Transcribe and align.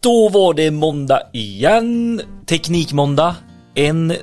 Då 0.00 0.28
var 0.28 0.54
det 0.54 0.70
måndag 0.70 1.22
igen. 1.32 2.20
Teknikmåndag. 2.46 3.36
En, 3.74 4.14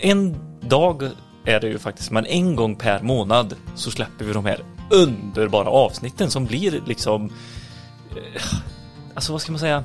en 0.00 0.36
dag 0.60 1.10
är 1.44 1.60
det 1.60 1.68
ju 1.68 1.78
faktiskt, 1.78 2.10
men 2.10 2.26
en 2.26 2.56
gång 2.56 2.76
per 2.76 3.02
månad 3.02 3.54
så 3.74 3.90
släpper 3.90 4.24
vi 4.24 4.32
de 4.32 4.44
här 4.44 4.64
underbara 4.90 5.68
avsnitten 5.68 6.30
som 6.30 6.46
blir 6.46 6.82
liksom... 6.86 7.24
Eh, 8.10 8.42
alltså 9.14 9.32
vad 9.32 9.40
ska 9.40 9.52
man 9.52 9.58
säga? 9.58 9.84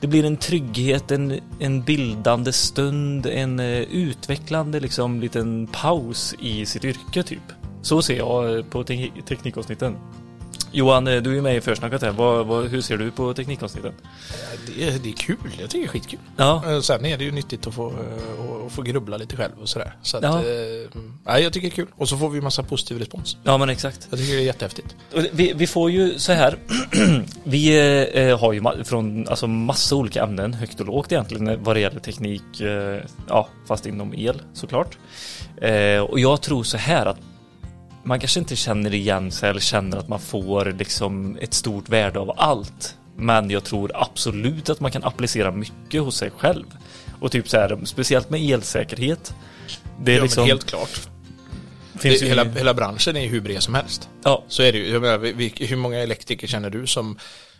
Det 0.00 0.06
blir 0.06 0.24
en 0.24 0.36
trygghet, 0.36 1.10
en, 1.10 1.40
en 1.58 1.82
bildande 1.82 2.52
stund, 2.52 3.26
en 3.26 3.60
eh, 3.60 3.80
utvecklande 3.80 4.80
liksom 4.80 5.20
liten 5.20 5.66
paus 5.66 6.34
i 6.38 6.66
sitt 6.66 6.84
yrke 6.84 7.22
typ. 7.22 7.52
Så 7.82 8.02
ser 8.02 8.16
jag 8.16 8.70
på 8.70 8.84
te 8.84 9.10
teknikavsnitten. 9.28 9.96
Johan, 10.76 11.06
eh, 11.06 11.22
du 11.22 11.38
är 11.38 11.42
med 11.42 11.56
i 11.56 11.60
försnacket 11.60 12.02
här. 12.02 12.10
Vad, 12.10 12.46
vad, 12.46 12.68
hur 12.68 12.80
ser 12.80 12.96
du 12.96 13.10
på 13.10 13.34
teknikavsnitten? 13.34 13.92
Det 14.76 14.84
är, 14.88 14.98
det 14.98 15.08
är 15.08 15.12
kul, 15.12 15.36
jag 15.60 15.70
tycker 15.70 15.78
det 15.78 15.84
är 15.84 15.88
skitkul. 15.88 16.18
Ja, 16.36 16.62
Eh, 16.66 16.80
Sen 16.80 17.04
är 17.04 17.18
det 17.18 17.24
ju 17.24 17.30
nyttigt 17.32 17.66
att 17.66 17.74
få, 17.74 17.88
eh, 17.90 18.66
att 18.66 18.72
få 18.72 18.82
grubbla 18.82 19.16
lite 19.16 19.36
själv 19.36 19.52
och 19.62 19.68
sådär. 19.68 19.96
Så 20.02 20.16
att, 20.16 20.22
Ja. 20.22 20.38
eh, 20.38 21.00
nej, 21.26 21.42
jag 21.42 21.52
tycker 21.52 21.68
det 21.68 21.72
är 21.72 21.76
kul. 21.76 21.86
Och 21.96 22.08
så 22.08 22.16
får 22.16 22.30
vi 22.30 22.40
massa 22.40 22.62
positiv 22.62 22.98
respons. 22.98 23.36
ja 23.44 23.58
men 23.58 23.68
exakt. 23.68 24.06
Jag 24.10 24.18
tycker 24.18 24.32
det 24.34 24.40
är 24.42 24.44
jättehäftigt. 24.44 24.96
Vi, 25.32 25.52
vi 25.56 25.66
får 25.66 25.90
ju 25.90 26.18
så 26.18 26.32
här. 26.32 26.58
vi 27.44 27.76
eh, 28.30 28.38
har 28.40 28.52
ju 28.52 28.84
från 28.84 29.28
alltså 29.28 29.46
massa 29.46 29.94
olika 29.96 30.22
ämnen, 30.22 30.54
högt 30.54 30.80
och 30.80 30.86
lågt 30.86 31.12
egentligen 31.12 31.64
vad 31.64 31.76
det 31.76 31.80
gäller 31.80 32.00
teknik. 32.00 32.60
Eh, 32.60 33.00
ja, 33.28 33.48
fast 33.68 33.86
inom 33.86 34.14
el 34.14 34.42
såklart. 34.52 34.98
Eh, 35.62 36.00
och 36.00 36.20
jag 36.20 36.40
tror 36.42 36.64
så 36.64 36.76
här 36.76 37.06
att 37.06 37.18
man 38.06 38.20
kanske 38.20 38.40
inte 38.40 38.56
känner 38.56 38.94
igen 38.94 39.32
sig 39.32 39.50
eller 39.50 39.60
känner 39.60 39.96
att 39.96 40.08
man 40.08 40.20
får 40.20 40.64
liksom 40.64 41.38
ett 41.40 41.54
stort 41.54 41.88
värde 41.88 42.18
av 42.18 42.32
allt. 42.36 42.96
Men 43.16 43.50
jag 43.50 43.64
tror 43.64 43.90
absolut 43.94 44.68
att 44.68 44.80
man 44.80 44.90
kan 44.90 45.04
applicera 45.04 45.52
mycket 45.52 46.02
hos 46.02 46.16
sig 46.16 46.30
själv. 46.38 46.64
Och 47.20 47.32
typ 47.32 47.48
så 47.48 47.56
här, 47.56 47.80
speciellt 47.84 48.30
med 48.30 48.50
elsäkerhet. 48.50 49.34
Det 50.00 50.12
är 50.12 50.16
ja, 50.16 50.22
liksom... 50.22 50.40
men 50.40 50.48
helt 50.48 50.66
klart. 50.66 51.08
finns 51.98 52.20
det, 52.20 52.24
ju, 52.24 52.28
hela, 52.28 52.44
hela 52.44 52.74
branschen 52.74 53.16
är 53.16 53.20
ju 53.20 53.28
hur 53.28 53.40
bred 53.40 53.62
som 53.62 53.74
helst. 53.74 54.08
ja, 54.24 54.44
Så 54.48 54.62
är 54.62 54.72
det 54.72 54.78
ju. 54.78 54.88
Jag 54.92 55.02
menar, 55.02 55.66
hur 55.66 55.76
många 55.76 55.98
elektriker 55.98 56.46
känner 56.46 56.70
du 56.70 56.86
som 56.86 57.18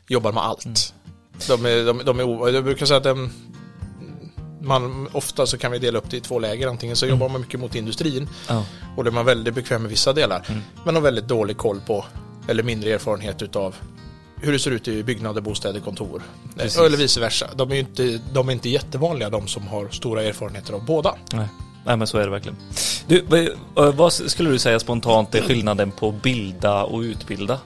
jobbar 0.08 0.32
med 0.32 0.42
allt? 0.42 0.94
De, 1.48 1.66
är, 1.66 1.84
de, 1.84 2.02
de 2.04 2.20
är, 2.20 2.54
jag 2.54 2.64
brukar 2.64 2.86
säga 2.86 2.96
att 2.96 3.04
de, 3.04 3.32
man, 4.66 5.08
ofta 5.12 5.46
så 5.46 5.58
kan 5.58 5.72
vi 5.72 5.78
dela 5.78 5.98
upp 5.98 6.10
det 6.10 6.16
i 6.16 6.20
två 6.20 6.38
läger. 6.38 6.68
Antingen 6.68 6.96
så 6.96 7.06
jobbar 7.06 7.28
man 7.28 7.40
mycket 7.40 7.60
mot 7.60 7.74
industrin 7.74 8.28
ja, 8.48 8.64
och 8.96 9.04
då 9.04 9.10
är 9.10 9.14
man 9.14 9.24
väldigt 9.24 9.54
bekväm 9.54 9.82
med 9.82 9.90
vissa 9.90 10.12
delar. 10.12 10.46
Men 10.84 10.94
har 10.94 11.02
väldigt 11.02 11.28
dålig 11.28 11.56
koll 11.56 11.80
på, 11.86 12.04
eller 12.48 12.62
mindre 12.62 12.90
erfarenhet 12.90 13.42
utav 13.42 13.74
hur 14.40 14.52
det 14.52 14.58
ser 14.58 14.70
ut 14.70 14.88
i 14.88 15.02
byggnader, 15.02 15.40
bostäder, 15.40 15.80
kontor. 15.80 16.22
Precis. 16.56 16.78
Eller 16.78 16.96
vice 16.96 17.20
versa. 17.20 17.46
De 17.54 17.70
är 17.72 17.76
inte, 17.76 18.20
de 18.32 18.48
är 18.48 18.52
inte 18.52 18.68
jättevanliga 18.68 19.30
de 19.30 19.46
som 19.46 19.66
har 19.66 19.88
stora 19.88 20.22
erfarenheter 20.22 20.72
av 20.74 20.84
båda. 20.84 21.14
Nej. 21.32 21.46
Nej 21.84 21.96
men 21.96 22.06
så 22.06 22.18
är 22.18 22.24
det 22.24 22.30
verkligen. 22.30 22.56
Du, 23.06 23.24
vad- 23.74 23.94
vad 23.94 24.12
skulle 24.12 24.50
du 24.50 24.58
säga 24.58 24.78
spontant 24.80 25.34
är 25.34 25.42
skillnaden 25.42 25.90
på 25.90 26.10
bilda 26.12 26.84
och 26.84 27.00
utbilda? 27.00 27.58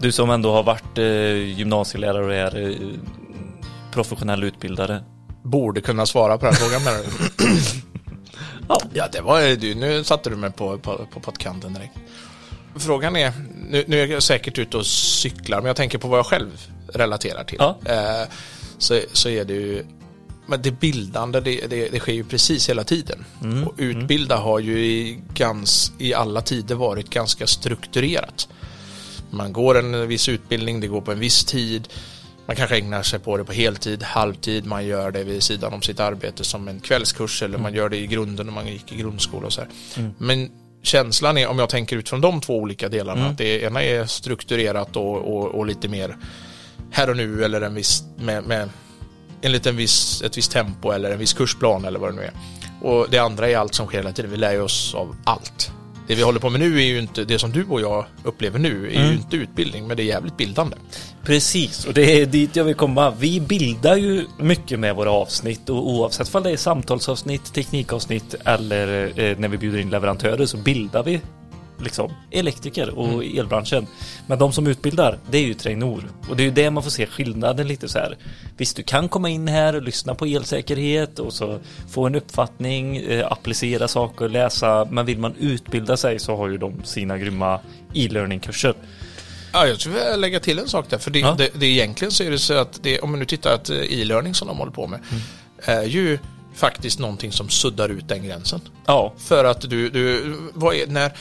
Du 0.00 0.12
som 0.12 0.30
ändå 0.30 0.52
har 0.52 0.62
varit 0.62 0.98
eh, 0.98 1.04
gymnasielärare 1.58 2.24
och 2.24 2.34
är 2.34 2.68
eh, 2.70 2.76
professionell 3.92 4.44
utbildare. 4.44 5.02
Borde 5.50 5.80
kunna 5.80 6.06
svara 6.06 6.38
på 6.38 6.46
den 6.46 6.54
frågan 6.54 6.84
menar 6.84 6.98
du? 6.98 7.44
Ja. 8.68 8.80
Ja, 8.94 9.08
det 9.12 9.20
var 9.20 9.56
du. 9.56 9.74
Nu 9.74 10.04
satte 10.04 10.30
du 10.30 10.36
mig 10.36 10.50
på, 10.52 10.78
på, 10.78 11.06
på 11.12 11.20
pottkanten 11.20 11.74
direkt. 11.74 11.94
Frågan 12.76 13.16
är, 13.16 13.32
nu, 13.70 13.84
nu 13.86 14.00
är 14.02 14.06
jag 14.06 14.22
säkert 14.22 14.58
ute 14.58 14.76
och 14.76 14.86
cyklar, 14.86 15.56
men 15.60 15.66
jag 15.66 15.76
tänker 15.76 15.98
på 15.98 16.08
vad 16.08 16.18
jag 16.18 16.26
själv 16.26 16.50
relaterar 16.94 17.44
till. 17.44 17.56
Ja. 17.60 17.78
Eh, 17.84 18.28
så, 18.78 19.00
så 19.12 19.28
är 19.28 19.44
det 19.44 19.52
ju, 19.54 19.84
men 20.46 20.62
det 20.62 20.70
bildande, 20.70 21.40
det, 21.40 21.66
det, 21.66 21.88
det 21.88 21.98
sker 21.98 22.12
ju 22.12 22.24
precis 22.24 22.68
hela 22.68 22.84
tiden. 22.84 23.24
Mm, 23.42 23.64
Och 23.68 23.74
utbilda 23.78 24.36
har 24.36 24.58
ju 24.58 24.78
i, 24.84 25.20
gans, 25.34 25.92
i 25.98 26.14
alla 26.14 26.40
tider 26.40 26.74
varit 26.74 27.10
ganska 27.10 27.46
strukturerat. 27.46 28.48
Man 29.30 29.52
går 29.52 29.78
en 29.78 30.08
viss 30.08 30.28
utbildning, 30.28 30.80
det 30.80 30.86
går 30.86 31.00
på 31.00 31.12
en 31.12 31.18
viss 31.20 31.44
tid. 31.44 31.88
Man 32.48 32.56
kanske 32.56 32.78
ägnar 32.78 33.02
sig 33.02 33.18
på 33.18 33.36
det 33.36 33.44
på 33.44 33.52
heltid, 33.52 34.02
halvtid, 34.02 34.66
man 34.66 34.86
gör 34.86 35.10
det 35.10 35.24
vid 35.24 35.42
sidan 35.42 35.72
om 35.72 35.82
sitt 35.82 36.00
arbete 36.00 36.44
som 36.44 36.68
en 36.68 36.80
kvällskurs 36.80 37.42
eller 37.42 37.58
man 37.58 37.74
gör 37.74 37.88
det 37.88 37.96
i 37.96 38.06
grunden 38.06 38.46
när 38.46 38.52
man 38.52 38.66
gick 38.66 38.92
i 38.92 38.96
grundskola 38.96 39.46
och 39.46 39.52
så 39.52 39.60
här. 39.60 39.70
Men 40.18 40.50
känslan 40.82 41.38
är, 41.38 41.46
om 41.46 41.58
jag 41.58 41.68
tänker 41.68 41.96
utifrån 41.96 42.20
de 42.20 42.40
två 42.40 42.56
olika 42.56 42.88
delarna, 42.88 43.26
att 43.26 43.38
det 43.38 43.62
ena 43.62 43.82
är 43.82 44.06
strukturerat 44.06 44.96
och, 44.96 45.16
och, 45.16 45.46
och 45.46 45.66
lite 45.66 45.88
mer 45.88 46.16
här 46.90 47.10
och 47.10 47.16
nu 47.16 47.44
eller 47.44 47.60
en 47.60 47.74
viss, 47.74 48.02
med, 48.16 48.44
med 48.44 48.68
enligt 49.42 49.66
en 49.66 49.76
viss, 49.76 50.22
ett 50.22 50.38
visst 50.38 50.52
tempo 50.52 50.90
eller 50.90 51.10
en 51.10 51.18
viss 51.18 51.32
kursplan 51.32 51.84
eller 51.84 51.98
vad 51.98 52.12
det 52.12 52.16
nu 52.16 52.22
är. 52.22 52.32
Och 52.82 53.06
det 53.10 53.18
andra 53.18 53.48
är 53.48 53.56
allt 53.56 53.74
som 53.74 53.86
sker 53.86 53.98
hela 53.98 54.12
tiden, 54.12 54.30
vi 54.30 54.36
lär 54.36 54.62
oss 54.62 54.94
av 54.94 55.16
allt. 55.24 55.72
Det 56.08 56.14
vi 56.14 56.22
håller 56.22 56.40
på 56.40 56.50
med 56.50 56.60
nu 56.60 56.80
är 56.80 56.84
ju 56.84 56.98
inte, 56.98 57.24
det 57.24 57.38
som 57.38 57.52
du 57.52 57.64
och 57.64 57.80
jag 57.80 58.04
upplever 58.24 58.58
nu 58.58 58.86
är 58.86 59.06
ju 59.06 59.12
inte 59.12 59.36
utbildning, 59.36 59.86
men 59.86 59.96
det 59.96 60.02
är 60.02 60.04
jävligt 60.04 60.36
bildande. 60.36 60.76
Precis, 61.24 61.84
och 61.84 61.94
det 61.94 62.20
är 62.20 62.26
dit 62.26 62.56
jag 62.56 62.64
vill 62.64 62.74
komma. 62.74 63.10
Vi 63.10 63.40
bildar 63.40 63.96
ju 63.96 64.24
mycket 64.38 64.78
med 64.78 64.96
våra 64.96 65.10
avsnitt 65.10 65.68
och 65.68 65.88
oavsett 65.90 66.34
om 66.34 66.42
det 66.42 66.50
är 66.50 66.56
samtalsavsnitt, 66.56 67.54
teknikavsnitt 67.54 68.34
eller 68.44 69.04
eh, 69.20 69.38
när 69.38 69.48
vi 69.48 69.58
bjuder 69.58 69.78
in 69.78 69.90
leverantörer 69.90 70.46
så 70.46 70.56
bildar 70.56 71.02
vi 71.02 71.20
liksom 71.80 72.12
elektriker 72.30 72.90
och 72.98 73.24
elbranschen. 73.24 73.86
Men 74.26 74.38
de 74.38 74.52
som 74.52 74.66
utbildar, 74.66 75.18
det 75.30 75.38
är 75.38 75.42
ju 75.42 75.54
Trainor. 75.54 76.04
Och 76.30 76.36
det 76.36 76.42
är 76.42 76.44
ju 76.44 76.50
det 76.50 76.70
man 76.70 76.82
får 76.82 76.90
se 76.90 77.06
skillnaden 77.06 77.68
lite 77.68 77.88
så 77.88 77.98
här. 77.98 78.16
Visst, 78.56 78.76
du 78.76 78.82
kan 78.82 79.08
komma 79.08 79.28
in 79.28 79.48
här 79.48 79.74
och 79.76 79.82
lyssna 79.82 80.14
på 80.14 80.24
elsäkerhet 80.24 81.18
och 81.18 81.32
så 81.32 81.58
få 81.90 82.06
en 82.06 82.14
uppfattning, 82.14 82.96
eh, 82.96 83.32
applicera 83.32 83.88
saker, 83.88 84.28
läsa. 84.28 84.88
Men 84.90 85.06
vill 85.06 85.18
man 85.18 85.34
utbilda 85.38 85.96
sig 85.96 86.18
så 86.18 86.36
har 86.36 86.48
ju 86.48 86.58
de 86.58 86.84
sina 86.84 87.18
grymma 87.18 87.60
e-learning-kurser. 87.94 88.74
Ja, 89.52 89.66
jag 89.66 89.80
skulle 89.80 89.94
vilja 89.94 90.16
lägga 90.16 90.40
till 90.40 90.58
en 90.58 90.68
sak 90.68 90.86
där, 90.90 90.98
för 90.98 91.10
det, 91.10 91.18
Ja. 91.18 91.34
det, 91.38 91.50
det 91.54 91.66
egentligen 91.66 92.12
så 92.12 92.22
är 92.24 92.30
det 92.30 92.38
så 92.38 92.54
att 92.54 92.82
det, 92.82 93.00
om 93.00 93.10
man 93.10 93.18
nu 93.18 93.24
tittar 93.26 93.54
att 93.54 93.70
eh, 93.70 93.76
e-learning 94.00 94.34
som 94.34 94.48
de 94.48 94.58
håller 94.58 94.72
på 94.72 94.86
med 94.86 95.00
är 95.64 95.82
ju 95.84 96.18
faktiskt 96.54 96.98
någonting 96.98 97.32
som 97.32 97.48
suddar 97.48 97.88
ut 97.88 98.08
den 98.08 98.24
gränsen. 98.24 98.60
Ja, 98.86 99.12
För 99.18 99.44
att 99.44 99.60
du, 99.70 99.88
du 99.90 100.34
vad 100.54 100.74
är, 100.74 100.86
när, 100.86 101.12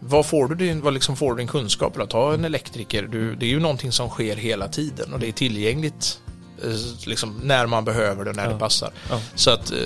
vad 0.00 0.26
får 0.26 0.48
du 0.48 0.54
din, 0.54 0.80
vad 0.80 0.94
liksom 0.94 1.16
får 1.16 1.30
du 1.30 1.36
din 1.38 1.48
kunskap? 1.48 1.96
Eller 1.96 2.06
ta 2.06 2.34
en 2.34 2.44
elektriker, 2.44 3.02
du, 3.02 3.34
det 3.34 3.46
är 3.46 3.50
ju 3.50 3.60
någonting 3.60 3.92
som 3.92 4.08
sker 4.08 4.36
hela 4.36 4.68
tiden 4.68 5.12
och 5.12 5.20
det 5.20 5.28
är 5.28 5.32
tillgängligt 5.32 6.20
eh, 6.64 6.70
liksom, 7.06 7.40
när 7.44 7.66
man 7.66 7.84
behöver 7.84 8.24
det 8.24 8.30
och 8.30 8.36
när 8.36 8.44
Ja. 8.46 8.52
det 8.52 8.58
passar. 8.58 8.90
Ja. 9.10 9.20
Så 9.34 9.50
att 9.50 9.70
eh, 9.70 9.76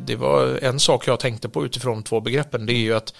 det 0.00 0.16
var 0.16 0.58
en 0.62 0.80
sak 0.80 1.06
jag 1.08 1.20
tänkte 1.20 1.48
på 1.48 1.64
utifrån 1.64 2.02
två 2.02 2.20
begreppen, 2.20 2.66
det 2.66 2.72
är 2.72 2.76
ju 2.78 2.94
att 2.94 3.14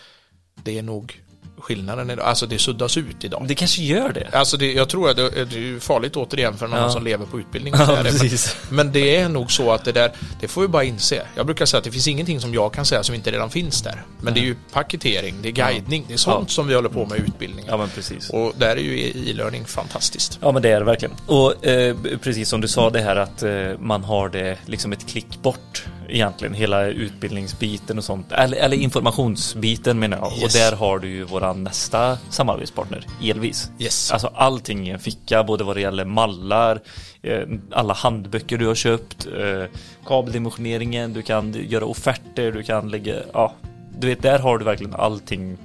det 0.65 0.79
är 0.79 0.83
nog 0.83 1.22
skillnaden, 1.63 2.11
idag. 2.11 2.25
alltså 2.27 2.47
det 2.47 2.59
suddas 2.59 2.97
ut 2.97 3.25
idag. 3.25 3.45
det 3.49 3.55
kanske 3.55 3.83
gör 3.83 4.13
det. 4.13 4.29
Alltså 4.33 4.57
det, 4.57 4.73
jag 4.73 4.89
tror 4.89 5.11
att 5.11 5.17
det, 5.17 5.45
det 5.45 5.59
är 5.75 5.81
farligt 5.81 6.17
återigen 6.17 6.57
för 6.59 6.67
någon 6.69 6.79
Ja. 6.79 6.91
som 6.91 7.05
lever 7.05 7.27
på 7.27 7.41
utbildning. 7.41 7.75
Ja, 7.79 7.99
men- 8.03 8.29
men 8.71 8.93
det 8.93 9.17
är 9.17 9.29
nog 9.29 9.53
så 9.53 9.73
att 9.73 9.85
det 9.85 9.93
där, 9.93 10.13
det 10.41 10.49
får 10.49 10.63
vi 10.63 10.69
bara 10.69 10.85
inse. 10.85 11.23
Jag 11.37 11.47
brukar 11.47 11.67
säga 11.67 11.79
att 11.79 11.85
det 11.85 11.91
finns 11.93 12.09
ingenting 12.09 12.41
som 12.41 12.55
jag 12.55 12.73
kan 12.75 12.85
säga 12.85 13.03
som 13.03 13.15
inte 13.15 13.31
redan 13.31 13.51
finns 13.51 13.83
där. 13.83 14.03
Men 14.21 14.35
det 14.35 14.41
är 14.41 14.45
ju 14.45 14.57
paketering, 14.73 15.35
det 15.43 15.49
är 15.49 15.53
guidning, 15.53 16.05
det 16.09 16.15
är 16.15 16.19
sånt 16.19 16.49
Ja. 16.49 16.55
som 16.55 16.67
vi 16.69 16.75
håller 16.75 16.89
på 16.89 17.07
med 17.07 17.19
i 17.19 17.23
utbildningen. 17.23 17.71
Ja 17.71 17.77
men 17.77 17.89
precis. 17.89 18.31
Och 18.31 18.53
där 18.59 18.77
är 18.77 18.81
ju 18.81 19.01
e-learning 19.31 19.65
fantastiskt. 19.65 20.39
Ja 20.43 20.53
men 20.53 20.63
det 20.63 20.69
är 20.71 20.79
det 20.81 20.87
verkligen. 20.87 21.15
Och 21.27 21.67
eh, 21.67 21.97
precis 22.23 22.49
som 22.49 22.61
du 22.61 22.69
sa 22.69 22.91
det 22.91 23.01
här 23.01 23.17
att 23.17 23.43
eh, 23.43 23.51
man 23.79 24.05
har 24.05 24.29
det 24.29 24.59
liksom 24.67 24.93
ett 24.93 25.07
klick 25.09 25.43
bort 25.43 25.85
egentligen 26.09 26.55
hela 26.55 26.85
utbildningsbiten 26.87 27.99
och 27.99 28.05
sånt. 28.05 28.33
Eller, 28.33 28.57
eller 28.57 28.77
informationsbiten 28.77 29.99
menar 29.99 30.17
jag. 30.19 30.33
Yes. 30.33 30.45
Och 30.45 30.51
där 30.61 30.77
har 30.77 30.99
du 30.99 31.09
ju 31.09 31.25
våran 31.25 31.52
nästa 31.55 32.19
samarbetspartner, 32.31 33.07
Elvis. 33.23 33.71
Yes. 33.79 34.13
Alltså 34.13 34.31
allting 34.35 34.89
i 34.89 34.91
en 34.91 34.99
ficka, 34.99 35.45
både 35.45 35.65
vad 35.65 35.77
det 35.77 35.81
gäller 35.81 36.05
mallar, 36.05 36.81
eh, 37.23 37.43
alla 37.71 37.95
handböcker 37.95 38.59
du 38.59 38.67
har 38.67 38.75
köpt, 38.75 39.27
eh, 39.27 39.65
kabeldimensioneringen, 40.07 41.13
du 41.13 41.23
kan 41.23 41.53
göra 41.53 41.85
offerter, 41.85 42.53
du 42.53 42.63
kan 42.63 42.91
lägga, 42.91 43.17
ja, 43.33 43.53
du 43.99 44.07
vet 44.07 44.23
där 44.23 44.39
har 44.39 44.59
du 44.59 44.65
verkligen 44.65 44.95
allting 44.95 45.59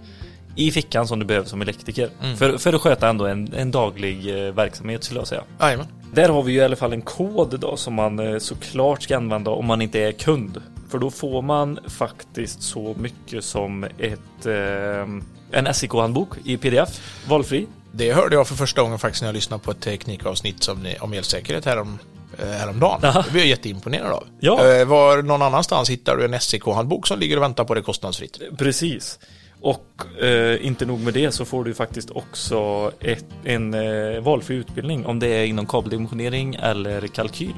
i 0.56 0.72
fickan 0.72 1.08
som 1.08 1.20
du 1.20 1.26
behöver 1.26 1.48
som 1.48 1.62
elektriker. 1.62 2.10
För, 2.38 2.58
för 2.58 2.74
att 2.74 2.82
sköta 2.82 3.10
ändå 3.10 3.26
en, 3.26 3.54
en 3.54 3.72
daglig 3.72 4.48
eh, 4.48 4.54
verksamhet 4.54 5.04
skulle 5.04 5.20
jag 5.20 5.28
säga. 5.28 5.44
Jajamän. 5.60 5.88
Där 6.14 6.30
har 6.30 6.44
vi 6.44 6.52
ju 6.52 6.58
i 6.58 6.64
alla 6.64 6.76
fall 6.76 6.94
en 6.94 7.02
kod 7.02 7.60
då 7.60 7.78
som 7.78 7.94
man 7.94 8.40
såklart 8.40 9.04
ska 9.04 9.18
använda 9.18 9.52
om 9.52 9.66
man 9.66 9.82
inte 9.82 10.00
är 10.00 10.12
kund. 10.12 10.62
För 10.90 11.00
då 11.00 11.12
får 11.12 11.42
man 11.42 11.80
faktiskt 11.88 12.62
så 12.62 12.96
mycket 13.00 13.44
som 13.44 13.84
ett, 13.84 14.46
eh, 14.46 15.08
en 15.52 15.74
SIK-handbok 15.74 16.30
i 16.44 16.58
pdf, 16.58 17.02
valfri. 17.28 17.68
Det 17.92 18.14
hörde 18.14 18.36
jag 18.36 18.48
för 18.48 18.56
första 18.56 18.82
gången 18.82 19.00
faktiskt 19.00 19.22
när 19.22 19.28
jag 19.28 19.34
lyssnade 19.36 19.64
på 19.64 19.72
ett 19.72 19.80
teknikavsnitt 19.82 20.64
som 20.64 20.84
ni, 20.84 20.98
om 21.00 21.14
elsäkerhet 21.14 21.66
härom, 21.66 22.00
eh, 22.40 22.48
häromdagen. 22.48 23.06
Aha. 23.06 23.22
Det 23.22 23.32
blev 23.32 23.44
jag 23.44 23.50
jätteimponerad 23.50 24.12
av. 24.12 24.24
Ja. 24.40 24.68
Eh, 24.68 24.86
var 24.86 25.22
någon 25.22 25.42
annanstans 25.42 25.90
hittar 25.90 26.18
du 26.18 26.26
en 26.26 26.40
SEK-handbok 26.40 27.08
som 27.08 27.20
ligger 27.20 27.38
och 27.38 27.44
väntar 27.44 27.64
på 27.64 27.74
det 27.74 27.82
kostnadsfritt. 27.82 28.40
Precis. 28.58 29.20
Och 29.62 29.86
eh, 30.24 30.66
inte 30.66 30.86
nog 30.86 31.00
med 31.00 31.14
det 31.14 31.32
så 31.32 31.46
får 31.46 31.64
du 31.64 31.74
faktiskt 31.74 32.10
också 32.12 32.92
ett, 33.00 33.26
en 33.44 33.74
eh, 33.74 34.22
valfri 34.22 34.56
utbildning 34.56 35.06
om 35.06 35.20
det 35.20 35.28
är 35.28 35.46
inom 35.46 35.66
kabeldimensionering 35.66 36.56
eller 36.56 37.08
kalkyl. 37.08 37.54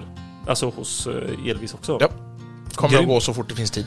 Alltså 0.48 0.70
hos 0.70 1.08
eh, 1.08 1.50
Elvis 1.50 1.74
också. 1.74 1.98
Ja. 2.02 2.10
Kommer 2.76 2.94
att 2.96 3.00
Grym. 3.02 3.10
gå 3.10 3.20
så 3.20 3.34
fort 3.34 3.50
det 3.50 3.56
finns 3.56 3.72
tid. 3.72 3.86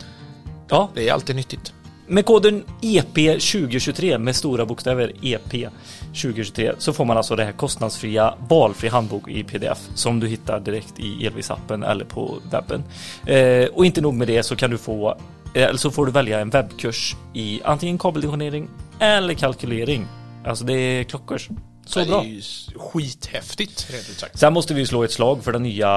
ja, 0.69 0.90
Det 0.94 1.08
är 1.08 1.12
alltid 1.12 1.37
nyttigt. 1.37 1.72
Med 2.12 2.25
koden 2.25 2.64
E 2.81 3.03
EP2023 3.14 4.19
med 4.19 4.37
stora 4.37 4.67
bokstäver 4.67 5.12
E 5.23 5.38
EP2023 5.38 6.75
så 6.79 6.93
får 6.93 7.05
man 7.05 7.17
alltså 7.17 7.37
det 7.37 7.44
här 7.44 7.53
kostnadsfria 7.53 8.35
valfri 8.49 8.88
handbok 8.88 9.29
i 9.31 9.44
pdf 9.44 9.79
som 9.94 10.20
du 10.20 10.29
hittar 10.29 10.61
direkt 10.61 11.00
i 11.00 11.26
Elvis-appen 11.26 11.91
eller 11.91 12.05
på 12.05 12.38
webben. 12.50 12.85
Eh, 13.26 13.69
och 13.69 13.87
inte 13.87 14.00
nog 14.00 14.14
med 14.14 14.29
det 14.29 14.43
så 14.43 14.56
kan 14.56 14.70
du 14.70 14.79
få 14.79 15.19
eh, 15.55 15.62
eller 15.62 15.79
så 15.79 15.91
får 15.91 16.06
du 16.06 16.12
välja 16.12 16.41
en 16.41 16.50
webbkurs 16.50 17.17
i 17.35 17.61
antingen 17.64 17.99
kabeldimensionering 17.99 18.69
eller 18.99 19.35
kalkylering. 19.35 20.06
Alltså 20.44 20.65
det 20.65 20.75
är 20.75 21.05
klockors. 21.05 21.49
Så 21.87 22.00
det 22.00 22.06
bra. 22.06 22.20
är 22.20 22.25
ju 22.25 22.43
skithäftigt, 22.76 23.91
rent 23.91 24.11
ut 24.11 24.19
sagt. 24.19 24.38
Sen 24.38 24.53
måste 24.53 24.75
vi 24.75 24.87
slå 24.87 25.05
ett 25.05 25.12
slag 25.12 25.44
för 25.44 25.53
den 25.53 25.62
nya 25.62 25.88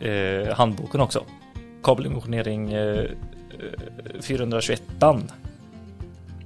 eh, 0.00 0.10
eh, 0.10 0.54
handboken 0.54 1.00
också. 1.00 1.24
Kabeldimensionering 1.82 2.72
eh, 2.72 3.04
421 4.22 4.82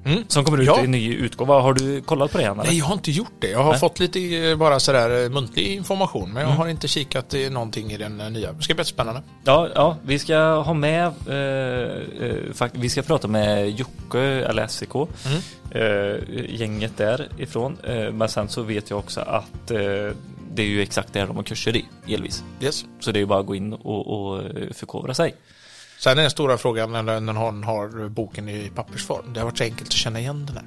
Mm. 0.04 0.24
som 0.28 0.44
kommer 0.44 0.60
ut 0.60 0.66
Ja. 0.66 0.84
i 0.84 0.86
ny 0.86 1.14
utgåva. 1.14 1.60
Har 1.60 1.74
du 1.74 2.00
kollat 2.00 2.32
på 2.32 2.38
det 2.38 2.44
än? 2.44 2.52
eller? 2.52 2.64
Nej, 2.64 2.78
jag 2.78 2.84
har 2.84 2.94
inte 2.94 3.10
gjort 3.10 3.32
det. 3.38 3.50
Jag 3.50 3.62
har 3.62 3.70
Nej. 3.70 3.80
fått 3.80 4.00
lite 4.00 4.20
eh, 4.20 4.56
bara 4.56 4.80
sådär 4.80 5.24
eh, 5.24 5.30
muntlig 5.30 5.66
information, 5.66 6.32
men 6.32 6.42
jag 6.42 6.48
Mm. 6.50 6.58
har 6.58 6.68
inte 6.68 6.88
kikat 6.88 7.34
i 7.34 7.50
någonting 7.50 7.92
i 7.92 7.96
den 7.96 8.20
eh, 8.20 8.30
nya. 8.30 8.52
Det 8.52 8.62
ska 8.62 8.74
bli 8.74 8.84
spännande. 8.84 9.22
Ja, 9.44 9.68
ja, 9.74 9.96
vi 10.02 10.18
ska 10.18 10.38
ha 10.60 10.74
med, 10.74 11.06
eh, 11.28 12.26
eh, 12.28 12.68
vi 12.72 12.88
ska 12.88 13.02
prata 13.02 13.28
med 13.28 13.70
Jocke, 13.70 14.18
eller 14.20 14.66
SVK, 14.66 14.94
Mm. 15.26 15.38
eh, 15.70 16.16
gänget 16.54 16.96
därifrån. 16.96 17.76
Eh, 17.84 18.12
men 18.12 18.28
sen 18.28 18.48
så 18.48 18.62
vet 18.62 18.90
jag 18.90 18.98
också 18.98 19.20
att 19.20 19.66
det 19.66 20.62
är 20.62 20.66
ju 20.66 20.82
exakt 20.82 21.12
det 21.12 21.20
de 21.20 21.36
har 21.36 21.42
kurser 21.42 21.76
i, 21.76 21.84
elvis. 22.14 22.44
Yes. 22.60 22.84
Så 23.00 23.12
det 23.12 23.18
är 23.18 23.20
ju 23.20 23.26
bara 23.26 23.40
att 23.40 23.46
gå 23.46 23.54
in 23.54 23.72
och, 23.72 24.06
och 24.34 24.42
förkovra 24.74 25.14
sig. 25.14 25.34
Sen 26.00 26.18
är 26.18 26.22
den 26.22 26.30
stora 26.30 26.58
frågan 26.58 26.92
när, 26.92 27.02
när 27.02 27.20
någon 27.32 27.64
har 27.64 28.08
boken 28.08 28.48
i 28.48 28.70
pappersform. 28.74 29.32
Det 29.32 29.40
har 29.40 29.44
varit 29.44 29.58
så 29.58 29.64
enkelt 29.64 29.88
att 29.88 29.92
känna 29.92 30.20
igen 30.20 30.46
den 30.46 30.56
här. 30.56 30.64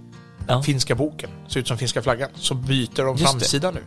Ja. 0.48 0.63
Finska 0.63 0.95
boken, 0.95 1.30
ser 1.48 1.60
ut 1.60 1.68
som 1.68 1.78
finska 1.78 2.01
flaggan. 2.01 2.30
Så 2.36 2.54
byter 2.56 3.06
de 3.06 3.07
Just 3.18 3.19
det. 3.24 3.30
framsida 3.31 3.72
nu. 3.72 3.83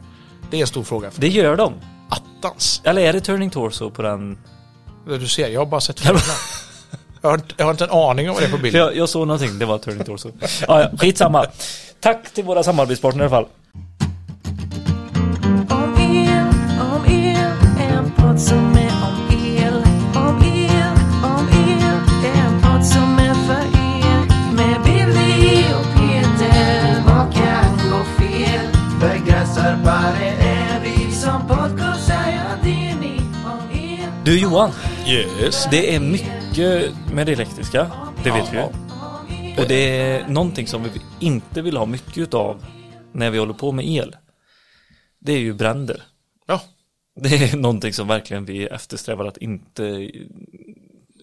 Det 0.50 0.56
är 0.56 0.60
en 0.60 0.66
stor 0.66 0.82
fråga. 0.84 1.10
För 1.10 1.20
Det 1.20 1.28
gör 1.28 1.56
de. 1.56 1.72
attans. 2.08 2.80
Eller 2.84 3.02
är 3.02 3.12
det 3.12 3.20
Turning 3.20 3.50
Torso 3.50 3.90
på 3.90 4.02
den? 4.02 4.38
Du 5.06 5.28
ser, 5.28 5.48
jag 5.48 5.60
har 5.60 5.66
bara 5.66 5.80
sett 5.80 6.00
filmerna. 6.00 6.20
jag, 7.22 7.28
har, 7.30 7.34
inte- 7.34 7.54
jag 7.56 7.64
har 7.64 7.70
inte 7.70 7.84
en 7.84 7.90
aning 7.90 8.28
om 8.28 8.34
vad 8.34 8.42
det 8.42 8.46
är 8.46 8.50
på 8.50 8.58
bilden. 8.58 8.80
jag, 8.80 8.96
jag 8.96 9.08
såg 9.08 9.26
någonting, 9.26 9.58
det 9.58 9.64
var 9.66 9.78
Turning 9.78 10.04
Torso. 10.04 10.30
Ja, 10.40 10.80
ja, 10.80 10.90
skitsamma. 10.98 11.46
Tack 12.00 12.30
till 12.34 12.44
våra 12.44 12.62
samarbetspartner 12.62 13.24
i 13.24 13.26
alla 13.26 13.30
fall. 13.30 13.46
Om 15.70 15.94
el, 15.98 16.46
om 16.80 17.04
el, 17.06 17.52
en 17.78 18.10
podd 18.16 18.40
som 18.40 18.73
Du 34.34 34.40
Johan, 34.40 34.70
Yes. 35.06 35.66
det 35.70 35.94
är 35.94 36.00
mycket 36.00 36.94
med 37.12 37.26
det 37.26 37.32
elektriska, 37.32 37.90
det 38.24 38.30
vet 38.30 38.52
vi 38.52 38.56
ju. 38.56 38.62
Och 39.62 39.68
det 39.68 40.00
är 40.00 40.28
någonting 40.28 40.66
som 40.66 40.82
vi 40.82 40.90
inte 41.26 41.62
vill 41.62 41.76
ha 41.76 41.86
mycket 41.86 42.18
utav 42.18 42.64
när 43.12 43.30
vi 43.30 43.38
håller 43.38 43.52
på 43.52 43.72
med 43.72 43.88
el. 43.88 44.16
Det 45.18 45.32
är 45.32 45.38
ju 45.38 45.52
bränder. 45.52 46.02
Ja, 46.46 46.60
Det 47.20 47.52
är 47.52 47.56
någonting 47.56 47.92
som 47.92 48.08
verkligen 48.08 48.44
vi 48.44 48.66
eftersträvar 48.66 49.24
att 49.24 49.36
inte 49.36 50.10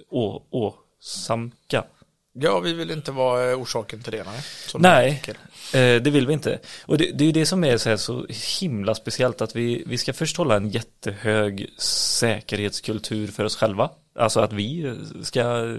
åsamka. 0.10 1.84
Ja, 2.34 2.60
vi 2.60 2.74
vill 2.74 2.92
inte 2.92 3.12
vara 3.12 3.52
eh, 3.52 3.62
orsaken 3.62 4.04
till 4.04 4.12
det. 4.12 4.24
Nej, 4.24 4.42
Nej, 4.80 5.22
eh, 5.96 6.02
det 6.02 6.10
vill 6.10 6.28
vi 6.28 6.34
inte. 6.34 6.60
Och 6.86 6.98
det, 6.98 7.12
det 7.12 7.24
är 7.24 7.26
ju 7.26 7.32
det 7.32 7.46
som 7.46 7.64
är 7.64 7.78
så, 7.78 7.90
här 7.90 7.98
så 7.98 8.26
himla 8.60 8.96
speciellt 8.96 9.42
att 9.42 9.56
vi, 9.56 9.84
vi 9.88 9.98
ska 9.98 10.14
först 10.14 10.38
hålla 10.38 10.56
en 10.56 10.70
jättehög 10.70 11.70
säkerhetskultur 11.78 13.28
för 13.28 13.44
oss 13.44 13.56
själva. 13.56 13.90
Alltså 14.20 14.40
att 14.40 14.54
vi 14.54 14.96
ska 15.24 15.78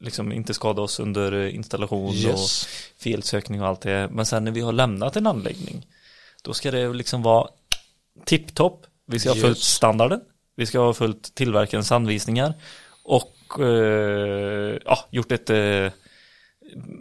liksom 0.00 0.32
inte 0.32 0.54
skada 0.54 0.82
oss 0.82 1.00
under 1.00 1.46
installation 1.48 2.14
Yes. 2.14 2.34
och 2.64 2.68
felsökning 3.02 3.62
och 3.62 3.68
allt 3.68 3.80
det. 3.80 4.08
Men 4.12 4.26
sen 4.26 4.44
när 4.44 4.50
vi 4.52 4.60
har 4.60 4.72
lämnat 4.72 5.16
en 5.16 5.26
anläggning, 5.26 5.86
då 6.42 6.54
ska 6.54 6.70
det 6.70 6.88
liksom 6.92 7.22
vara 7.22 7.48
tipptopp. 8.24 8.86
Vi 9.06 9.18
ska 9.18 9.28
ha 9.30 9.36
följt 9.36 9.56
Yes. 9.58 9.64
standarden. 9.74 10.20
Vi 10.56 10.66
ska 10.66 10.78
ha 10.78 10.94
följt 10.94 11.34
tillverkarens 11.34 11.92
anvisningar 11.92 12.54
och 13.04 13.35
ja, 14.84 14.98
gjort 15.10 15.32
ett 15.32 15.50
eh, 15.50 15.92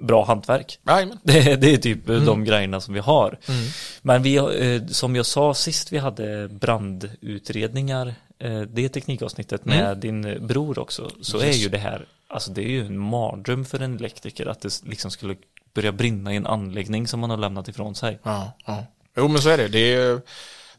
bra 0.01 0.25
hantverk. 0.25 0.79
Jajamän. 0.87 1.19
Det, 1.23 1.55
det 1.55 1.73
är 1.73 1.77
typ 1.77 2.09
eh, 2.09 2.15
de 2.21 2.43
grejerna 2.43 2.81
som 2.81 2.93
vi 2.93 2.99
har. 2.99 3.39
Mm. 3.47 3.65
Men 4.01 4.23
vi, 4.23 4.35
eh, 4.35 4.87
som 4.87 5.15
jag 5.15 5.25
sa 5.25 5.53
sist 5.53 5.91
vi 5.91 5.97
hade 5.97 6.47
brandutredningar, 6.47 8.15
eh, 8.39 8.61
det 8.61 8.89
teknikavsnittet 8.89 9.65
med 9.65 9.85
Mm. 9.85 9.99
din 9.99 10.47
bror 10.47 10.79
också, 10.79 11.09
så 11.21 11.39
är 11.39 11.45
Yes. 11.45 11.55
ju 11.57 11.69
det 11.69 11.77
här, 11.77 12.05
alltså 12.27 12.51
det 12.51 12.61
är 12.61 12.69
ju 12.69 12.85
en 12.85 12.97
mardröm 12.99 13.65
för 13.65 13.79
en 13.79 13.95
elektriker 13.95 14.45
att 14.45 14.61
det 14.61 14.81
liksom 14.85 15.11
skulle 15.11 15.35
börja 15.73 15.91
brinna 15.91 16.33
i 16.33 16.35
en 16.35 16.47
anläggning 16.47 17.07
som 17.07 17.19
man 17.19 17.29
har 17.29 17.37
lämnat 17.37 17.67
ifrån 17.67 17.95
sig. 17.95 18.19
Ja, 18.23 18.51
ja. 18.65 18.85
Jo, 19.17 19.27
men 19.27 19.41
så 19.41 19.49
är 19.49 19.57
det. 19.57 19.67
det. 19.67 20.21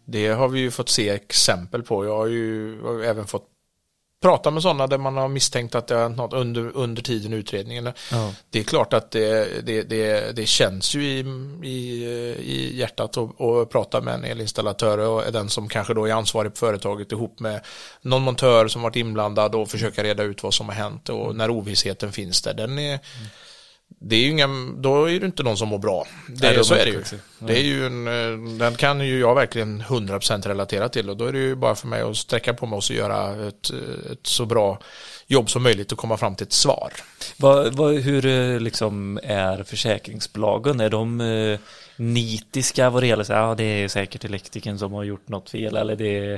Det 0.05 0.29
har 0.29 0.49
vi 0.49 0.61
ju 0.61 0.71
fått 0.71 0.89
se 0.89 1.09
exempel 1.09 1.83
på. 1.83 2.05
Jag 2.05 2.17
har 2.17 2.27
ju 2.27 2.79
även 3.05 3.27
fått 3.27 3.49
prata 4.27 4.51
med 4.51 4.63
sådana 4.63 4.87
där 4.87 4.99
man 4.99 5.17
har 5.17 5.29
misstänkt 5.29 5.75
att 5.75 5.87
det 5.87 5.95
har 5.95 6.03
hänt 6.03 6.17
något 6.17 6.33
under, 6.33 6.77
under 6.77 7.03
tiden 7.03 7.33
utredningen. 7.33 7.93
Ja. 8.11 8.33
Det 8.51 8.59
är 8.59 8.65
klart 8.65 8.93
att 8.93 9.11
det, 9.11 9.67
det, 9.67 9.83
det, 9.83 10.37
det 10.37 10.47
känns 10.47 10.95
ju 10.95 11.05
i, 11.05 11.19
i, 11.63 12.05
i 12.41 12.77
hjärtat 12.79 13.17
att 13.17 13.71
prata 13.71 14.01
med 14.01 14.15
en 14.15 14.25
elinstallatör 14.25 14.99
och 14.99 15.33
den 15.33 15.49
som 15.49 15.69
kanske 15.69 15.95
då 15.95 16.07
är 16.07 16.13
ansvarig 16.13 16.53
på 16.53 16.59
företaget 16.59 17.13
ihop 17.13 17.41
med 17.41 17.61
någon 18.03 18.23
montör 18.23 18.69
som 18.69 18.83
varit 18.83 18.97
inblandad 18.97 19.55
och 19.55 19.69
försöka 19.69 20.03
reda 20.03 20.23
ut 20.23 20.43
vad 20.43 20.55
som 20.55 20.69
har 20.69 20.77
hänt 20.77 21.09
och 21.09 21.37
när 21.37 21.51
ovissheten 21.51 22.13
finns 22.13 22.43
där. 22.43 22.55
Den 22.55 22.79
är, 22.79 23.01
det 23.89 24.17
är 24.17 24.21
ju 24.21 24.31
inga, 24.31 24.49
då 24.77 25.05
är 25.11 25.21
det 25.21 25.27
inte 25.27 25.43
någon 25.43 25.57
som 25.57 25.69
mår 25.69 25.79
bra. 25.79 26.07
Det, 26.29 26.53
Nej, 26.53 26.65
så 26.65 26.75
är 26.75 26.85
det 26.85 26.91
ju. 26.91 27.03
det. 27.39 27.59
Är 27.59 27.63
ju 27.65 27.87
en, 27.87 28.07
eh, 28.07 28.59
den 28.59 28.75
kan 28.75 29.01
ju 29.07 29.19
jag 29.21 29.35
verkligen 29.35 29.83
100% 29.83 30.49
relatera 30.49 30.89
till 30.89 31.11
och 31.11 31.17
då 31.17 31.25
är 31.25 31.33
det 31.33 31.39
ju 31.39 31.55
bara 31.55 31.75
för 31.75 31.87
mig 31.89 32.03
att 32.03 32.17
sträcka 32.17 32.55
på 32.55 32.67
mig 32.67 32.77
och 32.77 32.91
göra 32.91 33.49
ett, 33.49 33.71
ett 34.13 34.27
så 34.27 34.47
bra 34.47 34.79
jobb 35.27 35.51
som 35.51 35.63
möjligt 35.63 35.93
och 35.93 35.99
komma 35.99 36.17
fram 36.17 36.35
till 36.37 36.47
ett 36.47 36.53
svar. 36.53 36.93
Vad, 37.37 37.75
vad, 37.77 37.95
hur 37.95 38.27
eh, 38.27 38.61
liksom 38.61 39.21
är 39.23 39.63
försäkringsbolagen? 39.63 40.81
Är 40.81 40.91
de 40.91 41.21
eh, 41.21 41.59
nitiska 41.97 42.91
vad 42.91 43.03
det 43.03 43.07
gäller? 43.07 43.25
Så, 43.25 43.33
ja, 43.33 43.55
det 43.59 43.65
är 43.65 43.89
säkert 43.89 44.25
elektrikern 44.25 44.79
som 44.79 44.93
har 44.93 45.05
gjort 45.05 45.29
något 45.29 45.51
fel 45.51 45.77
eller 45.77 45.97
det 45.97 46.19
är 46.19 46.33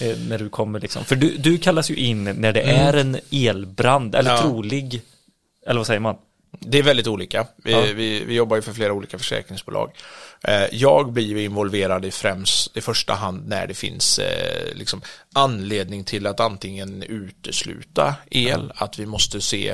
eh, 0.00 0.16
när 0.28 0.38
du 0.38 0.48
kommer 0.48 0.80
liksom. 0.80 1.04
För 1.04 1.16
du, 1.16 1.36
du 1.36 1.58
kallas 1.58 1.90
ju 1.90 1.94
in 1.96 2.24
när 2.24 2.52
det 2.52 2.62
är 2.62 2.94
en 2.94 3.18
elbrand 3.32 4.14
eller 4.14 4.30
Ja. 4.30 4.40
trolig, 4.40 5.02
eller 5.66 5.78
vad 5.80 5.86
säger 5.86 6.00
man? 6.00 6.16
Det 6.60 6.78
är 6.78 6.82
väldigt 6.82 7.06
olika. 7.06 7.46
Vi, 7.56 7.72
Ja. 7.72 7.80
vi, 7.80 8.24
vi 8.24 8.34
jobbar 8.34 8.56
ju 8.56 8.62
för 8.62 8.72
flera 8.72 8.92
olika 8.92 9.18
försäkringsbolag. 9.18 9.90
Eh, 10.42 10.64
Jag 10.72 11.12
blir 11.12 11.36
involverad 11.36 12.04
i 12.04 12.10
främst 12.10 12.76
i 12.76 12.80
första 12.80 13.14
hand 13.14 13.48
när 13.48 13.66
det 13.66 13.74
finns 13.74 14.18
eh, 14.18 14.74
liksom 14.74 15.02
anledning 15.34 16.04
till 16.04 16.26
att 16.26 16.40
antingen 16.40 17.02
utesluta 17.02 18.14
el, 18.30 18.72
att 18.74 18.98
vi 18.98 19.06
måste 19.06 19.40
se 19.40 19.68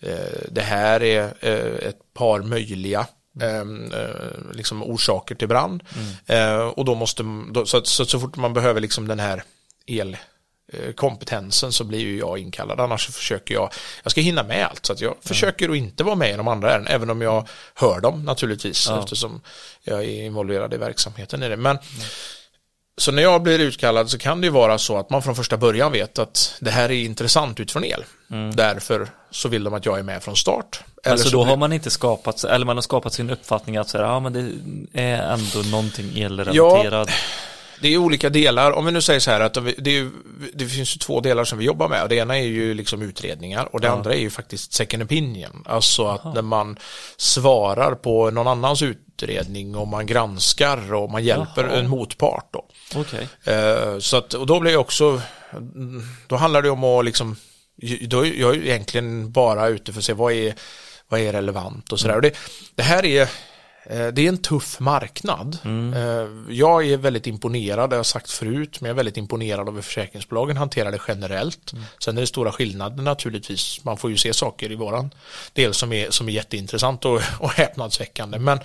eh, 0.00 0.14
det 0.50 0.60
här 0.62 1.02
är 1.02 1.44
ett 1.88 2.14
par 2.14 2.40
möjliga 2.42 3.06
eh, 3.42 3.64
liksom 4.54 4.82
orsaker 4.82 5.34
till 5.34 5.48
brand. 5.48 5.82
Eh, 6.26 6.58
och 6.60 6.84
då 6.84 6.94
måste, 6.94 7.22
så, 7.66 7.80
så, 7.84 8.04
så 8.04 8.20
fort 8.20 8.36
man 8.36 8.52
behöver 8.54 8.80
liksom 8.80 9.08
den 9.08 9.20
här 9.20 9.42
el 9.86 10.16
kompetensen 10.96 11.72
så 11.72 11.84
blir 11.84 11.98
ju 12.00 12.18
jag 12.18 12.38
inkallad. 12.38 12.80
Annars 12.80 13.06
så 13.06 13.12
försöker 13.12 13.54
jag, 13.54 13.70
jag 14.02 14.10
ska 14.10 14.20
hinna 14.20 14.42
med 14.42 14.66
allt. 14.66 14.86
Så 14.86 14.92
att 14.92 15.00
jag 15.00 15.14
försöker 15.20 15.68
att 15.68 15.76
inte 15.76 16.04
vara 16.04 16.14
med 16.14 16.30
i 16.30 16.36
de 16.36 16.48
andra 16.48 16.72
ärenden, 16.72 16.92
även 16.94 17.10
om 17.10 17.22
jag 17.22 17.48
hör 17.74 18.00
dem 18.00 18.24
naturligtvis, 18.24 18.86
Ja. 18.88 18.98
eftersom 18.98 19.40
jag 19.84 20.04
är 20.04 20.22
involverad 20.24 20.74
i 20.74 20.76
verksamheten 20.76 21.42
i 21.42 21.48
det. 21.48 21.56
Men 21.56 21.78
så 22.98 23.12
när 23.12 23.22
jag 23.22 23.42
blir 23.42 23.58
utkallad 23.58 24.10
så 24.10 24.18
kan 24.18 24.40
det 24.40 24.44
ju 24.46 24.50
vara 24.50 24.78
så 24.78 24.96
att 24.98 25.10
man 25.10 25.22
från 25.22 25.34
första 25.36 25.56
början 25.56 25.92
vet 25.92 26.18
att 26.18 26.54
det 26.60 26.70
här 26.70 26.84
är 26.90 27.04
intressant 27.04 27.60
utifrån 27.60 27.84
el. 27.84 28.04
Därför 28.54 29.08
så 29.30 29.48
vill 29.48 29.64
de 29.64 29.74
att 29.74 29.86
jag 29.86 29.98
är 29.98 30.02
med 30.02 30.22
från 30.22 30.36
start. 30.36 30.80
Eller 31.04 31.12
alltså 31.12 31.28
så 31.30 31.36
då 31.36 31.42
blir- 31.44 31.50
har 31.50 31.56
man 31.56 31.72
inte 31.72 31.90
skapat, 31.90 32.44
eller 32.44 32.66
man 32.66 32.76
har 32.76 32.82
skapat 32.82 33.12
sin 33.12 33.30
uppfattning 33.30 33.76
att 33.76 33.88
säga, 33.88 34.04
ja 34.04 34.20
men 34.20 34.32
det 34.32 35.00
är 35.02 35.22
ändå 35.32 35.58
någonting 35.70 36.18
elrelaterad. 36.20 37.10
Det 37.82 37.88
är 37.94 37.96
olika 37.98 38.30
delar. 38.30 38.72
Om 38.72 38.86
vi 38.86 38.92
nu 38.92 39.00
säger 39.02 39.20
så 39.20 39.30
här 39.30 39.40
att 39.40 39.54
det, 39.78 39.98
är, 39.98 40.10
det 40.54 40.66
finns 40.66 40.96
ju 40.96 40.98
två 40.98 41.20
delar 41.20 41.44
som 41.44 41.58
vi 41.58 41.64
jobbar 41.64 41.88
med. 41.88 42.08
Det 42.08 42.16
ena 42.16 42.38
är 42.38 42.42
ju 42.42 42.74
liksom 42.74 43.02
utredningar 43.02 43.68
och 43.74 43.80
det 43.80 43.90
andra 43.90 44.14
är 44.14 44.18
ju 44.18 44.30
faktiskt 44.30 44.72
second 44.72 45.02
opinion. 45.02 45.62
Alltså 45.66 46.06
att 46.06 46.34
när 46.34 46.42
man 46.42 46.78
svarar 47.16 47.94
på 47.94 48.30
någon 48.30 48.46
annans 48.48 48.82
utredning 48.82 49.76
och 49.76 49.88
man 49.88 50.06
granskar 50.06 50.94
och 50.94 51.10
man 51.10 51.24
hjälper 51.24 51.64
Jaha. 51.64 51.76
en 51.76 51.88
motpart 51.88 52.48
då. 52.52 52.64
Okej. 52.96 53.28
Eh, 53.44 53.98
Så 53.98 54.16
att, 54.16 54.34
och 54.34 54.46
då 54.46 54.60
blir 54.60 54.72
jag 54.72 54.80
också, 54.80 55.20
då 56.26 56.36
handlar 56.36 56.62
det 56.62 56.70
om 56.70 56.84
att 56.84 57.04
liksom, 57.04 57.36
då 58.08 58.26
är 58.26 58.40
jag 58.40 58.56
egentligen 58.56 59.32
bara 59.32 59.68
ute 59.68 59.92
för 59.92 60.00
att 60.00 60.04
se 60.04 60.12
vad 60.12 60.32
är, 60.32 60.54
vad 61.08 61.20
är 61.20 61.32
relevant 61.32 61.92
och 61.92 62.00
sådär. 62.00 62.16
Och 62.16 62.22
det, 62.22 62.36
det 62.74 62.82
här 62.82 63.04
är, 63.04 63.28
det 63.88 64.18
är 64.24 64.28
en 64.28 64.38
tuff 64.38 64.80
marknad. 64.80 65.58
Eh, 65.64 66.28
Jag 66.54 66.86
är 66.86 66.96
väldigt 66.96 67.26
imponerad, 67.26 67.90
det 67.90 67.96
har 67.96 67.98
jag 67.98 68.06
sagt 68.06 68.30
förut, 68.30 68.80
men 68.80 68.88
jag 68.88 68.94
är 68.94 68.96
väldigt 68.96 69.16
imponerad 69.16 69.68
av 69.68 69.74
hur 69.74 69.82
försäkringsbolagen 69.82 70.56
hanterar 70.56 70.92
det 70.92 71.00
generellt. 71.08 71.72
Sen 72.04 72.16
är 72.16 72.20
det 72.20 72.26
stora 72.26 72.52
skillnader 72.52 73.02
naturligtvis. 73.02 73.84
Man 73.84 73.96
får 73.96 74.10
ju 74.10 74.16
se 74.16 74.34
saker 74.34 74.72
i 74.72 74.74
våran 74.74 75.10
del 75.52 75.74
som 75.74 75.92
är, 75.92 76.10
som 76.10 76.28
är 76.28 76.32
jätteintressant 76.32 77.04
och, 77.04 77.20
och 77.40 77.50
häpnadsväckande. 77.50 78.38
Men 78.38 78.60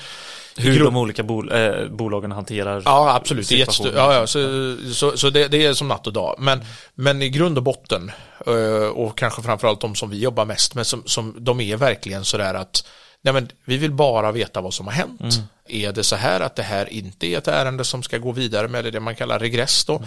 Hur 0.57 0.73
grund- 0.75 0.87
de 0.87 0.97
olika 0.97 1.23
bol 1.23 1.51
eh, 1.51 1.87
bolagen 1.89 2.31
hanterar 2.31 2.81
Ja, 2.85 3.15
absolut. 3.15 3.49
Det 3.49 3.61
är. 3.61 3.95
Ja, 3.95 4.13
ja, 4.13 4.27
så 4.27 4.77
så, 4.93 5.17
så 5.17 5.29
det, 5.29 5.47
det 5.47 5.65
är 5.65 5.73
som 5.73 5.87
natt 5.87 6.07
och 6.07 6.13
dag. 6.13 6.35
Men, 6.39 6.61
men 6.95 7.21
i 7.21 7.29
grund 7.29 7.57
och 7.57 7.63
botten, 7.63 8.11
eh, 8.47 8.87
och 8.87 9.17
kanske 9.17 9.41
framförallt 9.41 9.81
de 9.81 9.95
som 9.95 10.09
vi 10.09 10.19
jobbar 10.19 10.45
mest 10.45 10.75
med, 10.75 10.87
som, 10.87 11.03
som, 11.05 11.35
de 11.39 11.59
är 11.61 11.77
verkligen 11.77 12.25
sådär 12.25 12.53
att 12.53 12.85
nej 13.23 13.33
men, 13.33 13.47
vi 13.65 13.77
vill 13.77 13.91
bara 13.91 14.31
veta 14.31 14.61
vad 14.61 14.73
som 14.73 14.87
har 14.87 14.93
hänt. 14.93 15.21
Mm. 15.21 15.45
Är 15.67 15.91
det 15.91 16.03
så 16.03 16.15
här 16.15 16.39
att 16.39 16.55
det 16.55 16.63
här 16.63 16.93
inte 16.93 17.27
är 17.27 17.37
ett 17.37 17.47
ärende 17.47 17.83
som 17.83 18.03
ska 18.03 18.17
gå 18.17 18.31
vidare 18.31 18.67
med 18.67 18.83
det, 18.83 18.91
det 18.91 18.99
man 18.99 19.15
kallar 19.15 19.39
regress 19.39 19.85
då, 19.85 20.03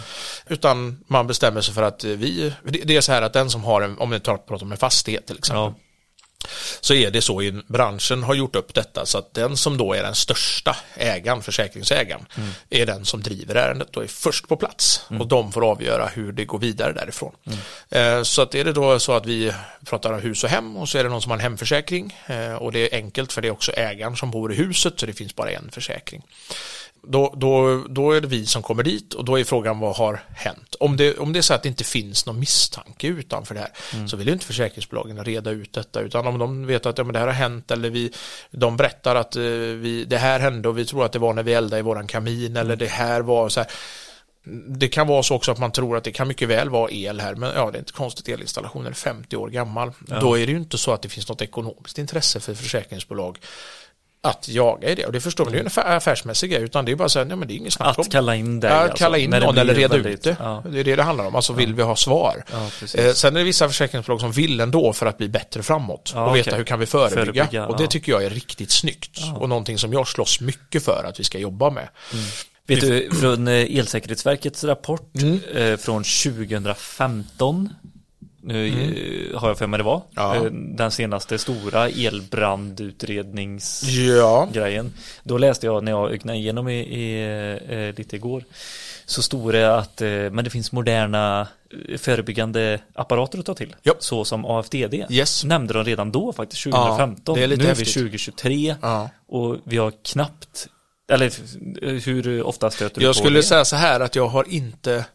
utan 0.47 1.03
man 1.07 1.27
bestämmer 1.27 1.61
sig 1.61 1.73
för 1.73 1.83
att 1.83 2.03
vi, 2.03 2.53
det 2.63 2.95
är 2.97 3.01
så 3.01 3.11
här 3.11 3.21
att 3.21 3.33
den 3.33 3.49
som 3.49 3.63
har 3.63 3.81
en, 3.81 3.97
om 3.97 4.09
vi 4.09 4.19
tar, 4.19 4.37
pratar 4.37 4.65
om 4.65 4.71
en 4.71 4.77
fastighet 4.77 5.25
till 5.25 5.37
exempel, 5.37 5.63
Ja. 5.63 5.73
Så 6.81 6.93
är 6.93 7.11
det 7.11 7.21
så 7.21 7.41
i 7.41 7.51
branschen 7.67 8.23
har 8.23 8.33
gjort 8.35 8.55
upp 8.55 8.73
detta 8.73 9.05
så 9.05 9.17
att 9.17 9.33
den 9.33 9.57
som 9.57 9.77
då 9.77 9.93
är 9.93 10.03
den 10.03 10.15
största 10.15 10.75
ägaren, 10.95 11.41
försäkringsägaren, 11.41 12.25
är 12.69 12.85
den 12.85 13.05
som 13.05 13.21
driver 13.23 13.55
ärendet 13.55 13.97
och 13.97 14.03
är 14.03 14.07
först 14.07 14.47
på 14.47 14.57
plats 14.57 15.01
och 15.19 15.27
de 15.27 15.51
får 15.51 15.71
avgöra 15.71 16.07
hur 16.07 16.31
det 16.31 16.45
går 16.45 16.59
vidare 16.59 16.93
därifrån. 16.93 17.35
Eh, 17.89 18.23
Så 18.23 18.41
att 18.41 18.55
är 18.55 18.63
det 18.65 18.73
då 18.73 18.99
så 18.99 19.13
att 19.13 19.25
vi 19.25 19.53
pratar 19.85 20.13
om 20.13 20.21
hus 20.21 20.43
och 20.43 20.49
hem 20.49 20.77
och 20.77 20.89
så 20.89 20.97
är 20.97 21.03
det 21.03 21.09
någon 21.09 21.21
som 21.21 21.31
har 21.31 21.37
en 21.37 21.41
hemförsäkring 21.43 22.17
eh, 22.27 22.53
och 22.53 22.71
det 22.71 22.79
är 22.79 22.97
enkelt 22.97 23.33
för 23.33 23.41
det 23.41 23.47
är 23.47 23.51
också 23.51 23.71
ägaren 23.71 24.15
som 24.15 24.31
bor 24.31 24.53
i 24.53 24.55
huset 24.55 24.99
så 24.99 25.05
det 25.05 25.13
finns 25.13 25.35
bara 25.35 25.51
en 25.51 25.71
försäkring. 25.71 26.23
Då, 27.09 27.33
då, 27.37 27.83
då 27.89 28.11
är 28.11 28.21
det 28.21 28.27
vi 28.27 28.45
som 28.45 28.63
kommer 28.63 28.83
dit 28.83 29.13
och 29.13 29.25
då 29.25 29.39
är 29.39 29.43
frågan 29.43 29.79
vad 29.79 29.95
har 29.95 30.23
hänt? 30.35 30.75
Om 30.79 30.97
det, 30.97 31.17
om 31.17 31.33
det 31.33 31.39
är 31.39 31.41
så 31.41 31.53
att 31.53 31.63
det 31.63 31.69
inte 31.69 31.83
finns 31.83 32.25
någon 32.25 32.39
misstanke 32.39 33.07
utanför 33.07 33.55
det 33.55 33.59
här 33.59 34.07
så 34.07 34.17
vill 34.17 34.27
ju 34.27 34.33
inte 34.33 34.45
försäkringsbolagen 34.45 35.23
reda 35.23 35.51
ut 35.51 35.73
detta 35.73 36.01
utan 36.01 36.27
om 36.27 36.39
de 36.39 36.65
vet 36.65 36.85
att 36.85 36.97
ja, 36.97 37.03
men 37.03 37.13
det 37.13 37.19
här 37.19 37.27
har 37.27 37.33
hänt 37.33 37.71
eller 37.71 37.89
vi, 37.89 38.13
de 38.51 38.77
berättar 38.77 39.15
att 39.15 39.35
eh, 39.35 39.43
vi, 39.43 40.05
det 40.07 40.17
här 40.17 40.39
hände 40.39 40.69
och 40.69 40.77
vi 40.77 40.85
tror 40.85 41.05
att 41.05 41.11
det 41.11 41.19
var 41.19 41.33
när 41.33 41.43
vi 41.43 41.53
eldade 41.53 41.79
i 41.79 41.83
våran 41.83 42.07
kamin 42.07 42.57
eller 42.57 42.75
det 42.75 42.89
här 42.89 43.21
var 43.21 43.49
så 43.49 43.59
här. 43.59 43.69
Det 44.67 44.87
kan 44.87 45.07
vara 45.07 45.23
så 45.23 45.35
också 45.35 45.51
att 45.51 45.59
man 45.59 45.71
tror 45.71 45.97
att 45.97 46.03
det 46.03 46.11
kan 46.11 46.27
mycket 46.27 46.49
väl 46.49 46.69
vara 46.69 46.91
el 46.91 47.19
här 47.19 47.35
men 47.35 47.51
ja 47.55 47.71
det 47.71 47.77
är 47.77 47.79
inte 47.79 47.93
konstigt 47.93 48.29
elinstallationen 48.29 48.87
är 48.87 48.95
50 48.95 49.35
år 49.35 49.49
gammal. 49.49 49.91
Då 50.21 50.37
är 50.37 50.45
det 50.45 50.51
ju 50.51 50.57
inte 50.57 50.77
så 50.77 50.91
att 50.91 51.01
det 51.01 51.09
finns 51.09 51.29
något 51.29 51.41
ekonomiskt 51.41 51.97
intresse 51.97 52.39
för 52.39 52.53
försäkringsbolag 52.53 53.37
att 54.27 54.47
jaga 54.49 54.89
i 54.89 54.95
det 54.95 55.05
och 55.05 55.11
det 55.11 55.21
förstår 55.21 55.45
man, 55.45 55.51
det 55.51 55.55
är 55.55 55.59
ju 55.59 55.61
en 55.61 55.67
affär, 55.67 55.95
affärsmässig 55.97 56.51
grej 56.51 56.61
utan 56.61 56.85
det 56.85 56.91
är 56.91 56.95
bara 56.95 57.09
så 57.09 57.19
här, 57.19 57.25
nej 57.25 57.37
men 57.37 57.47
det 57.47 57.53
är 57.53 57.55
inget 57.55 57.73
snack 57.73 57.97
om. 57.97 58.01
Att 58.01 58.11
kalla 58.11 58.35
in 58.35 58.59
dig 58.59 58.71
Ja, 58.71 58.75
alltså, 58.77 58.97
kalla 58.97 59.17
in 59.17 59.29
någon 59.29 59.57
eller 59.57 59.73
reda 59.73 59.93
väldigt- 59.93 60.13
ut 60.13 60.23
det. 60.23 60.37
Ja. 60.39 60.63
Det 60.69 60.79
är 60.79 60.83
det 60.83 60.95
det 60.95 61.03
handlar 61.03 61.25
om, 61.27 61.35
alltså 61.35 61.53
vill 61.53 61.73
vi 61.73 61.83
ha 61.83 61.95
svar. 61.95 62.43
Ja. 62.51 62.69
Eh, 63.01 63.13
sen 63.13 63.35
är 63.35 63.39
det 63.39 63.45
vissa 63.45 63.67
försäkringsbolag 63.67 64.19
som 64.19 64.31
vill 64.31 64.59
ändå 64.59 64.93
för 64.93 65.05
att 65.05 65.17
bli 65.17 65.29
bättre 65.29 65.63
framåt 65.63 66.11
Ja, 66.15 66.29
och 66.29 66.35
veta 66.35 66.49
okej. 66.49 66.57
hur 66.57 66.65
kan 66.65 66.79
vi 66.79 66.85
förebygga. 66.85 67.25
Förebygga, 67.45 67.67
och 67.67 67.77
det 67.77 67.87
tycker 67.87 68.11
jag 68.11 68.23
är 68.23 68.29
riktigt 68.29 68.71
snyggt 68.71 69.19
och 69.35 69.49
någonting 69.49 69.77
som 69.77 69.93
jag 69.93 70.07
slåss 70.07 70.39
mycket 70.41 70.83
för 70.85 71.03
att 71.09 71.19
vi 71.19 71.23
ska 71.23 71.37
jobba 71.37 71.69
med. 71.69 71.87
Vet 72.67 72.81
du, 72.81 73.09
från 73.11 73.47
eh, 73.47 73.77
Elsäkerhetsverkets 73.79 74.63
rapport 74.63 75.11
Mm. 75.21 75.39
eh, 75.55 75.77
från 75.77 76.03
2015 76.03 77.69
nu 78.41 79.29
eh, 79.33 79.39
har 79.39 79.47
jag 79.47 79.57
för 79.57 79.67
mig 79.67 79.77
det 79.77 79.83
var. 79.83 79.95
Mm. 79.95 80.05
Ja. 80.15 80.35
Eh, 80.35 80.43
Den 80.51 80.91
senaste 80.91 81.37
stora 81.37 81.89
elbrandutredningsgrejen. 81.89 84.85
Ja, 84.85 84.91
Då 85.23 85.37
läste 85.37 85.65
jag 85.65 85.83
när 85.83 85.91
jag 85.91 86.11
ögnade 86.11 86.37
igenom 86.37 86.67
i, 86.69 86.79
i, 86.79 87.23
eh, 87.69 87.93
lite 87.97 88.15
igår. 88.15 88.43
Så 89.05 89.21
stod 89.21 89.53
det 89.53 89.75
att 89.77 90.01
men 90.31 90.43
det 90.43 90.49
finns 90.49 90.71
moderna 90.71 91.47
förebyggande 91.97 92.79
apparater 92.93 93.39
att 93.39 93.45
ta 93.45 93.53
till. 93.53 93.75
Japp. 93.83 94.03
Så 94.03 94.25
som 94.25 94.45
AFDD. 94.45 94.93
Yes. 95.09 95.43
Nämnde 95.43 95.73
de 95.73 95.83
redan 95.83 96.11
då 96.11 96.33
faktiskt 96.33 96.63
2015. 96.63 97.35
det 97.35 97.43
är 97.43 97.47
lite 97.47 97.63
nu 97.63 97.69
är 97.69 97.75
vi 97.75 97.85
2023 97.85 98.75
Ja. 98.81 99.09
och 99.27 99.57
vi 99.63 99.77
har 99.77 99.93
knappt 100.03 100.67
eller 101.11 101.31
hur 102.05 102.43
ofta 102.43 102.69
stöter 102.71 102.99
du 102.99 103.05
jag 103.05 103.15
på 103.15 103.19
skulle 103.19 103.39
det? 103.39 103.43
säga 103.43 103.65
så 103.65 103.75
här 103.75 103.99
att 103.99 104.15
jag 104.15 104.27
har 104.27 104.45
inte 104.49 105.05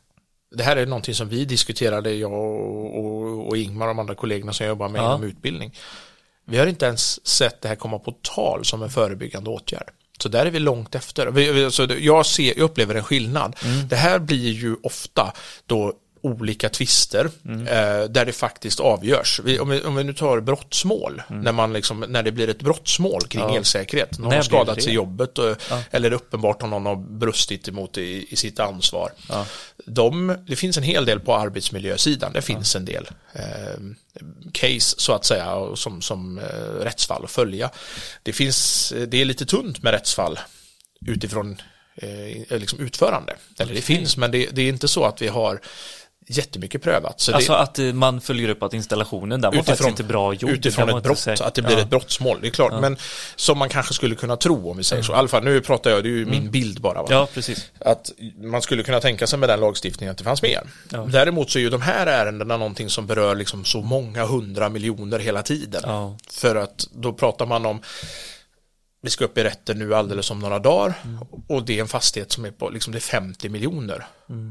det 0.54 0.62
här 0.64 0.76
är 0.76 0.87
någonting 0.87 1.14
som 1.14 1.28
vi 1.28 1.44
diskuterade, 1.44 2.12
jag 2.14 2.32
och, 2.32 2.99
och, 3.04 3.49
och 3.49 3.56
Ingmar 3.56 3.87
och 3.87 3.94
de 3.94 3.99
andra 3.99 4.14
kollegorna 4.14 4.52
som 4.52 4.64
jag 4.64 4.68
jobbar 4.71 4.88
med 4.88 5.00
Ja. 5.00 5.06
inom 5.06 5.25
utbildning. 5.25 5.75
Vi 6.44 6.59
har 6.59 6.66
inte 6.66 6.87
ens 6.87 7.26
sett 7.26 7.61
det 7.62 7.68
här 7.68 7.76
komma 7.76 7.99
på 7.99 8.14
tal 8.23 8.64
som 8.64 8.82
en 8.82 8.90
förebyggande 8.90 9.50
åtgärd. 9.50 9.90
Så 10.18 10.28
där 10.28 10.47
är 10.47 10.50
vi 10.50 10.59
långt 10.59 10.94
efter. 10.94 11.26
Vi, 11.26 11.71
så 11.71 11.87
jag, 11.99 12.26
ser, 12.26 12.44
jag 12.47 12.59
upplever 12.59 12.94
en 12.94 13.04
skillnad. 13.04 13.56
Det 13.88 13.97
här 13.97 14.18
blir 14.18 14.50
ju 14.52 14.76
ofta 14.82 15.32
då 15.66 15.92
olika 16.25 16.68
tvister 16.68 17.25
eh, 17.44 18.09
där 18.11 18.25
det 18.25 18.32
faktiskt 18.32 18.80
avgörs. 18.80 19.40
Vi, 19.44 19.59
om, 19.59 19.68
vi, 19.68 19.82
om 19.82 19.94
vi 19.97 20.04
nu 20.04 20.12
tar 20.12 20.40
brottsmål, 20.40 21.23
när, 21.28 21.52
man 21.52 21.73
liksom, 21.73 22.00
när 22.00 22.23
det 22.23 22.32
blir 22.32 22.49
ett 22.49 22.62
brottsmål 22.62 23.23
kring 23.28 23.42
Ja. 23.42 23.56
elsäkerhet. 23.56 24.18
Någon 24.18 24.28
När 24.28 24.37
har 24.37 24.42
skadats 24.42 24.87
i 24.87 24.92
jobbet 24.92 25.38
och, 25.38 25.56
eller 25.90 26.11
det 26.11 26.14
är 26.14 26.16
uppenbart 26.16 26.62
om 26.62 26.71
någon 26.71 26.87
har 26.87 26.97
brustit 26.97 27.68
emot 27.68 27.99
i, 27.99 28.26
i 28.30 28.37
sitt 28.37 28.61
ansvar. 28.61 29.11
Ja. 29.28 29.47
De, 29.87 30.37
det 30.47 30.57
finns 30.57 30.77
en 30.77 30.83
hel 30.83 31.05
del 31.05 31.21
på 31.21 31.37
arbetsmiljösidan, 31.37 32.33
det 32.33 32.43
finns 32.43 32.77
en 32.77 32.85
del 32.85 33.09
eh, 33.33 33.81
case 34.53 34.95
så 34.99 35.12
att 35.12 35.25
säga 35.25 35.77
som, 35.77 36.03
som 36.03 36.39
eh, 36.39 36.85
rättsfall 36.85 37.25
att 37.25 37.31
följa. 37.31 37.71
Det 38.23 38.33
finns, 38.33 38.93
det 39.09 39.21
är 39.21 39.25
lite 39.25 39.47
tunt 39.47 39.83
med 39.83 39.93
rättsfall 39.93 40.39
utifrån 41.07 41.57
eh, 41.97 42.59
liksom 42.59 42.81
utförande. 42.81 43.37
Eller 43.59 43.75
det 43.75 43.83
finns, 43.83 44.17
men 44.17 44.31
det, 44.31 44.49
det 44.53 44.62
är 44.62 44.69
inte 44.69 44.89
så 44.89 45.05
att 45.05 45.23
vi 45.23 45.29
har 45.29 45.61
jättemycket 46.26 46.83
prövat. 46.83 47.21
Så 47.21 47.35
Alltså 47.35 47.52
det, 47.52 47.59
att 47.59 47.79
eh, 47.79 47.85
man 47.93 48.21
följer 48.21 48.49
upp 48.49 48.62
att 48.62 48.75
installationen, 48.75 49.41
den 49.41 49.57
var 49.57 49.62
faktiskt 49.62 49.88
inte 49.88 50.05
bra 50.05 50.35
gjord. 50.35 50.50
utifrån 50.50 50.88
ett 50.97 51.02
brott, 51.05 51.19
säker. 51.19 51.45
att 51.45 51.55
det 51.55 51.62
blir 51.62 51.76
Ja. 51.76 51.83
ett 51.83 51.91
brottsmål, 51.91 52.38
det 52.41 52.47
är 52.49 52.50
klart. 52.50 52.81
Men 52.81 52.97
som 53.37 53.59
man 53.59 53.69
kanske 53.69 53.95
skulle 53.95 54.14
kunna 54.14 54.37
tro 54.37 54.71
om 54.71 54.76
vi 54.76 54.85
säger 54.85 55.02
så. 55.02 55.12
I 55.12 55.17
alla 55.17 55.29
fall, 55.29 55.45
nu 55.45 55.61
pratar 55.61 55.91
jag, 55.91 56.02
det 56.02 56.09
är 56.09 56.11
ju 56.11 56.26
min 56.26 56.50
bild 56.50 56.81
bara. 56.81 57.02
Va? 57.02 57.07
Ja, 57.11 57.29
precis. 57.35 57.71
att 57.81 58.11
man 58.43 58.62
skulle 58.62 58.83
kunna 58.83 59.00
tänka 59.00 59.26
sig 59.26 59.38
med 59.38 59.49
den 59.49 59.61
lagstiftningen 59.61 60.11
att 60.12 60.19
det 60.19 60.25
fanns 60.25 60.43
mer. 60.43 60.61
Ja. 60.91 60.99
Däremot 61.09 61.50
så 61.50 61.59
är 61.59 61.62
ju 61.62 61.71
de 61.71 61.81
här 61.83 62.07
ärendena 62.07 62.57
någonting 62.57 62.91
som 62.91 63.07
berör 63.07 63.35
liksom 63.35 63.64
så 63.64 63.81
många 63.83 64.25
hundra 64.26 64.69
miljoner 64.69 65.19
hela 65.19 65.43
tiden. 65.43 65.83
Ja. 65.85 66.17
För 66.31 66.57
att 66.57 66.87
då 66.93 67.12
pratar 67.12 67.47
man 67.47 67.67
om 67.67 67.81
vi 69.04 69.11
ska 69.11 69.25
upp 69.25 69.38
i 69.38 69.44
rätten 69.44 69.78
nu 69.78 69.94
alldeles 69.94 70.30
om 70.30 70.38
några 70.38 70.59
dagar 70.59 70.94
och 71.49 71.64
det 71.64 71.76
är 71.78 71.80
en 71.80 71.88
fastighet 71.88 72.32
som 72.32 72.44
är 72.44 72.50
på 72.50 72.71
liksom 72.71 72.92
det 72.92 72.99
är 72.99 73.00
50 73.00 73.49
miljoner. 73.49 74.06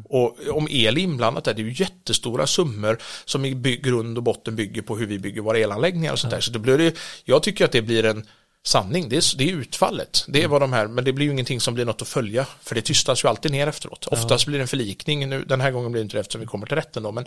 Och 0.06 0.38
om 0.50 0.68
el 0.70 0.98
är 0.98 1.02
inblandat 1.02 1.44
där, 1.44 1.54
det 1.54 1.62
är 1.62 1.64
ju 1.64 1.84
jättestora 1.84 2.48
summor 2.48 2.98
som 3.26 3.46
i 3.46 3.80
grund 3.84 4.18
och 4.18 4.24
botten 4.24 4.56
bygger 4.56 4.82
på 4.82 4.98
hur 4.98 5.06
vi 5.06 5.20
bygger 5.20 5.42
våra 5.42 5.58
elanläggningar 5.58 6.14
och 6.14 6.20
sånt 6.20 6.32
där. 6.32 6.42
Så 6.42 6.52
då 6.52 6.60
blir 6.60 6.78
det, 6.78 6.96
jag 7.24 7.44
tycker 7.44 7.66
att 7.66 7.72
det 7.72 7.82
blir 7.82 8.06
en 8.06 8.28
sanning, 8.64 9.10
det 9.10 9.18
är, 9.18 9.38
det 9.38 9.50
är 9.50 9.54
utfallet. 9.54 10.26
Det 10.28 10.44
är 10.44 10.48
vad 10.48 10.62
de 10.62 10.74
här, 10.74 10.88
men 10.88 11.04
det 11.04 11.14
blir 11.14 11.26
ju 11.26 11.32
ingenting 11.32 11.62
som 11.62 11.74
blir 11.74 11.86
något 11.86 12.02
att 12.02 12.08
följa, 12.08 12.46
för 12.62 12.76
det 12.76 12.82
tystas 12.82 13.24
ju 13.24 13.28
alltid 13.28 13.52
ner 13.52 13.68
efteråt. 13.68 14.08
Oftast 14.08 14.46
blir 14.46 14.58
det 14.58 14.64
en 14.64 14.68
förlikning, 14.68 15.30
nu, 15.30 15.46
den 15.46 15.62
här 15.62 15.72
gången 15.72 15.92
blir 15.92 16.02
det 16.02 16.04
inte 16.04 16.18
det 16.18 16.22
eftersom 16.22 16.42
vi 16.42 16.48
kommer 16.48 16.68
till 16.68 16.76
rätten 16.76 17.04
då, 17.04 17.12
men 17.12 17.26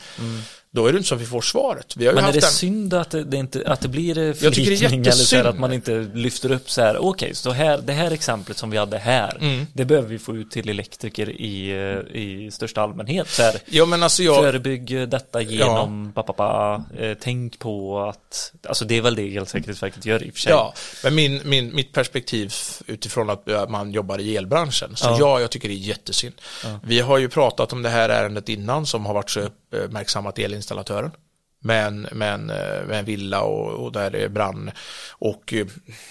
då 0.75 0.87
är 0.87 0.93
det 0.93 0.97
inte 0.99 1.09
så 1.09 1.15
att 1.15 1.21
vi 1.21 1.27
får 1.27 1.41
svaret. 1.41 1.97
Vi 1.97 2.07
har 2.07 2.15
Men 2.15 2.25
är 2.25 2.33
det 2.33 2.39
en... 2.39 2.51
synd 2.51 2.95
att 2.95 3.11
det, 3.11 3.25
det 3.25 3.37
inte, 3.37 3.63
att 3.67 3.81
det 3.81 3.89
blir 3.89 4.19
eh, 4.19 4.33
förlikning 4.33 5.01
eller 5.01 5.11
så 5.13 5.37
här, 5.37 5.45
att 5.45 5.59
man 5.59 5.73
inte 5.73 6.11
lyfter 6.15 6.51
upp 6.53 6.71
så 6.71 6.81
här, 6.83 6.97
okej, 6.99 7.35
så 7.35 7.51
här, 7.51 7.79
det 7.79 7.93
här 7.93 8.11
exemplet 8.11 8.57
som 8.57 8.71
vi 8.71 8.77
hade 8.79 8.99
här, 8.99 9.37
Mm. 9.41 9.67
det 9.73 9.85
behöver 9.85 10.09
vi 10.09 10.19
få 10.19 10.37
ut 10.37 10.51
till 10.51 10.69
elektriker 10.69 11.31
i, 11.31 11.71
eh, 11.71 12.21
i 12.21 12.51
största 12.53 12.83
allmänhet. 12.83 13.29
Så 13.29 13.43
här, 13.43 13.55
Ja 13.67 13.87
men 13.87 14.03
alltså 14.03 14.23
jag, 14.23 14.37
Förebygg 14.37 15.01
eh, 15.01 15.09
detta 15.09 15.43
genom 15.43 16.13
pa, 16.15 16.23
pa, 16.23 16.33
pa, 16.33 16.85
eh, 16.99 17.17
tänk 17.21 17.59
på 17.59 18.01
att, 18.01 18.53
alltså 18.69 18.85
det 18.85 18.97
är 18.97 19.03
väl 19.03 19.15
det 19.15 19.37
Elsäkerhetsverket 19.37 20.05
gör 20.07 20.23
i 20.23 20.31
och 20.31 20.35
för 20.35 20.41
sig. 20.41 20.53
Ja, 20.53 20.75
men 21.05 21.15
min, 21.15 21.41
min, 21.45 21.75
mitt 21.75 21.93
perspektiv 21.93 22.53
utifrån 22.87 23.31
att 23.31 23.43
ja, 23.45 23.67
man 23.69 23.93
jobbar 23.93 24.19
i 24.21 24.37
elbranschen, 24.37 24.97
så 24.97 25.09
Ja. 25.09 25.17
ja, 25.21 25.41
jag 25.41 25.51
tycker 25.51 25.69
det 25.69 25.75
är 25.75 25.77
jättesynd. 25.77 26.35
Vi 26.83 27.01
har 27.01 27.19
ju 27.19 27.29
pratat 27.29 27.73
om 27.73 27.83
det 27.83 27.89
här 27.89 28.09
ärendet 28.09 28.49
innan 28.49 28.87
som 28.87 29.07
har 29.07 29.15
varit 29.15 29.31
så 29.31 29.49
uppmärksammat 29.75 30.39
elinstallatören. 30.39 31.11
med 31.61 31.87
en, 31.87 32.01
med 32.13 32.35
en, 32.35 32.51
eh, 32.51 32.87
med 32.87 32.99
en 32.99 33.05
villa 33.05 33.43
och, 33.43 33.85
och 33.85 33.93
där 33.93 34.11
det 34.11 34.29
brann. 34.29 34.71
Och 35.11 35.55
eh, 35.55 35.67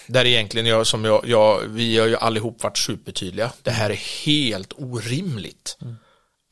där 0.06 0.24
egentligen 0.24 0.66
jag, 0.66 0.86
som 0.86 1.04
jag, 1.04 1.22
jag, 1.26 1.60
vi 1.68 1.98
har 1.98 2.06
ju 2.06 2.16
allihop 2.16 2.62
varit 2.62 2.78
supertydliga. 2.78 3.52
Det 3.62 3.70
här 3.70 3.90
är 3.90 4.26
helt 4.26 4.72
orimligt. 4.76 5.76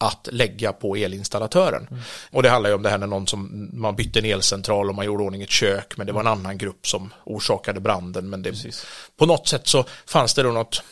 att 0.03 0.29
lägga 0.33 0.73
på 0.73 0.97
elinstallatören. 0.97 1.89
Och 2.31 2.43
det 2.43 2.51
handlar 2.51 2.71
ju 2.71 2.77
om 2.77 2.83
det 2.83 2.91
här 2.91 2.99
när 2.99 3.07
någon 3.07 3.27
som, 3.27 3.71
man 3.73 3.97
bytte 3.97 4.19
en 4.19 4.25
elcentral 4.25 4.89
och 4.89 4.95
man 4.95 5.05
gjorde 5.07 5.25
ordning 5.25 5.43
ett 5.43 5.51
kök 5.51 5.97
men 5.97 6.07
det 6.07 6.13
var 6.13 6.21
en 6.21 6.27
annan 6.27 6.59
grupp 6.59 6.87
som 6.87 7.13
orsakade 7.25 7.81
branden. 7.81 8.31
Men 8.31 8.43
det, 8.43 8.55
på 9.17 9.27
något 9.27 9.49
sätt 9.49 9.69
så 9.69 9.85
fanns 10.07 10.35
det 10.35 10.43
då 10.43 10.53
något, 10.53 10.83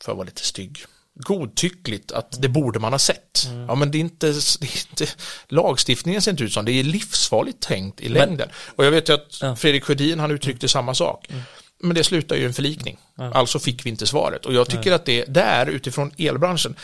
för 0.00 0.12
att 0.12 0.18
vara 0.18 0.26
lite 0.26 0.44
stygg, 0.44 0.78
godtyckligt 1.18 2.12
att 2.12 2.42
det 2.42 2.48
borde 2.48 2.78
man 2.78 2.92
ha 2.92 2.98
sett. 2.98 3.48
Ja 3.68 3.74
men 3.74 3.90
det 3.90 3.98
är, 3.98 4.00
inte, 4.00 4.26
det 4.60 4.66
är 4.66 4.88
inte, 4.90 5.06
lagstiftningen 5.48 6.22
ser 6.22 6.30
inte 6.30 6.44
ut 6.44 6.52
som 6.52 6.64
det 6.64 6.72
är 6.72 6.84
livsfarligt 6.84 7.60
tänkt 7.60 8.00
i 8.00 8.08
längden. 8.08 8.48
Och 8.76 8.84
jag 8.84 8.90
vet 8.90 9.08
ju 9.08 9.12
att 9.14 9.38
Ja. 9.40 9.56
Fredrik 9.56 9.84
Sjödin 9.84 10.20
han 10.20 10.30
uttryckte 10.30 10.68
samma 10.68 10.94
sak. 10.94 11.28
Men 11.82 11.94
det 11.94 12.04
slutar 12.04 12.36
ju 12.36 12.46
en 12.46 12.54
förlikning. 12.54 12.98
Alltså 13.34 13.58
fick 13.58 13.86
vi 13.86 13.90
inte 13.90 14.06
svaret. 14.06 14.46
Och 14.46 14.54
jag 14.54 14.68
tycker 14.70 14.92
att 14.92 15.04
det 15.04 15.24
där 15.24 15.66
utifrån 15.66 16.12
elbranschen, 16.18 16.76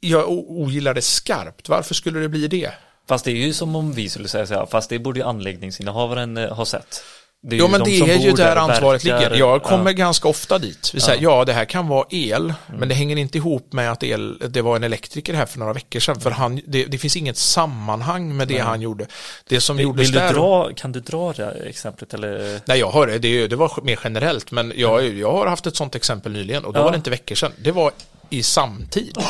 jag 0.00 0.30
ogillar 0.30 0.94
det 0.94 1.02
skarpt. 1.02 1.68
Varför 1.68 1.94
skulle 1.94 2.18
det 2.20 2.28
bli 2.28 2.48
det? 2.48 2.70
Fast 3.08 3.24
det 3.24 3.30
är 3.30 3.46
ju 3.46 3.52
som 3.52 3.76
om 3.76 3.92
vi 3.92 4.08
skulle 4.08 4.28
säga 4.28 4.46
så 4.46 4.54
här, 4.54 4.66
fast 4.66 4.90
det 4.90 4.98
borde 4.98 5.20
ju 5.20 5.26
anläggningsinnehavaren 5.26 6.36
eh, 6.36 6.52
ha 6.52 6.64
sett. 6.64 7.02
Det 7.42 7.56
Ja 7.56 7.68
men 7.68 7.80
de 7.84 7.90
det 8.00 8.12
är 8.12 8.16
ju 8.18 8.32
där 8.32 8.56
och 8.56 8.62
ansvaret 8.62 9.04
verkar. 9.04 9.18
ligger. 9.30 9.36
Jag 9.36 9.62
kommer 9.62 9.90
Ja. 9.90 9.92
ganska 9.96 10.28
ofta 10.28 10.58
dit. 10.58 10.90
Vi 10.94 11.00
säger, 11.00 11.22
ja. 11.22 11.44
det 11.44 11.52
här 11.52 11.64
kan 11.64 11.88
vara 11.88 12.06
el, 12.10 12.54
men 12.78 12.88
det 12.88 12.94
hänger 12.94 13.16
inte 13.16 13.38
ihop 13.38 13.72
med 13.72 13.92
att 13.92 14.02
el, 14.02 14.38
det 14.48 14.62
var 14.62 14.76
en 14.76 14.84
elektriker 14.84 15.34
här 15.34 15.46
för 15.46 15.58
några 15.58 15.72
veckor 15.72 16.00
sedan. 16.00 16.20
För 16.20 16.30
han, 16.30 16.60
det, 16.66 16.84
det 16.84 16.98
finns 16.98 17.16
inget 17.16 17.36
sammanhang 17.36 18.36
med 18.36 18.48
det 18.48 18.58
han 18.58 18.80
gjorde. 18.80 19.06
Det 19.48 19.60
som 19.60 19.76
Vill, 19.76 19.84
gjordes 19.84 20.06
vill 20.08 20.12
du 20.12 20.18
där. 20.18 20.34
dra, 20.34 20.70
kan 20.76 20.92
du 20.92 21.00
dra 21.00 21.32
det 21.32 21.50
exemplet 21.50 22.14
eller? 22.14 22.60
Nej, 22.64 22.78
jag 22.78 22.90
har 22.90 23.06
det. 23.06 23.18
Det, 23.18 23.46
det 23.46 23.56
var 23.56 23.72
mer 23.82 23.98
generellt, 24.04 24.50
men 24.50 24.72
jag, 24.76 25.04
jag 25.08 25.32
har 25.32 25.46
haft 25.46 25.66
ett 25.66 25.76
sånt 25.76 25.94
exempel 25.94 26.32
nyligen 26.32 26.64
och 26.64 26.72
då 26.72 26.80
Ja. 26.80 26.84
var 26.84 26.90
det 26.90 26.96
inte 26.96 27.10
veckor 27.10 27.34
sedan. 27.34 27.52
Det 27.58 27.72
var 27.72 27.92
i 28.30 28.42
samtid. 28.42 29.16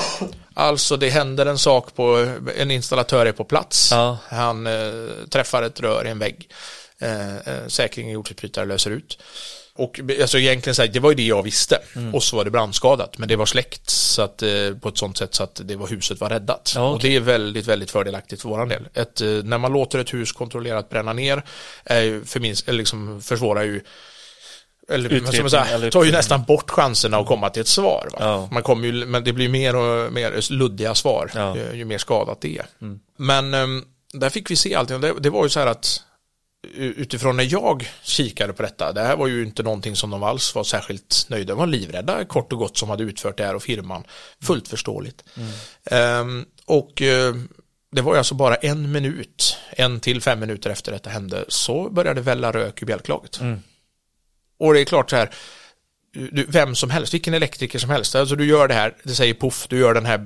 Alltså 0.54 0.96
det 0.96 1.08
händer 1.10 1.46
en 1.46 1.58
sak 1.58 1.94
på, 1.94 2.34
en 2.58 2.70
installatör 2.70 3.26
är 3.26 3.32
på 3.32 3.44
plats. 3.44 3.88
Ja. 3.92 4.18
Han 4.30 4.66
eh, 4.66 4.72
träffar 5.30 5.62
ett 5.62 5.80
rör 5.80 6.06
i 6.06 6.10
en 6.10 6.18
vägg. 6.18 6.48
Eh, 7.00 7.36
eh, 7.36 7.66
säkringen 7.66 8.12
jordutbrytare 8.12 8.64
löser 8.64 8.90
ut. 8.90 9.18
Och 9.74 10.00
alltså 10.20 10.38
egentligen 10.38 10.74
så 10.74 10.82
här, 10.82 10.88
det 10.88 11.00
var 11.00 11.10
ju 11.10 11.16
det 11.16 11.26
jag 11.26 11.42
visste. 11.42 11.78
Mm. 11.96 12.14
Och 12.14 12.22
så 12.22 12.36
var 12.36 12.44
det 12.44 12.50
brandskadat. 12.50 13.18
Men 13.18 13.28
det 13.28 13.36
var 13.36 13.46
släckt 13.46 13.90
så 13.90 14.22
att, 14.22 14.42
eh, 14.42 14.50
på 14.80 14.88
ett 14.88 14.98
sånt 14.98 15.18
sätt 15.18 15.34
så 15.34 15.42
att 15.42 15.60
det 15.64 15.76
var 15.76 15.88
huset 15.88 16.20
var 16.20 16.28
räddat. 16.28 16.72
Ja, 16.74 16.80
okej. 16.80 16.94
Och 16.94 17.02
det 17.02 17.16
är 17.16 17.20
väldigt, 17.20 17.66
väldigt 17.66 17.90
fördelaktigt 17.90 18.42
för 18.42 18.48
våran 18.48 18.68
del. 18.68 18.88
Ett, 18.94 19.20
eh, 19.20 19.28
när 19.28 19.58
man 19.58 19.72
låter 19.72 19.98
ett 19.98 20.14
hus 20.14 20.32
kontrollerat 20.32 20.88
bränna 20.88 21.12
ner 21.12 21.42
är 21.84 22.00
ju 22.00 22.24
förminsk, 22.24 22.68
eller 22.68 22.78
liksom 22.78 23.22
försvårar 23.22 23.62
ju 23.62 23.80
eller 24.88 25.42
man 25.42 25.50
säga, 25.50 25.90
tar 25.90 26.04
ju 26.04 26.12
nästan 26.12 26.44
bort 26.44 26.70
chanserna 26.70 27.18
att 27.18 27.26
komma 27.26 27.50
till 27.50 27.60
ett 27.60 27.68
svar. 27.68 28.08
Va? 28.12 28.18
Ja. 28.20 28.48
Man 28.52 28.62
kommer 28.62 28.88
ju, 28.88 29.06
men 29.06 29.24
det 29.24 29.32
blir 29.32 29.48
mer 29.48 29.76
och 29.76 30.12
mer 30.12 30.52
luddiga 30.52 30.94
svar 30.94 31.30
Ja. 31.34 31.40
Mm. 31.40 31.56
ju, 31.56 31.78
ju 31.78 31.84
mer 31.84 31.98
skadat 31.98 32.40
det 32.40 32.58
är. 32.58 32.66
Men 33.16 33.54
ehm, 33.54 33.84
där 34.12 34.30
fick 34.30 34.50
vi 34.50 34.56
se 34.56 34.74
allting 34.74 35.00
det, 35.00 35.14
det 35.20 35.30
var 35.30 35.44
ju 35.44 35.48
så 35.48 35.60
här 35.60 35.66
att 35.66 36.02
utifrån 36.74 37.36
när 37.36 37.52
jag 37.52 37.88
kikade 38.02 38.52
på 38.52 38.62
detta, 38.62 38.92
det 38.92 39.00
här 39.00 39.16
var 39.16 39.26
ju 39.26 39.42
inte 39.42 39.62
någonting 39.62 39.96
som 39.96 40.10
de 40.10 40.22
alls 40.22 40.54
var 40.54 40.64
särskilt 40.64 41.26
nöjda, 41.28 41.52
de 41.52 41.58
var 41.58 41.66
livrädda 41.66 42.24
kort 42.24 42.52
och 42.52 42.58
gott 42.58 42.76
som 42.76 42.90
hade 42.90 43.04
utfört 43.04 43.36
det 43.36 43.44
här 43.44 43.54
och 43.54 43.62
firman, 43.62 44.04
fullt 44.42 44.68
förståeligt. 44.68 45.24
Ehm, 45.84 46.44
och 46.64 47.02
eh, 47.02 47.34
det 47.92 48.02
var 48.02 48.12
ju 48.12 48.18
alltså 48.18 48.34
bara 48.34 48.54
en 48.54 48.92
minut, 48.92 49.56
en 49.70 50.00
till 50.00 50.20
fem 50.22 50.40
minuter 50.40 50.70
efter 50.70 50.92
detta 50.92 51.10
hände, 51.10 51.44
så 51.48 51.90
började 51.90 52.20
välla 52.20 52.52
rök 52.52 52.82
ur 52.82 52.86
bjälklaget. 52.86 53.40
Och 54.58 54.74
det 54.74 54.80
är 54.80 54.84
klart 54.84 55.10
så 55.10 55.16
här, 55.16 55.30
du, 56.12 56.46
vem 56.48 56.74
som 56.74 56.90
helst, 56.90 57.14
vilken 57.14 57.34
elektriker 57.34 57.78
som 57.78 57.90
helst, 57.90 58.14
alltså 58.14 58.36
du 58.36 58.46
gör 58.46 58.68
det 58.68 58.74
här, 58.74 58.94
det 59.02 59.14
säger 59.14 59.34
poff, 59.34 59.66
du 59.68 59.78
gör 59.78 59.94
den 59.94 60.06
här 60.06 60.18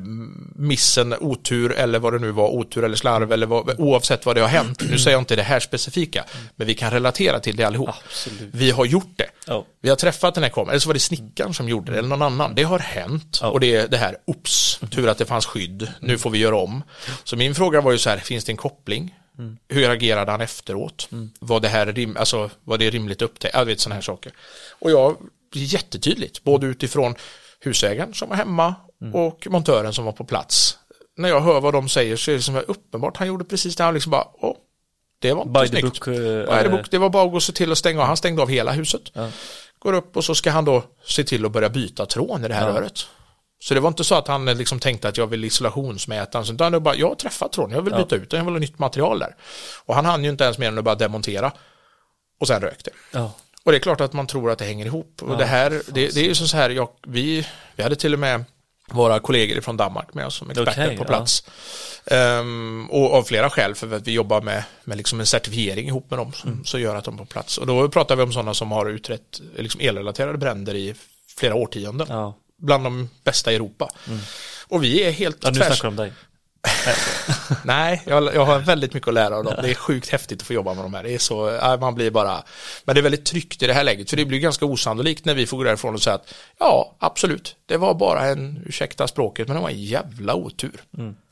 missen, 0.57 1.15
otur 1.21 1.73
eller 1.73 1.99
vad 1.99 2.13
det 2.13 2.19
nu 2.19 2.31
var, 2.31 2.49
otur 2.49 2.85
eller 2.85 2.97
slarv 2.97 3.33
eller 3.33 3.47
vad, 3.47 3.81
oavsett 3.81 4.27
vad 4.27 4.37
det 4.37 4.41
har 4.41 4.49
hänt. 4.49 4.83
Nu 4.91 4.99
säger 4.99 5.15
jag 5.15 5.21
inte 5.21 5.37
det 5.37 5.43
här 5.43 5.61
specifika, 5.61 6.25
men 6.57 6.67
vi 6.67 6.75
kan 6.75 6.91
relatera 6.91 7.41
till 7.41 7.57
det 7.57 7.65
allihop. 7.65 7.89
Absolut. 7.89 8.51
Vi 8.53 8.71
har 8.71 8.85
gjort 8.85 9.13
det. 9.17 9.29
Ja. 9.47 9.67
Vi 9.81 9.89
har 9.89 9.97
träffat 9.97 10.35
den 10.35 10.43
här 10.43 10.51
kameran, 10.51 10.71
eller 10.71 10.81
så 10.81 10.89
var 10.89 10.95
det 10.95 11.01
snickaren 11.01 11.55
som 11.55 11.69
gjorde 11.69 11.93
det, 11.93 11.99
eller 11.99 12.09
någon 12.09 12.23
annan. 12.23 12.55
Det 12.55 12.63
har 12.63 12.79
hänt. 12.79 13.39
Ja. 13.43 13.49
Och 13.49 13.61
det 13.61 13.75
är 13.75 13.89
det 13.89 13.97
här, 13.97 14.17
oops, 14.25 14.81
tur 14.91 15.09
att 15.09 15.19
det 15.19 15.27
fanns 15.27 15.47
skydd, 15.47 15.89
nu 16.01 16.19
får 16.19 16.31
vi 16.31 16.39
göra 16.39 16.57
om. 16.57 16.83
Så 17.25 17.37
min 17.37 17.55
fråga 17.55 17.81
var 17.81 17.93
ju 17.93 17.99
så 17.99 18.11
här, 18.11 18.19
finns 18.19 18.45
det 18.45 18.53
en 18.53 18.57
koppling? 18.57 19.15
Hur 19.69 19.91
agerade 19.91 20.31
han 20.31 20.41
efteråt? 20.41 21.09
Var 21.39 21.61
det 21.61 21.69
här 21.69 21.87
rim, 21.87 22.17
alltså, 22.17 22.51
var 22.65 22.79
det 22.79 22.91
rimligt 22.91 23.23
upptäckt? 23.23 23.55
Jag 23.55 23.65
vet 23.65 23.81
sådana 23.81 23.95
här 23.95 24.03
saker. 24.03 24.33
Och 24.79 24.91
jag, 24.91 25.17
jättetydligt, 25.61 26.43
både 26.45 26.67
utifrån 26.67 27.15
husägaren 27.61 28.15
som 28.15 28.29
var 28.29 28.37
hemma 28.37 28.75
och 29.15 29.47
montören 29.51 29.93
som 29.93 30.05
var 30.05 30.13
på 30.13 30.25
plats. 30.25 30.79
När 31.17 31.29
jag 31.29 31.41
hör 31.41 31.61
vad 31.61 31.75
de 31.75 31.89
säger 31.89 32.17
så 32.17 32.31
är 32.31 32.35
det 32.35 32.43
som 32.43 32.57
uppenbart, 32.69 33.17
han 33.17 33.29
gjorde 33.29 33.45
precis 33.45 33.77
det, 33.77 33.85
han 33.85 33.95
liksom 33.95 34.11
bara, 34.11 34.27
åh, 34.33 34.57
det 35.19 35.33
var 35.33 35.43
inte 35.43 35.61
By 35.61 35.69
snyggt. 35.69 35.85
book, 36.05 36.07
eh, 36.09 36.63
the 36.63 36.69
book, 36.69 36.91
det 36.91 36.99
var 36.99 37.09
bara 37.11 37.25
att 37.25 37.31
gå 37.31 37.37
och 37.37 37.43
se 37.43 37.53
till 37.53 37.73
att 37.73 37.79
stänga 37.79 38.01
av. 38.01 38.07
Han 38.07 38.17
stängde 38.17 38.43
av 38.43 38.49
hela 38.49 38.73
huset. 38.73 39.03
Går 39.79 39.93
upp 39.93 40.17
och 40.17 40.25
så 40.25 40.35
ska 40.35 40.51
han 40.51 40.65
då 40.65 40.83
se 41.05 41.25
till 41.25 41.45
att 41.47 41.53
börja 41.53 41.69
byta 41.69 42.07
tråd 42.07 42.45
i 42.45 42.49
det 42.49 42.55
här 42.55 42.69
Ja. 42.69 42.75
röret. 42.75 43.07
Så 43.59 43.75
det 43.75 43.81
var 43.81 43.89
inte 43.89 44.05
så 44.05 44.15
att 44.15 44.29
han 44.29 44.45
liksom 44.45 44.81
tänkte 44.81 45.09
att 45.09 45.17
jag 45.17 45.27
vill 45.27 45.45
isolationsmäta, 45.45 46.45
utan 46.51 46.73
det 46.73 46.81
bara, 46.81 46.95
jag 46.95 47.09
har 47.09 47.15
träffat 47.15 47.53
tråden, 47.53 47.75
jag 47.77 47.83
vill 47.83 47.95
byta 47.95 48.17
ut 48.17 48.31
den, 48.31 48.39
jag 48.39 48.45
vill 48.45 48.55
ha 48.55 48.59
nytt 48.61 48.79
material 48.79 49.19
där. 49.19 49.37
Och 49.85 49.95
han 49.95 50.05
hann 50.07 50.25
ju 50.25 50.31
inte 50.31 50.45
ens 50.45 50.59
mer 50.59 50.69
än 50.69 50.79
att 50.79 50.85
bara 50.85 50.95
demontera. 50.95 51.53
Och 52.41 52.47
sen 52.47 52.61
rök 52.61 52.85
det. 52.85 52.91
Ja. 53.13 53.33
Och 53.65 53.73
det 53.73 53.79
är 53.79 53.81
klart 53.81 54.01
att 54.01 54.13
man 54.13 54.27
tror 54.27 54.51
att 54.51 54.59
det 54.59 54.65
hänger 54.65 54.87
ihop. 54.87 55.23
Och 55.23 55.37
det 55.39 55.45
här, 55.45 55.71
det, 55.71 56.15
det 56.15 56.21
är 56.21 56.25
ju 56.25 56.35
så 56.35 56.57
här, 56.57 56.71
jag, 56.71 56.89
vi, 57.07 57.47
vi 57.77 57.83
hade 57.83 57.97
till 57.97 58.13
och 58.13 58.19
med 58.21 58.45
våra 58.91 59.21
kollegor 59.21 59.61
från 59.61 59.77
Danmark 59.77 60.15
med 60.15 60.27
oss 60.27 60.35
som 60.35 60.51
experter 60.51 60.85
Okej, 60.87 60.97
på 60.97 61.03
ja. 61.03 61.07
plats. 61.09 61.45
Ehm, 62.07 62.87
och 62.91 63.15
av 63.15 63.23
flera 63.23 63.51
skäl, 63.51 63.75
för 63.75 63.93
att 63.97 64.07
vi 64.07 64.13
jobbar 64.13 64.41
med, 64.41 64.65
med 64.85 64.97
liksom 64.97 65.21
en 65.21 65.27
certifiering 65.27 65.87
ihop 65.89 66.11
med 66.11 66.19
dem 66.19 66.33
som, 66.33 66.51
Mm. 66.51 66.65
som 66.65 66.81
gör 66.81 66.97
att 66.97 67.05
de 67.05 67.15
är 67.15 67.19
på 67.19 67.25
plats. 67.27 67.59
Och 67.59 67.67
då 67.67 67.89
pratar 67.89 68.17
vi 68.17 68.23
om 68.23 68.33
sådana 68.33 68.55
som 68.55 68.73
har 68.73 68.87
utrett 68.91 69.41
liksom 69.57 69.81
elrelaterade 69.81 70.39
bränder 70.39 70.75
i 70.75 70.95
flera 71.37 71.55
årtionden. 71.55 72.07
Ja. 72.11 72.23
Mm. 72.23 72.33
Bland 72.59 72.85
de 72.85 73.11
bästa 73.25 73.53
i 73.53 73.55
Europa. 73.55 73.89
Och 74.69 74.85
vi 74.85 75.03
är 75.03 75.11
helt 75.11 75.39
ja, 75.41 75.51
nu 75.51 75.59
tvärs. 75.59 75.67
snackar 75.67 75.83
du 75.83 75.89
om 75.89 75.97
dig. 75.97 76.13
Nej, 77.65 78.03
jag, 78.07 78.35
jag 78.35 78.45
har 78.45 78.59
väldigt 78.59 78.95
mycket 78.95 79.09
att 79.09 79.15
lära 79.15 79.37
av 79.37 79.45
dem. 79.45 79.55
Det 79.63 79.71
är 79.71 79.75
sjukt 79.75 80.09
häftigt 80.09 80.41
att 80.41 80.47
få 80.47 80.53
jobba 80.53 80.75
med 80.75 80.85
de 80.85 80.95
här. 80.95 81.03
Det 81.03 81.15
är 81.15 81.19
så, 81.19 81.59
ja, 81.63 81.77
man 81.77 81.95
blir 81.95 82.11
bara, 82.11 82.43
men 82.85 82.95
det 82.95 83.01
är 83.01 83.03
väldigt 83.03 83.25
tryggt 83.25 83.63
i 83.63 83.67
det 83.67 83.73
här 83.75 83.85
läget, 83.85 84.11
för 84.11 84.17
det 84.17 84.25
blir 84.25 84.39
ganska 84.39 84.65
osannolikt 84.67 85.25
när 85.25 85.35
vi 85.35 85.47
får 85.47 85.57
gå 85.57 85.65
därifrån 85.65 85.95
och 85.95 86.03
säga 86.03 86.15
att 86.15 86.35
ja, 86.59 86.97
absolut, 86.99 87.57
det 87.67 87.77
var 87.77 87.95
bara 87.95 88.27
en, 88.27 88.63
ursäkta 88.67 89.09
språket, 89.09 89.49
men 89.49 89.57
det 89.57 89.63
var 89.63 89.71
en 89.71 89.83
jävla 89.85 90.35
otur. 90.35 90.81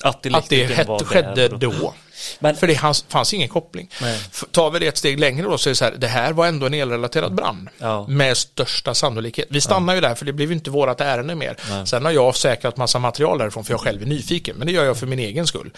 Att, 0.03 0.17
Att 0.17 0.23
det 0.23 0.29
elektrikern 0.29 0.87
var 0.87 0.99
het, 0.99 1.09
där 1.09 1.23
skedde 1.23 1.49
och- 1.49 1.59
då. 1.59 1.95
Men- 2.39 2.57
för 2.57 2.67
det 2.67 2.75
fanns, 2.75 3.05
fanns 3.09 3.35
ingen 3.35 3.49
koppling. 3.49 3.91
Nej. 4.03 4.21
Tar 4.51 4.71
vi 4.71 4.79
det 4.79 4.87
ett 4.87 4.97
steg 4.99 5.21
längre 5.21 5.47
då 5.47 5.59
så 5.59 5.69
är 5.69 5.71
det 5.71 5.75
så 5.77 5.85
här, 5.85 5.95
det 5.99 6.07
här 6.09 6.33
var 6.33 6.47
ändå 6.47 6.67
en 6.67 6.75
elrelaterad 6.75 7.35
brand. 7.35 7.69
Ja. 7.79 8.07
Med 8.09 8.37
största 8.37 8.95
sannolikhet. 8.95 9.47
Vi 9.51 9.61
stannar 9.61 9.95
ju 9.95 10.01
där 10.01 10.15
för 10.15 10.25
det 10.25 10.33
blev 10.33 10.49
ju 10.49 10.55
inte 10.55 10.71
vårat 10.71 11.01
ärende 11.01 11.35
mer. 11.35 11.57
Nej. 11.71 11.87
Sen 11.87 12.05
har 12.05 12.13
jag 12.13 12.37
säkrat 12.37 12.77
massa 12.77 12.99
material 12.99 13.39
därifrån 13.39 13.65
för 13.65 13.73
jag 13.73 13.81
själv 13.81 14.03
är 14.03 14.07
nyfiken. 14.07 14.57
Men 14.57 14.67
det 14.67 14.73
gör 14.73 14.85
jag 14.85 14.97
för 14.99 15.07
min 15.07 15.19
egen 15.19 15.47
skull. 15.47 15.71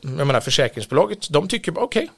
Jag 0.00 0.26
menar 0.26 0.40
försäkringsbolaget, 0.40 1.30
de 1.30 1.48
tycker 1.48 1.78
okej. 1.78 2.08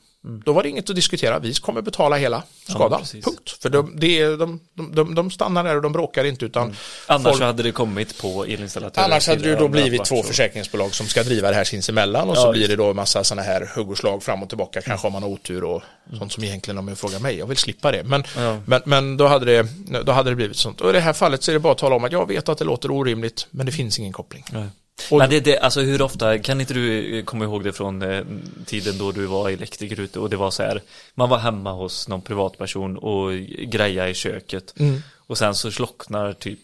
Då 0.45 0.53
var 0.53 0.63
det 0.63 0.69
inget 0.69 0.91
att 0.91 0.97
diskutera, 0.97 1.39
vi 1.39 1.55
kommer 1.55 1.83
betala 1.83 2.17
hela 2.17 2.43
skadan. 2.69 3.01
precis. 3.01 3.25
Punkt. 3.25 3.57
För 3.63 3.71
de, 3.71 3.93
de, 4.01 4.37
de, 4.37 4.61
de, 4.95 5.15
de 5.15 5.31
stannar 5.31 5.65
där 5.65 5.77
och 5.77 5.83
de 5.83 5.93
bråkar 5.93 6.25
inte 6.25 6.45
utan 6.45 6.77
Annars 7.07 7.23
folk- 7.33 7.43
hade 7.43 7.63
det 7.63 7.73
kommit 7.73 8.19
på 8.23 8.45
elinstallatörer. 8.45 9.05
Annars 9.05 9.29
hade 9.29 9.41
det 9.43 9.57
då 9.57 9.69
blivit 9.69 10.05
två 10.05 10.23
försäkringsbolag 10.23 10.95
som 10.95 11.07
ska 11.07 11.23
driva 11.23 11.49
det 11.51 11.55
här 11.55 11.65
sinsemellan 11.65 12.31
och 12.31 12.37
Ja, 12.37 12.41
så 12.43 12.53
blir 12.53 12.69
det 12.69 12.77
då 12.77 12.95
massa 12.95 13.25
sådana 13.25 13.43
här 13.43 13.71
hugg 13.77 13.91
och 13.91 13.99
slag 13.99 14.23
fram 14.23 14.43
och 14.43 14.49
tillbaka, 14.49 14.83
kanske 14.83 15.07
om 15.07 15.13
man 15.13 15.23
har 15.23 15.31
otur 15.31 15.65
och 15.65 15.83
sånt 16.19 16.33
som 16.33 16.45
egentligen 16.45 16.79
om 16.79 16.89
jag 16.89 16.99
frågar 16.99 17.19
mig, 17.21 17.39
jag 17.39 17.47
vill 17.47 17.57
slippa 17.57 17.93
det. 17.93 18.03
Men, 18.05 18.25
Ja. 18.37 18.59
men, 18.67 18.83
men 18.85 19.17
då, 19.17 19.27
hade 19.27 19.45
det, 19.47 19.69
då 20.03 20.13
hade 20.13 20.31
det 20.31 20.37
blivit 20.37 20.57
sånt. 20.57 20.81
Och 20.81 20.91
i 20.91 20.93
det 20.93 21.01
här 21.01 21.13
fallet 21.13 21.43
så 21.43 21.51
är 21.51 21.53
det 21.53 21.59
bara 21.61 21.73
att 21.73 21.79
tala 21.79 21.95
om 21.97 22.05
att 22.05 22.13
jag 22.13 22.29
vet 22.29 22.49
att 22.49 22.59
det 22.59 22.65
låter 22.65 22.91
orimligt, 22.91 23.47
men 23.51 23.67
det 23.67 23.73
finns 23.73 23.99
ingen 23.99 24.13
koppling. 24.13 24.45
Nej. 24.53 24.67
Och- 25.11 25.19
Men 25.19 25.31
det, 25.31 25.41
det, 25.41 25.59
alltså 25.59 25.81
hur 25.81 26.03
ofta, 26.03 26.39
kan 26.39 26.61
inte 26.61 26.75
du 26.75 27.19
eh, 27.19 27.25
komma 27.25 27.45
ihåg 27.45 27.65
det 27.65 27.73
från 27.73 28.03
eh, 28.03 28.23
tiden 28.67 28.99
då 28.99 29.13
du 29.13 29.27
var 29.27 29.51
elektriker 29.51 30.01
ute 30.01 30.19
och 30.19 30.31
det 30.31 30.37
var 30.37 30.51
så 30.51 30.63
här, 30.63 30.83
man 31.15 31.29
var 31.29 31.39
hemma 31.39 31.73
hos 31.73 32.09
någon 32.09 32.23
privatperson 32.23 32.97
och 32.97 33.33
greja 33.69 34.09
i 34.09 34.15
köket 34.15 34.75
Och 35.27 35.39
sen 35.39 35.55
så 35.55 35.71
slocknar 35.71 36.33
typ 36.33 36.59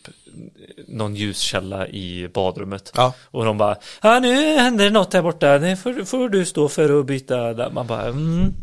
någon 0.88 1.14
ljuskälla 1.16 1.88
i 1.88 2.28
badrummet. 2.34 2.92
Ja. 2.96 3.12
Och 3.24 3.44
de 3.44 3.58
bara, 3.58 3.76
ja 4.02 4.18
nu 4.20 4.56
händer 4.56 4.84
det 4.84 4.90
något 4.90 5.12
här 5.14 5.22
borta, 5.22 5.58
det 5.58 5.76
får, 5.76 6.04
får 6.04 6.28
du 6.28 6.44
stå 6.44 6.68
för 6.68 6.90
och 6.90 7.04
byta. 7.04 7.54
där." 7.54 7.70
Man 7.70 7.86
bara, 7.86 8.02
mm. 8.06 8.54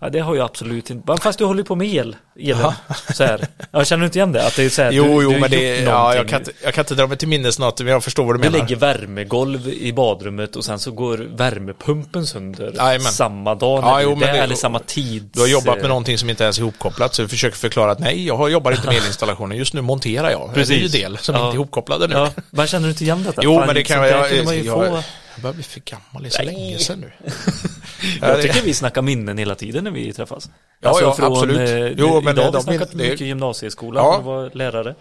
Ja 0.00 0.08
det 0.10 0.18
har 0.20 0.36
jag 0.36 0.44
absolut 0.44 0.90
inte. 0.90 1.16
Fast 1.22 1.38
du 1.38 1.44
håller 1.44 1.60
ju 1.60 1.64
på 1.64 1.74
med 1.74 1.88
el. 1.94 2.16
Elen. 2.40 2.72
Så 3.14 3.24
här. 3.24 3.46
Jag 3.70 3.86
känner 3.86 4.00
du 4.00 4.06
inte 4.06 4.18
igen 4.18 4.32
det? 4.32 4.46
Att 4.46 4.56
det 4.56 4.64
är 4.64 4.68
så 4.68 4.82
här, 4.82 4.92
Jo, 4.92 5.04
du, 5.04 5.10
jo, 5.24 5.30
du 5.32 5.38
men 5.40 5.50
det, 5.50 5.80
ja, 5.80 6.14
jag, 6.14 6.28
kan 6.28 6.38
inte, 6.38 6.52
jag 6.64 6.74
kan 6.74 6.82
inte 6.82 6.94
dra 6.94 7.06
mig 7.06 7.16
till 7.18 7.28
minnes 7.28 7.58
något, 7.58 7.78
men 7.80 7.88
jag 7.92 8.04
förstår 8.04 8.24
vad 8.24 8.34
du 8.34 8.42
Du 8.42 8.50
menar. 8.50 8.58
lägger 8.64 8.76
värmegolv 8.76 9.68
i 9.68 9.92
badrummet 9.92 10.56
och 10.56 10.64
sen 10.64 10.78
så 10.78 10.90
går 10.90 11.16
värmepumpen 11.36 12.26
sönder 12.26 12.72
Jajamän. 12.76 13.12
samma 13.12 13.54
dag 13.54 13.82
Ja, 13.84 13.96
du 13.98 14.02
jo, 14.02 14.12
är 14.12 14.16
där, 14.20 14.32
det- 14.32 14.38
eller 14.38 14.54
samma 14.54 14.78
tid. 14.78 15.30
Du 15.32 15.40
har 15.40 15.46
jobbat 15.46 15.78
med 15.80 15.88
någonting 15.88 16.18
som 16.18 16.30
inte 16.30 16.42
ens 16.44 16.58
är 16.58 16.62
ihopkopplat, 16.62 17.14
så 17.14 17.22
du 17.22 17.28
försöker 17.28 17.56
förklara 17.56 17.90
att 17.92 17.98
nej, 17.98 18.26
jag 18.26 18.50
jobbar 18.50 18.72
inte 18.72 18.86
med 18.86 18.96
elinstallationen, 18.96 19.58
just 19.58 19.74
nu 19.74 19.80
monterar 19.80 20.30
jag 20.30 20.50
Precis. 20.54 20.76
en 20.76 20.82
ny 20.82 20.88
del 20.88 21.18
som 21.18 21.34
Ja. 21.34 21.40
inte 21.46 21.54
är 21.54 21.56
ihopkopplade 21.56 22.06
nu. 22.06 22.14
Ja, 22.14 22.30
men 22.50 22.66
känner 22.66 22.84
du 22.86 22.90
inte 22.90 23.04
igen 23.04 23.22
detta? 23.26 23.40
Jo, 23.44 23.56
Fan, 23.58 23.66
men 23.66 23.74
det 23.74 23.82
kan 23.82 23.96
jag, 24.08 24.32
jag, 24.32 24.54
ju 24.56 24.62
jag, 24.62 24.86
få. 24.88 25.02
Jag 25.36 25.42
börjar 25.42 25.54
bli 25.54 25.62
för 25.62 25.80
gammal, 25.80 26.22
det 26.22 26.28
är 26.28 26.30
så 26.30 26.42
Nej. 26.42 26.46
länge 26.46 26.78
sedan 26.78 27.00
nu. 27.00 27.12
Jag 28.20 28.42
tycker 28.42 28.62
vi 28.62 28.74
snackar 28.74 29.02
minnen 29.02 29.38
hela 29.38 29.54
tiden 29.54 29.84
när 29.84 29.90
vi 29.90 30.12
träffas. 30.12 30.50
Ja, 30.80 30.98
ja, 31.00 31.16
absolut. 31.20 31.58
Eh, 31.70 31.86
Jo, 31.86 32.20
men 32.20 32.34
idag 32.34 32.44
har 32.44 32.52
vi 32.52 32.60
snackat 32.62 32.90
det- 32.90 32.96
mycket 32.96 33.20
gymnasieskolan 33.26 34.04
Ja. 34.04 34.16
och 34.16 34.24
var 34.24 34.50
lärare. 34.54 34.94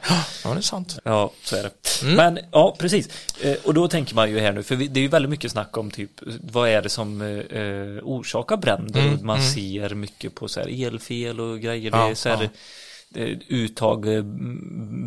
Ja, 0.44 0.50
det 0.54 0.58
är 0.58 0.62
sant. 0.62 0.98
Ja, 1.04 1.32
så 1.44 1.56
är 1.56 1.64
det. 1.64 1.72
Mm. 2.04 2.16
Men 2.16 2.40
ja, 2.52 2.76
precis. 2.80 3.10
Eh, 3.42 3.56
Och 3.64 3.74
då 3.74 3.88
tänker 3.88 4.16
man 4.16 4.30
ju 4.32 4.40
här 4.40 4.52
nu, 4.52 4.64
för 4.64 4.76
det 4.76 5.00
är 5.00 5.02
ju 5.02 5.08
väldigt 5.08 5.30
mycket 5.30 5.52
snack 5.52 5.78
om 5.78 5.92
typ 5.92 6.12
vad 6.42 6.70
är 6.70 6.82
det 6.82 6.90
som 6.90 7.22
eh, 7.22 8.04
orsakar 8.04 8.58
bränder 8.58 9.02
Mm, 9.02 9.26
man 9.26 9.42
ser 9.42 9.90
mycket 9.96 10.36
på 10.36 10.48
så 10.48 10.60
här 10.60 10.86
elfel 10.88 11.40
och 11.40 11.60
grejer. 11.60 11.92
det 11.92 11.98
Ja, 11.98 12.10
är 12.10 12.16
så 12.16 12.30
här, 12.30 12.44
ja. 12.44 12.50
Eh, 13.16 13.38
uttag 13.48 14.16
eh, 14.16 14.22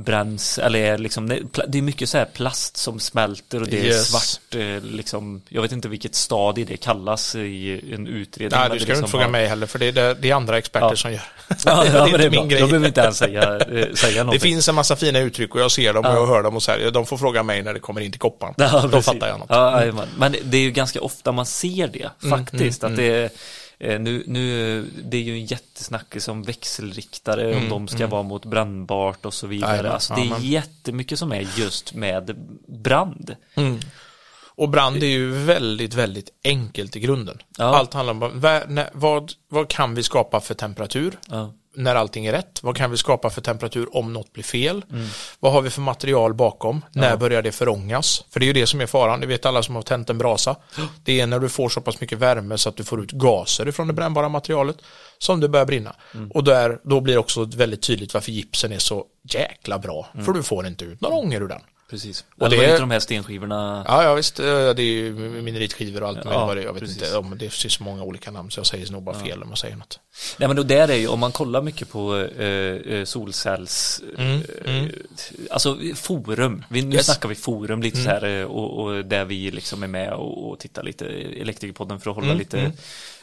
bränns 0.05 0.59
eller 0.59 0.79
är 0.79 0.99
liksom 0.99 1.29
det 1.29 1.39
det 1.69 1.79
är 1.79 1.83
mycket 1.83 2.09
så 2.09 2.19
här 2.19 2.25
plast 2.25 2.77
som 2.77 3.01
smälter 3.01 3.63
och 3.63 3.69
det 3.69 3.81
är 3.81 3.85
Yes. 3.85 4.09
svart 4.09 4.55
eh, 4.55 4.83
liksom 4.83 5.43
jag 5.49 5.63
vet 5.63 5.73
inte 5.73 5.89
vilket 5.89 6.15
stadie 6.15 6.65
det 6.65 6.77
kallas 6.77 7.35
i 7.35 7.81
en 7.95 8.07
utredning 8.07 8.59
Nej, 8.61 8.69
du 8.69 8.75
det 8.75 8.81
ska 8.81 8.89
liksom 8.89 8.97
inte 9.05 9.11
fråga 9.11 9.25
har- 9.25 9.31
mig 9.31 9.47
heller, 9.47 9.67
för 9.67 9.79
det 9.79 9.87
är, 9.87 9.93
det, 9.93 10.15
det 10.21 10.31
är 10.31 10.35
andra 10.35 10.59
experter 10.59 10.89
Ja. 10.91 10.97
som 10.97 11.13
gör. 11.13 11.23
Ja, 11.65 11.85
det 11.85 11.89
är 11.91 11.95
ja, 12.11 12.17
det 12.19 12.25
är 12.25 12.31
min 12.31 12.41
bra. 12.41 12.45
grej. 12.45 12.61
Då 12.61 12.67
behöver 12.67 12.87
inte 12.89 13.01
ens 13.01 13.17
säga, 13.19 13.43
säga 13.43 13.95
Det 14.13 14.19
någonting. 14.19 14.41
finns 14.41 14.69
en 14.69 14.75
massa 14.75 14.97
fina 14.97 15.19
uttryck 15.19 15.55
och 15.55 15.61
jag 15.61 15.71
ser 15.71 15.93
dem 15.93 16.05
och 16.07 16.13
jag 16.13 16.27
hör 16.27 16.43
dem 16.43 16.57
och 16.57 16.63
så 16.63 16.71
här, 16.71 16.91
de 16.91 17.07
får 17.07 17.19
fråga 17.19 17.43
mig 17.43 17.63
när 17.63 17.75
det 17.75 17.81
kommer 17.81 18.01
in 18.01 18.11
till 18.13 18.21
kopparn. 18.21 18.55
Ja, 18.57 18.89
Då 18.93 19.03
fattar 19.03 19.29
jag 19.29 19.39
något. 19.39 19.47
Ja, 19.51 19.93
men 20.19 20.37
det 20.45 20.57
är 20.57 20.63
ju 20.63 20.71
ganska 20.71 21.01
ofta 21.01 21.33
man 21.33 21.47
ser 21.47 21.89
det 21.89 22.09
Mm, 22.25 22.39
faktiskt. 22.39 22.85
att 22.85 22.97
det 22.97 23.05
är, 23.05 23.25
eh, 23.25 23.31
nu, 23.79 24.25
nu, 24.27 24.83
det 25.05 25.17
är 25.17 25.23
ju 25.23 25.33
en 25.33 25.47
jättesnackis 25.47 26.29
om 26.29 26.43
växelriktare, 26.43 27.57
om 27.57 27.69
de 27.69 27.89
ska 27.89 28.07
vara 28.07 28.23
mot 28.23 28.45
brandbart 28.45 29.27
och 29.27 29.35
så 29.35 29.47
vidare. 29.47 29.71
Mm, 29.71 29.77
Jajamän, 29.77 29.95
alltså, 29.95 30.15
det 30.15 30.21
är 30.21 30.41
jättemycket 30.41 31.19
som 31.19 31.33
är 31.33 31.49
just 31.57 31.95
med 31.95 32.37
brand. 32.69 33.37
Och 34.59 34.69
brand 34.69 35.03
är 35.03 35.07
ju 35.07 35.31
väldigt, 35.31 35.95
väldigt 35.95 36.31
enkelt 36.45 36.97
i 36.97 37.01
grunden. 37.01 37.43
Ja. 37.59 37.65
Allt 37.65 37.95
handlar 37.95 38.13
om 38.13 38.41
vad, 38.41 38.87
vad, 38.93 39.33
vad 39.49 39.69
kan 39.69 39.95
vi 39.95 40.03
skapa 40.03 40.41
för 40.41 40.55
temperatur 40.55 41.19
Ja. 41.29 41.55
När 41.79 41.95
allting 41.95 42.27
är 42.27 42.33
rätt? 42.33 42.63
Vad 42.63 42.77
kan 42.77 42.91
vi 42.91 42.97
skapa 42.97 43.31
för 43.31 43.41
temperatur 43.41 43.97
om 43.97 44.13
något 44.13 44.33
blir 44.33 44.45
fel? 44.45 44.85
Mm. 44.91 45.07
Vad 45.41 45.53
har 45.53 45.63
vi 45.63 45.71
för 45.71 45.81
material 45.81 46.35
bakom? 46.35 46.85
När 46.93 47.17
börjar 47.17 47.43
det 47.43 47.53
förångas? 47.53 48.25
För 48.31 48.41
det 48.41 48.45
är 48.45 48.47
ju 48.47 48.53
det 48.53 48.67
som 48.67 48.81
är 48.81 48.87
faran, 48.87 49.21
det 49.21 49.27
vet 49.27 49.47
alla 49.47 49.63
som 49.63 49.75
har 49.75 49.83
tänt 49.83 50.11
en 50.11 50.19
brasa. 50.19 50.57
Det 51.05 51.21
är 51.21 51.27
när 51.27 51.39
du 51.39 51.49
får 51.49 51.69
så 51.69 51.81
pass 51.81 52.01
mycket 52.01 52.19
värme 52.19 52.59
så 52.59 52.69
att 52.69 52.77
du 52.77 52.85
får 52.85 53.03
ut 53.03 53.11
gaser 53.11 53.69
ifrån 53.69 53.87
det 53.87 53.93
brännbara 53.93 54.29
materialet 54.29 54.77
som 55.19 55.41
det 55.41 55.49
börjar 55.49 55.67
brinna. 55.67 55.97
Mm. 56.15 56.31
Och 56.31 56.45
där, 56.45 56.79
då 56.85 57.01
blir 57.01 57.15
det 57.15 57.21
också 57.21 57.45
väldigt 57.45 57.83
tydligt 57.83 58.15
varför 58.15 58.33
gipsen 58.33 58.73
är 58.73 58.79
så 58.79 59.05
jäkla 59.23 59.79
bra. 59.79 60.09
Mm. 60.15 60.27
För 60.27 60.33
du 60.33 60.43
får 60.43 60.67
inte 60.67 60.85
ut 60.85 61.01
någon 61.01 61.13
ånger 61.13 61.41
ur 61.41 61.49
den. 61.49 61.61
Precis. 61.91 62.25
Och 62.37 62.43
Och 62.43 62.51
det 62.51 62.57
var 62.57 62.65
inte 62.65 62.79
de 62.79 62.91
här 62.91 63.01
stenskivorna. 63.01 63.85
Ja, 63.89 64.03
ja 64.05 64.15
visst, 64.15 64.41
eh, 64.41 64.47
det 64.47 64.83
är 64.83 64.83
ju 64.83 65.13
mineritskivor 65.43 66.03
och 66.03 66.09
allt 66.09 66.19
Ja, 66.25 66.47
vad 66.47 66.57
det 66.57 66.61
är. 66.63 66.65
Jag 66.67 66.73
vet 66.73 66.83
precis. 66.83 67.03
inte, 67.03 67.17
om 67.17 67.39
det 67.39 67.51
finns 67.51 67.75
så 67.75 67.83
många 67.83 68.03
olika 68.03 68.31
namn 68.31 68.51
så 68.51 68.61
jag 68.61 68.67
säger 68.67 68.93
nog 68.93 69.03
bara 69.03 69.21
fel 69.21 69.43
om 69.43 69.49
jag 69.49 69.59
säger 69.59 69.77
något. 69.77 70.01
Nej 70.39 70.49
men 70.49 70.57
då 70.57 70.63
där 70.63 70.89
är 70.89 70.95
ju, 70.95 71.09
om 71.09 71.21
man 71.21 71.33
kollar 71.33 71.63
mycket 71.63 71.91
på 71.91 72.17
eh, 72.17 72.47
eh, 72.47 73.05
solcells, 73.05 74.03
Mm, 74.19 74.43
eh, 74.65 74.89
alltså 75.51 75.79
forum, 75.95 76.65
vi, 76.69 76.83
nu 76.83 76.97
Yes. 76.97 77.07
snackar 77.07 77.29
vi 77.29 77.35
forum 77.35 77.83
lite 77.83 77.97
så 77.97 78.09
här 78.09 78.25
eh, 78.41 78.45
och, 78.45 78.85
och 78.85 79.05
där 79.05 79.25
vi 79.25 79.51
liksom 79.51 79.83
är 79.83 79.87
med 79.87 80.13
och, 80.13 80.51
och 80.51 80.59
tittar 80.59 80.83
lite, 80.83 81.05
Elektrikerpodden 81.41 82.01
för 82.01 82.11
att 82.11 82.17
hålla 82.17 82.35
lite 82.35 82.73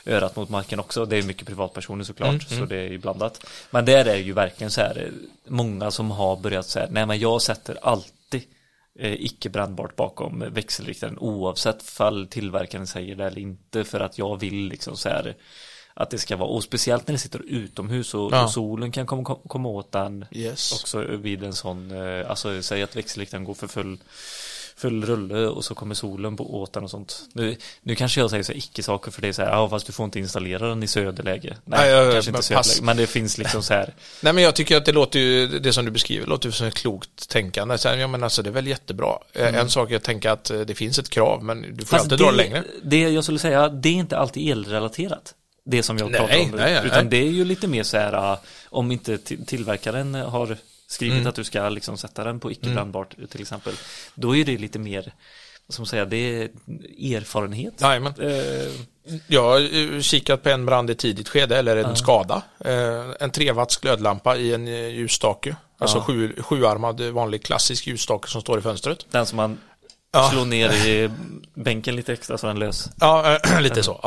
örat 0.06 0.36
mot 0.36 0.50
marken 0.50 0.80
också, 0.80 1.06
det 1.06 1.18
är 1.18 1.24
mycket 1.24 1.48
privatpersoner 1.48 2.04
såklart, 2.04 2.44
så 2.50 2.66
det 2.66 2.76
är 2.78 2.90
ju 2.90 2.98
blandat. 2.98 3.46
Men 3.72 3.86
där 3.86 4.06
är 4.06 4.16
ju 4.18 4.34
verkligen 4.34 4.72
så 4.72 4.82
här, 4.82 5.12
många 5.48 5.92
som 5.92 6.12
har 6.12 6.36
börjat 6.36 6.76
här, 6.76 6.88
nej 6.92 7.06
men 7.06 7.20
jag 7.20 7.42
sätter 7.42 7.78
alltid 7.82 8.12
eh, 8.12 8.15
icke 9.00 9.50
brännbart 9.50 9.96
bakom 9.96 10.44
växelriktaren 10.52 11.20
oavsett 11.20 11.84
fall 11.84 12.28
tillverkaren 12.28 12.88
säger 12.88 13.16
det 13.16 13.26
eller 13.26 13.42
inte 13.42 13.84
för 13.84 14.00
att 14.00 14.18
jag 14.18 14.40
vill 14.40 14.68
liksom 14.68 14.98
så 14.98 15.10
här 15.10 15.36
att 15.94 16.10
det 16.10 16.18
ska 16.18 16.36
vara, 16.38 16.50
och 16.50 16.64
speciellt 16.64 17.08
när 17.08 17.14
det 17.14 17.20
sitter 17.20 17.42
utomhus 17.48 18.14
och, 18.14 18.34
Ja. 18.34 18.44
och 18.44 18.52
solen 18.52 18.92
kan 18.92 19.06
komma, 19.06 19.38
komma 19.48 19.70
åt 19.70 19.92
den 19.92 20.26
Yes. 20.32 20.72
också 20.72 21.00
vid 21.18 21.44
en 21.44 21.54
sån, 21.54 21.92
eh, 21.92 22.30
alltså 22.30 22.62
säg 22.62 22.84
att 22.84 22.96
växelriktaren 22.96 23.44
går 23.44 23.54
för 23.54 23.68
full 23.68 23.98
full 24.78 25.06
rulle 25.06 25.48
och 25.48 25.66
så 25.66 25.76
kommer 25.76 25.96
solen 25.96 26.38
på 26.38 26.62
åt 26.62 26.74
den 26.74 26.84
och 26.84 26.90
sånt. 26.90 27.22
Nu, 27.34 27.58
nu 27.82 27.96
kanske 27.96 28.20
jag 28.22 28.30
säger 28.30 28.44
så 28.44 28.52
icke-saker 28.54 29.12
för 29.12 29.22
det 29.22 29.28
är 29.28 29.32
så 29.34 29.42
här, 29.42 29.50
ja 29.52 29.70
fast 29.70 29.86
du 29.86 29.92
får 29.94 30.04
inte 30.04 30.20
installera 30.20 30.70
den 30.70 30.84
i 30.84 30.88
söderläge. 30.88 31.58
Nej, 31.66 31.80
Nej, 31.80 31.90
ja, 31.90 32.12
kanske 32.12 32.32
men 32.32 32.40
inte 32.40 32.54
pass. 32.54 32.68
söderläge, 32.68 32.86
men 32.86 32.98
det 32.98 33.08
finns 33.08 33.38
liksom 33.38 33.64
så 33.64 33.74
här, 33.74 33.94
Nej 34.22 34.34
men 34.34 34.44
jag 34.44 34.56
tycker 34.56 34.78
att 34.78 34.86
det 34.86 34.92
låter 34.92 35.20
ju, 35.20 35.48
det 35.60 35.74
som 35.74 35.86
du 35.86 35.92
beskriver 35.92 36.28
låter 36.28 36.52
som 36.52 36.68
ett 36.68 36.74
klokt 36.76 37.30
tänkande. 37.30 37.78
Sen, 37.78 38.00
ja 38.00 38.08
men 38.08 38.24
alltså 38.24 38.42
det 38.42 38.50
är 38.50 38.54
väl 38.54 38.68
jättebra. 38.68 39.18
Eh, 39.34 39.56
En 39.56 39.70
sak 39.70 39.92
är 39.92 39.96
att 39.96 40.04
tänka 40.04 40.32
att 40.32 40.50
eh, 40.50 40.60
det 40.60 40.76
finns 40.76 41.00
ett 41.00 41.10
krav 41.10 41.44
men 41.44 41.62
du 41.62 41.86
får 41.86 41.98
Fast 41.98 42.04
alltid 42.04 42.18
dra 42.20 42.32
det 42.32 42.38
längre. 42.38 42.64
det 42.84 43.00
jag 43.00 43.24
skulle 43.24 43.40
säga, 43.40 43.70
det 43.70 43.90
är 43.90 43.94
inte 43.94 44.18
alltid 44.18 44.52
elrelaterat. 44.52 45.34
Det 45.66 45.84
som 45.84 45.98
jag 45.98 46.12
Nej, 46.12 46.20
pratar 46.20 46.40
om 46.40 46.52
nej, 46.52 46.74
nej, 46.74 46.86
Utan 46.86 47.10
det 47.10 47.18
är 47.18 47.32
ju 47.32 47.46
lite 47.46 47.68
mer 47.68 47.84
så 47.84 47.98
här, 47.98 48.32
äh, 48.34 48.38
om 48.70 48.92
inte 48.92 49.18
till- 49.18 49.46
tillverkaren 49.46 50.14
har 50.16 50.58
skrivit 50.88 51.16
Mm. 51.18 51.28
att 51.28 51.36
du 51.36 51.44
ska 51.44 51.70
liksom 51.70 51.98
sätta 51.98 52.24
den 52.24 52.40
på 52.40 52.52
icke 52.52 52.70
brännbart 52.70 53.16
till 53.30 53.42
exempel. 53.42 53.74
Då 54.16 54.36
är 54.36 54.46
det 54.46 54.58
lite 54.58 54.80
mer, 54.80 55.14
man 55.70 55.86
säga, 55.86 56.06
det 56.06 56.18
är 56.18 56.50
erfarenhet. 57.18 57.74
Jajamän. 57.82 58.14
Eh, 58.20 58.72
Jag 59.28 59.44
har 59.44 59.94
eh, 59.96 60.02
kikat 60.02 60.44
på 60.44 60.50
en 60.50 60.66
brand 60.66 60.90
i 60.90 60.96
tidigt 60.96 61.30
skede, 61.30 61.58
eller 61.58 61.76
en 61.78 61.96
skada. 61.96 62.42
Eh, 62.66 63.06
En 63.20 63.32
3 63.32 63.52
watts 63.52 63.78
glödlampa 63.78 64.36
i 64.38 64.54
en 64.54 64.68
eh, 64.68 64.88
ljusstake. 64.88 65.56
Alltså 65.78 66.02
sju, 66.02 66.36
sjuarmad 66.42 67.02
vanlig 67.02 67.44
klassisk 67.44 67.88
ljusstake 67.88 68.30
som 68.30 68.42
står 68.42 68.60
i 68.60 68.62
fönstret. 68.62 69.06
den 69.12 69.26
som 69.26 69.36
man 69.38 69.58
Ja. 70.14 70.30
slår 70.34 70.46
ner 70.46 70.70
i 70.88 71.10
bänken 71.54 71.96
lite 71.96 72.14
extra 72.14 72.38
så 72.38 72.48
den 72.48 72.60
lös. 72.60 72.90
Ja, 73.00 73.40
lite 73.60 73.84
så. 73.84 74.00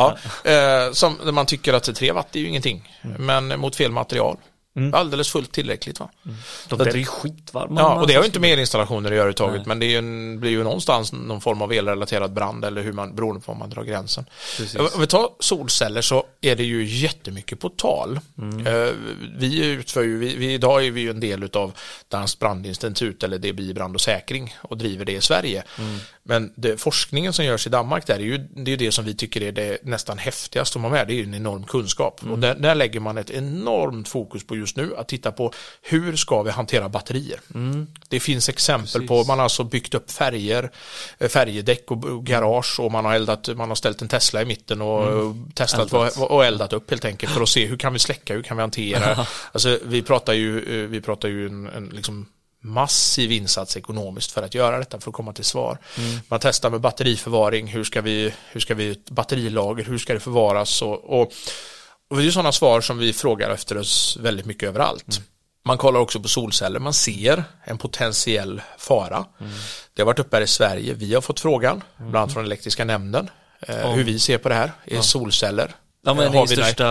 Ja. 0.45 0.91
Som 0.93 1.35
man 1.35 1.47
tycker 1.47 1.73
att 1.75 1.85
3 1.95 2.12
watt 2.12 2.37
är 2.37 2.41
ju 2.41 2.49
ingenting. 2.49 2.97
Men 3.19 3.61
mot 3.61 3.77
fel 3.77 3.93
material. 3.93 4.37
Alldeles 4.95 5.29
fullt 5.29 5.53
tillräckligt 5.53 6.01
va? 6.01 6.09
De 6.69 6.79
där 6.79 6.87
är 6.87 6.95
ju 6.97 7.05
skitvarma. 7.05 7.81
Ja, 7.81 8.01
och 8.01 8.07
det 8.07 8.14
har 8.14 8.21
ju 8.23 8.27
inte 8.27 8.41
med 8.41 8.53
elinstallationer 8.53 9.11
att 9.11 9.17
göra 9.17 9.29
överhuvudtaget. 9.29 9.67
Men 9.67 9.79
det 9.79 9.87
är 9.87 9.91
ju 9.91 9.99
en, 9.99 10.41
blir 10.41 10.51
ju 10.51 10.62
någonstans 10.64 11.12
någon 11.12 11.41
form 11.41 11.62
av 11.62 11.73
elrelaterad 11.73 12.33
brand 12.33 12.64
eller 12.64 12.83
hur 12.83 12.93
man, 12.93 13.14
beroende 13.14 13.41
på 13.41 13.53
var 13.53 13.59
man 13.59 13.71
drar 13.71 13.83
gränsen. 13.85 14.25
Precis. 14.57 14.75
Om 14.81 15.01
vi 15.01 15.07
tar 15.07 15.29
solceller 15.41 16.01
så 16.03 16.25
är 16.41 16.57
det 16.57 16.64
ju 16.64 16.85
jättemycket 16.85 17.61
på 17.61 17.69
tal. 17.69 18.21
Eh, 18.67 18.95
Vi 19.38 19.64
utför 19.67 20.03
ju, 20.03 20.19
vi, 20.19 20.37
vi, 20.37 20.53
idag 20.53 20.87
är 20.87 20.91
vi 20.91 21.01
ju 21.01 21.11
en 21.11 21.21
del 21.21 21.51
av 21.53 21.73
Danskt 22.09 22.38
brandinstitut 22.38 23.23
eller 23.23 23.38
DBI 23.38 23.75
brand 23.75 23.95
och 23.95 24.01
säkring 24.01 24.55
och 24.62 24.77
driver 24.79 25.05
det 25.05 25.12
i 25.12 25.21
Sverige. 25.21 25.62
Men 26.29 26.53
det, 26.55 26.77
forskningen 26.81 27.33
som 27.33 27.45
görs 27.45 27.67
i 27.67 27.71
Danmark 27.71 28.07
där 28.07 28.14
är 28.14 28.19
ju 28.19 28.38
det, 28.38 28.61
är 28.61 28.69
ju 28.69 28.77
det 28.77 28.93
som 28.93 29.05
vi 29.05 29.14
tycker 29.14 29.43
är 29.43 29.53
det 29.53 29.79
nästan 29.83 30.19
häftigaste 30.19 30.79
att 30.79 30.83
ha 30.83 30.91
med. 30.91 31.07
Det 31.07 31.12
är 31.12 31.17
ju 31.17 31.23
en 31.23 31.35
enorm 31.35 31.64
kunskap. 31.64 32.21
Och 32.31 32.38
där, 32.38 32.55
där 32.55 32.75
lägger 32.75 33.01
man 33.01 33.19
ett 33.19 33.31
enormt 33.31 34.09
fokus 34.09 34.47
på 34.47 34.57
just 34.57 34.77
nu 34.77 34.97
att 34.97 35.09
titta 35.09 35.33
på 35.33 35.53
hur 35.83 36.17
ska 36.17 36.43
vi 36.43 36.51
hantera 36.51 36.88
batterier. 36.88 37.41
Det 38.09 38.21
finns 38.21 38.49
exempel 38.49 39.07
på, 39.07 39.25
man 39.25 39.38
har 39.38 39.45
alltså 39.45 39.64
byggt 39.64 39.95
upp 39.95 40.11
färger, 40.11 40.71
eh, 41.19 41.29
färgedäck 41.29 41.91
och, 41.91 42.27
garage 42.27 42.81
och 42.81 42.93
man 42.93 43.05
har 43.05 43.14
eldat, 43.14 43.49
man 43.57 43.69
har 43.69 43.77
ställt 43.77 44.03
en 44.03 44.09
Tesla 44.09 44.43
i 44.43 44.45
mitten 44.45 44.83
och 44.83 45.09
Mm. 45.09 45.51
testat 45.55 45.93
och, 45.93 46.31
och 46.31 46.45
eldat 46.45 46.73
upp 46.73 46.91
helt 46.91 47.05
enkelt 47.05 47.33
för 47.33 47.43
att 47.43 47.49
se 47.49 47.67
hur 47.67 47.77
kan 47.77 47.93
vi 47.93 47.99
släcka, 47.99 48.35
hur 48.35 48.43
kan 48.43 48.57
vi 48.57 48.61
hantera. 48.61 49.27
alltså 49.53 49.79
vi 49.85 50.03
pratar 50.03 50.33
ju, 50.33 50.83
eh, 50.83 50.88
vi 50.88 51.01
pratar 51.01 51.29
ju 51.29 51.47
en, 51.47 51.67
en 51.67 51.87
liksom 51.88 52.27
massiv 52.61 53.33
insats 53.33 53.77
ekonomiskt 53.77 54.33
för 54.33 54.42
att 54.42 54.55
göra 54.55 54.79
detta 54.79 55.01
för 55.01 55.11
att 55.11 55.14
komma 55.14 55.33
till 55.33 55.44
svar. 55.44 55.79
Mm. 55.99 56.21
Man 56.29 56.40
testar 56.40 56.71
med 56.71 56.81
batteriförvaring, 56.81 57.66
hur 57.66 57.85
ska 57.85 58.01
vi, 58.01 58.35
hur 58.51 58.61
ska 58.61 58.75
vi, 58.75 59.01
batterilager, 59.11 59.85
hur 59.85 59.99
ska 59.99 60.14
det 60.14 60.21
förvaras 60.21 60.83
och, 60.83 61.21
och, 61.21 61.33
och 62.11 62.16
det 62.16 62.27
är 62.27 62.31
sådana 62.31 62.53
svar 62.53 62.81
som 62.81 62.99
vi 62.99 63.12
frågar 63.12 63.51
efter 63.51 63.79
oss 63.79 64.18
väldigt 64.21 64.47
mycket 64.47 64.68
överallt. 64.68 65.16
Mm. 65.16 65.29
Man 65.64 65.79
kollar 65.79 66.01
också 66.01 66.21
på 66.21 66.29
solceller, 66.29 66.79
man 66.79 66.94
ser 66.94 67.44
en 67.64 67.79
potentiell 67.79 68.62
fara. 68.79 69.25
Det 69.94 70.03
har 70.03 70.07
varit 70.07 70.18
uppe 70.18 70.37
här 70.37 70.42
i 70.42 70.47
Sverige, 70.47 70.94
vi 70.94 71.14
har 71.14 71.21
fått 71.21 71.40
frågan, 71.40 71.83
bland 71.97 72.16
annat 72.16 72.33
från 72.33 72.44
elektriska 72.44 72.85
nämnden, 72.85 73.31
eh, 73.61 73.90
hur 73.90 74.05
vi 74.05 74.18
ser 74.18 74.38
på 74.38 74.49
det 74.49 74.55
här, 74.55 74.73
är 74.85 75.01
solceller 75.01 75.75
Ja, 76.09 76.14
men 76.14 76.16
Har 76.16 76.25
i 76.25 76.31
vi 76.31 76.37
några- 76.57 76.64
största 76.64 76.87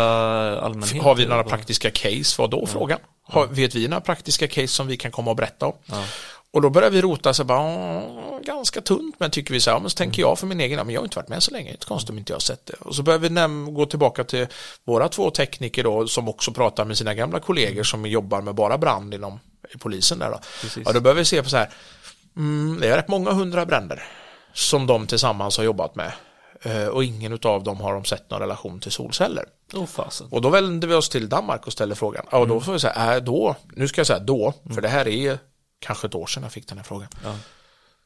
allmänhet. 0.61 1.03
Har 1.03 1.15
vi 1.15 1.25
några 1.25 1.43
praktiska 1.43 1.91
case? 1.91 2.35
Vad 2.41 2.49
då 2.49 2.65
frågan? 2.65 2.99
Har, 3.23 3.47
vet 3.47 3.75
vi 3.75 3.87
några 3.87 4.01
praktiska 4.01 4.47
case 4.47 4.67
som 4.67 4.87
vi 4.87 4.97
kan 4.97 5.11
komma 5.11 5.31
och 5.31 5.37
berätta 5.37 5.65
om? 5.65 5.73
Ja. 5.85 6.03
Och 6.51 6.61
då 6.61 6.69
börjar 6.69 6.89
vi 6.89 7.01
rota 7.01 7.33
så 7.33 7.43
bara, 7.43 7.59
"Åh, 7.59 8.39
ganska 8.43 8.81
tunt, 8.81 9.15
men 9.19 9.31
tycker 9.31 9.53
vi 9.53 9.59
så 9.59 9.69
här, 9.69 9.75
ja, 9.77 9.81
men 9.81 9.89
så 9.89 9.95
tänker 9.95 10.21
jag 10.21 10.39
för 10.39 10.47
min 10.47 10.59
egen, 10.61 10.77
ja, 10.77 10.83
men 10.83 10.93
jag 10.93 11.01
har 11.01 11.05
inte 11.05 11.17
varit 11.17 11.27
med 11.29 11.43
så 11.43 11.51
länge, 11.51 11.63
det 11.65 11.69
är 11.69 11.73
inte 11.73 11.85
konstigt 11.85 12.09
om 12.09 12.17
inte 12.17 12.31
jag 12.31 12.35
har 12.35 12.39
sett 12.41 12.65
det. 12.65 12.73
Och 12.73 12.95
så 12.95 13.03
börjar 13.03 13.19
vi 13.19 13.71
gå 13.73 13.85
tillbaka 13.85 14.23
till 14.23 14.47
våra 14.85 15.09
två 15.09 15.29
tekniker 15.29 15.83
då, 15.83 16.07
som 16.07 16.29
också 16.29 16.51
pratar 16.51 16.85
med 16.85 16.97
sina 16.97 17.13
gamla 17.13 17.39
kollegor 17.39 17.83
som 17.83 18.05
jobbar 18.05 18.41
med 18.41 18.55
bara 18.55 18.77
brand 18.77 19.13
inom 19.13 19.39
polisen 19.79 20.19
där 20.19 20.29
då. 20.31 20.39
Precis. 20.61 20.83
Ja, 20.85 20.91
då 20.93 20.99
börjar 21.01 21.15
vi 21.15 21.25
se 21.25 21.43
på 21.43 21.49
så 21.49 21.57
här, 21.57 21.69
mm, 22.37 22.77
det 22.81 22.87
är 22.87 22.95
rätt 22.97 23.07
många 23.07 23.31
hundra 23.31 23.65
bränder 23.65 24.03
som 24.53 24.87
de 24.87 25.07
tillsammans 25.07 25.57
har 25.57 25.63
jobbat 25.63 25.95
med. 25.95 26.11
Eh, 26.61 26.87
Och 26.87 27.03
ingen 27.03 27.39
av 27.43 27.63
dem 27.63 27.77
har 27.81 27.93
de 27.93 28.05
sett 28.05 28.29
någon 28.29 28.39
relation 28.39 28.79
till 28.79 28.91
solceller. 28.91 29.45
Fasen. 29.87 30.27
Och 30.31 30.41
då 30.41 30.49
vände 30.49 30.87
vi 30.87 30.93
oss 30.93 31.09
till 31.09 31.29
Danmark 31.29 31.67
och 31.67 31.73
ställde 31.73 31.95
frågan. 31.95 32.25
Ja, 32.31 32.37
och 32.37 32.47
då 32.47 32.61
får 32.61 32.73
vi 32.73 32.79
säga, 32.79 33.15
äh, 33.15 33.23
då, 33.23 33.55
nu 33.75 33.87
ska 33.87 33.99
jag 33.99 34.07
säga 34.07 34.19
då, 34.19 34.53
för 34.73 34.81
det 34.81 34.87
här 34.87 35.07
är 35.07 35.39
kanske 35.79 36.07
ett 36.07 36.15
år 36.15 36.27
sedan 36.27 36.43
jag 36.43 36.51
fick 36.51 36.67
den 36.67 36.77
här 36.77 36.85
frågan. 36.85 37.09
Ja. 37.23 37.35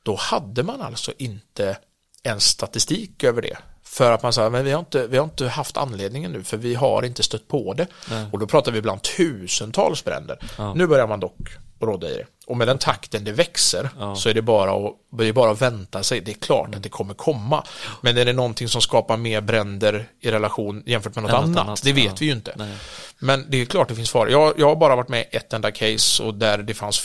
Då 0.03 0.15
hade 0.15 0.63
man 0.63 0.81
alltså 0.81 1.11
inte 1.17 1.77
en 2.23 2.39
statistik 2.39 3.23
över 3.23 3.41
det. 3.41 3.57
För 3.91 4.11
att 4.11 4.23
man 4.23 4.33
sa, 4.33 4.49
men 4.49 4.65
vi 4.65 4.71
har, 4.71 4.79
inte, 4.79 5.07
vi 5.07 5.17
har 5.17 5.23
inte 5.23 5.47
haft 5.47 5.77
anledningen 5.77 6.31
nu, 6.31 6.43
för 6.43 6.57
vi 6.57 6.75
har 6.75 7.03
inte 7.05 7.23
stött 7.23 7.47
på 7.47 7.73
det. 7.73 7.87
Nej. 8.09 8.25
Och 8.31 8.39
då 8.39 8.47
pratar 8.47 8.71
vi 8.71 8.77
ibland 8.79 9.01
tusentals 9.01 10.03
bränder. 10.03 10.37
Ja. 10.57 10.73
Nu 10.73 10.87
börjar 10.87 11.07
man 11.07 11.19
dock 11.19 11.37
råda 11.81 12.09
i 12.09 12.13
det. 12.13 12.25
Och 12.47 12.57
med 12.57 12.67
den 12.67 12.77
takten 12.77 13.23
det 13.23 13.31
växer 13.31 13.89
Ja. 13.99 14.15
så 14.15 14.29
är 14.29 14.33
det 14.33 14.41
bara 14.41 14.71
att, 14.87 14.93
det 15.17 15.27
är 15.27 15.33
bara 15.33 15.51
att 15.51 15.61
vänta 15.61 16.03
sig. 16.03 16.21
Det 16.21 16.31
är 16.31 16.35
klart 16.35 16.75
att 16.75 16.83
det 16.83 16.89
kommer 16.89 17.13
komma. 17.13 17.63
Men 18.01 18.17
är 18.17 18.25
det 18.25 18.33
någonting 18.33 18.67
som 18.67 18.81
skapar 18.81 19.17
mer 19.17 19.41
bränder 19.41 20.05
i 20.19 20.31
relation 20.31 20.83
jämfört 20.85 21.15
med 21.15 21.23
något, 21.23 21.33
annat? 21.33 21.57
annat, 21.57 21.83
Det 21.83 21.93
vet 21.93 22.05
ja. 22.05 22.15
vi 22.19 22.25
ju 22.25 22.31
inte. 22.31 22.53
Nej. 22.55 22.73
Men 23.19 23.45
det 23.49 23.61
är 23.61 23.65
klart 23.65 23.87
det 23.87 23.95
finns 23.95 24.11
fara. 24.11 24.29
Jag, 24.29 24.59
jag 24.59 24.67
har 24.67 24.75
bara 24.75 24.95
varit 24.95 25.09
med 25.09 25.21
i 25.31 25.35
ett 25.35 25.53
enda 25.53 25.71
case 25.71 26.23
och 26.23 26.33
där 26.33 26.57
det 26.57 26.73
fanns 26.73 26.99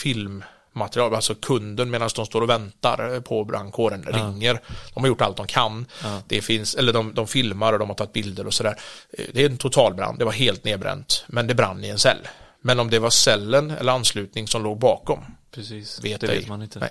filmmaterial, 0.77 1.15
alltså 1.15 1.35
kunden 1.35 1.89
medan 1.89 2.09
de 2.15 2.25
står 2.25 2.41
och 2.41 2.49
väntar 2.49 3.19
på 3.21 3.43
brandkåren 3.45 4.03
ringer. 4.03 4.59
De 4.93 5.03
har 5.03 5.07
gjort 5.07 5.21
allt 5.21 5.37
de 5.37 5.47
kan. 5.47 5.85
Ja. 6.03 6.21
Det 6.27 6.41
finns, 6.41 6.75
eller 6.75 6.93
de, 6.93 7.13
de 7.13 7.27
filmar 7.27 7.73
och 7.73 7.79
de 7.79 7.87
har 7.89 7.95
tagit 7.95 8.13
bilder 8.13 8.47
och 8.47 8.53
sådär. 8.53 8.75
Eh, 9.17 9.25
Det 9.33 9.41
är 9.41 9.49
en 9.49 9.57
totalbrand, 9.57 10.19
det 10.19 10.25
var 10.25 10.31
helt 10.31 10.63
nedbränt. 10.63 11.23
Men 11.27 11.47
det 11.47 11.55
brann 11.55 11.83
i 11.83 11.89
en 11.89 11.99
cell. 11.99 12.27
Men 12.61 12.79
om 12.79 12.89
det 12.89 12.99
var 12.99 13.09
cellen 13.09 13.71
eller 13.71 13.91
anslutning 13.91 14.47
som 14.47 14.63
låg 14.63 14.79
bakom, 14.79 15.19
Precis. 15.51 16.03
vet 16.03 16.21
det 16.21 16.27
ej. 16.27 16.39
vet 16.39 16.47
man 16.47 16.61
inte. 16.61 16.79
Nej. 16.79 16.89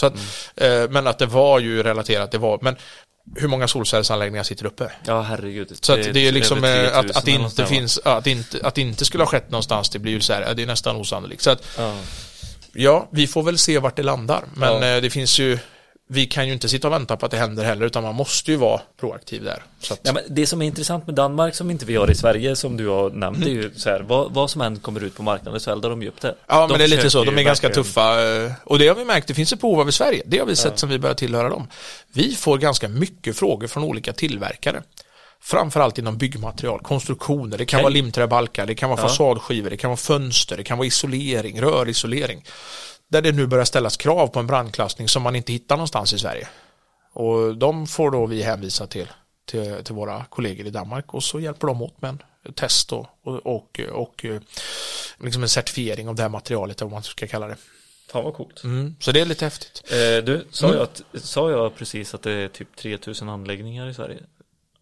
Så 0.00 0.06
att, 0.06 0.14
eh, 0.56 0.88
men 0.90 1.06
att 1.06 1.18
det 1.18 1.26
var 1.26 1.58
ju 1.58 1.82
relaterat, 1.82 2.30
det 2.32 2.38
var, 2.38 2.58
men 2.62 2.76
hur 3.36 3.48
många 3.48 3.68
solcellsanläggningar 3.68 4.42
sitter 4.44 4.66
uppe? 4.66 4.92
Ja, 5.06 5.20
herregud. 5.22 5.78
Så 5.80 5.92
att 5.92 6.14
det 6.14 6.28
är 6.28 6.32
liksom 6.32 6.64
över 6.64 6.84
eh, 6.84 6.98
att, 6.98 7.06
3000 7.06 7.16
att, 7.16 7.24
det 7.24 7.32
inte 7.32 7.66
finns, 7.66 7.98
att, 7.98 8.24
det 8.24 8.30
inte, 8.30 8.60
att 8.62 8.74
det 8.74 8.80
inte 8.80 9.04
skulle 9.04 9.22
ha 9.24 9.28
skett 9.28 9.50
någonstans, 9.50 9.90
det 9.90 9.98
blir 9.98 10.12
ju 10.12 10.20
så 10.20 10.32
här, 10.32 10.42
ja, 10.42 10.54
det 10.54 10.62
är 10.62 10.66
nästan 10.66 10.96
osannolikt. 10.96 11.42
Så 11.42 11.50
att, 11.50 11.62
Ja. 11.78 11.96
Ja, 12.72 13.08
vi 13.10 13.26
får 13.26 13.42
väl 13.42 13.58
se 13.58 13.78
vart 13.78 13.96
det 13.96 14.02
landar. 14.02 14.44
Men 14.54 14.82
Ja. 14.82 14.96
eh, 14.96 15.02
det 15.02 15.10
finns 15.10 15.38
ju, 15.38 15.58
vi 16.08 16.26
kan 16.26 16.46
ju 16.46 16.52
inte 16.52 16.68
sitta 16.68 16.88
och 16.88 16.92
vänta 16.94 17.16
på 17.16 17.26
att 17.26 17.32
det 17.32 17.38
händer 17.38 17.64
heller, 17.64 17.86
utan 17.86 18.02
man 18.02 18.14
måste 18.14 18.50
ju 18.50 18.56
vara 18.56 18.80
proaktiv 19.00 19.44
där. 19.44 19.62
Att, 19.90 20.00
Ja, 20.02 20.14
det 20.28 20.46
som 20.46 20.62
är 20.62 20.66
intressant 20.66 21.06
med 21.06 21.14
Danmark 21.16 21.54
som 21.54 21.70
inte 21.70 21.84
vi 21.86 21.96
har 21.96 22.10
i 22.10 22.14
Sverige 22.14 22.56
som 22.56 22.76
du 22.76 22.88
har 22.88 23.10
nämnt 23.10 23.44
är 23.46 23.50
ju 23.50 23.70
så 23.76 23.90
här, 23.90 24.00
vad, 24.00 24.32
vad 24.34 24.50
som 24.50 24.60
än 24.60 24.76
kommer 24.78 25.04
ut 25.04 25.16
på 25.16 25.22
marknaden 25.22 25.60
så 25.60 25.70
eldar 25.72 25.90
de 25.90 26.02
ju 26.02 26.08
upp 26.08 26.20
det. 26.20 26.34
Ja, 26.46 26.60
De 26.60 26.68
men 26.68 26.78
det 26.78 26.84
är 26.84 26.88
lite 26.88 27.10
så. 27.10 27.24
De 27.24 27.38
är 27.38 27.42
ganska 27.42 27.66
verkligen- 27.68 27.84
tuffa. 27.84 28.44
eh, 28.44 28.52
Och 28.64 28.78
det 28.78 28.88
har 28.88 28.94
vi 28.94 29.04
märkt, 29.04 29.26
det 29.28 29.34
finns 29.34 29.52
ett 29.52 29.60
behov 29.60 29.80
av 29.80 29.88
i 29.88 29.92
Sverige. 29.92 30.22
Det 30.26 30.38
har 30.38 30.46
vi 30.46 30.56
sett 30.56 30.70
Ja. 30.72 30.76
som 30.76 30.88
vi 30.88 30.98
börjar 30.98 31.14
tillhöra 31.14 31.48
dem. 31.48 31.68
Vi 32.12 32.34
får 32.34 32.58
ganska 32.58 32.88
mycket 32.88 33.36
frågor 33.36 33.66
från 33.66 33.84
olika 33.84 34.12
tillverkare. 34.12 34.82
Framförallt 35.42 35.98
inom 35.98 36.18
byggmaterial, 36.18 36.80
konstruktioner, 36.80 37.58
det 37.58 37.64
kan 37.66 37.78
Okej. 37.78 37.82
vara 37.84 37.92
limträbalkar, 37.92 38.66
det 38.66 38.74
kan 38.74 38.90
vara 38.90 39.00
Ja. 39.00 39.08
fasadskivor, 39.08 39.70
det 39.70 39.76
kan 39.76 39.90
vara 39.90 39.96
fönster, 39.96 40.56
det 40.56 40.64
kan 40.64 40.78
vara 40.78 40.86
isolering, 40.86 41.60
rörisolering. 41.62 42.44
Där 43.08 43.22
det 43.22 43.32
nu 43.32 43.46
börjar 43.46 43.64
ställas 43.64 43.96
krav 43.96 44.26
på 44.26 44.40
en 44.40 44.46
brandklassning 44.46 45.08
som 45.08 45.22
man 45.22 45.36
inte 45.36 45.52
hittar 45.52 45.76
någonstans 45.76 46.12
i 46.12 46.18
Sverige. 46.18 46.48
Och 47.12 47.56
de 47.56 47.86
får 47.86 48.10
då 48.10 48.26
vi 48.26 48.42
hänvisa 48.42 48.86
till, 48.86 49.08
till, 49.44 49.84
till 49.84 49.94
våra 49.94 50.24
kollegor 50.24 50.66
i 50.66 50.70
Danmark 50.70 51.14
och 51.14 51.24
så 51.24 51.40
hjälper 51.40 51.66
de 51.66 51.82
åt 51.82 52.02
med 52.02 52.08
en 52.44 52.52
test 52.54 52.92
och, 52.92 53.06
och, 53.24 53.46
och, 53.46 53.80
och 53.92 54.24
eh, 54.24 54.40
liksom 55.20 55.42
en 55.42 55.48
certifiering 55.48 56.08
av 56.08 56.14
det 56.14 56.22
här 56.22 56.28
materialet, 56.28 56.80
vad 56.80 56.90
man 56.90 57.02
ska 57.02 57.26
kalla 57.26 57.46
det. 57.46 57.56
Fan 58.12 58.24
vad 58.24 58.34
coolt. 58.34 58.64
Mm, 58.64 58.96
så 59.00 59.12
det 59.12 59.20
är 59.20 59.24
lite 59.24 59.44
häftigt. 59.44 59.82
Eh, 59.92 60.24
du, 60.24 60.46
sa, 60.50 60.66
Mm. 60.66 60.78
jag 60.78 60.82
att, 60.84 61.02
sa 61.22 61.50
jag 61.50 61.76
precis 61.76 62.14
att 62.14 62.22
det 62.22 62.32
är 62.32 62.48
typ 62.48 62.76
3000 62.76 63.28
anläggningar 63.28 63.88
i 63.88 63.94
Sverige? 63.94 64.18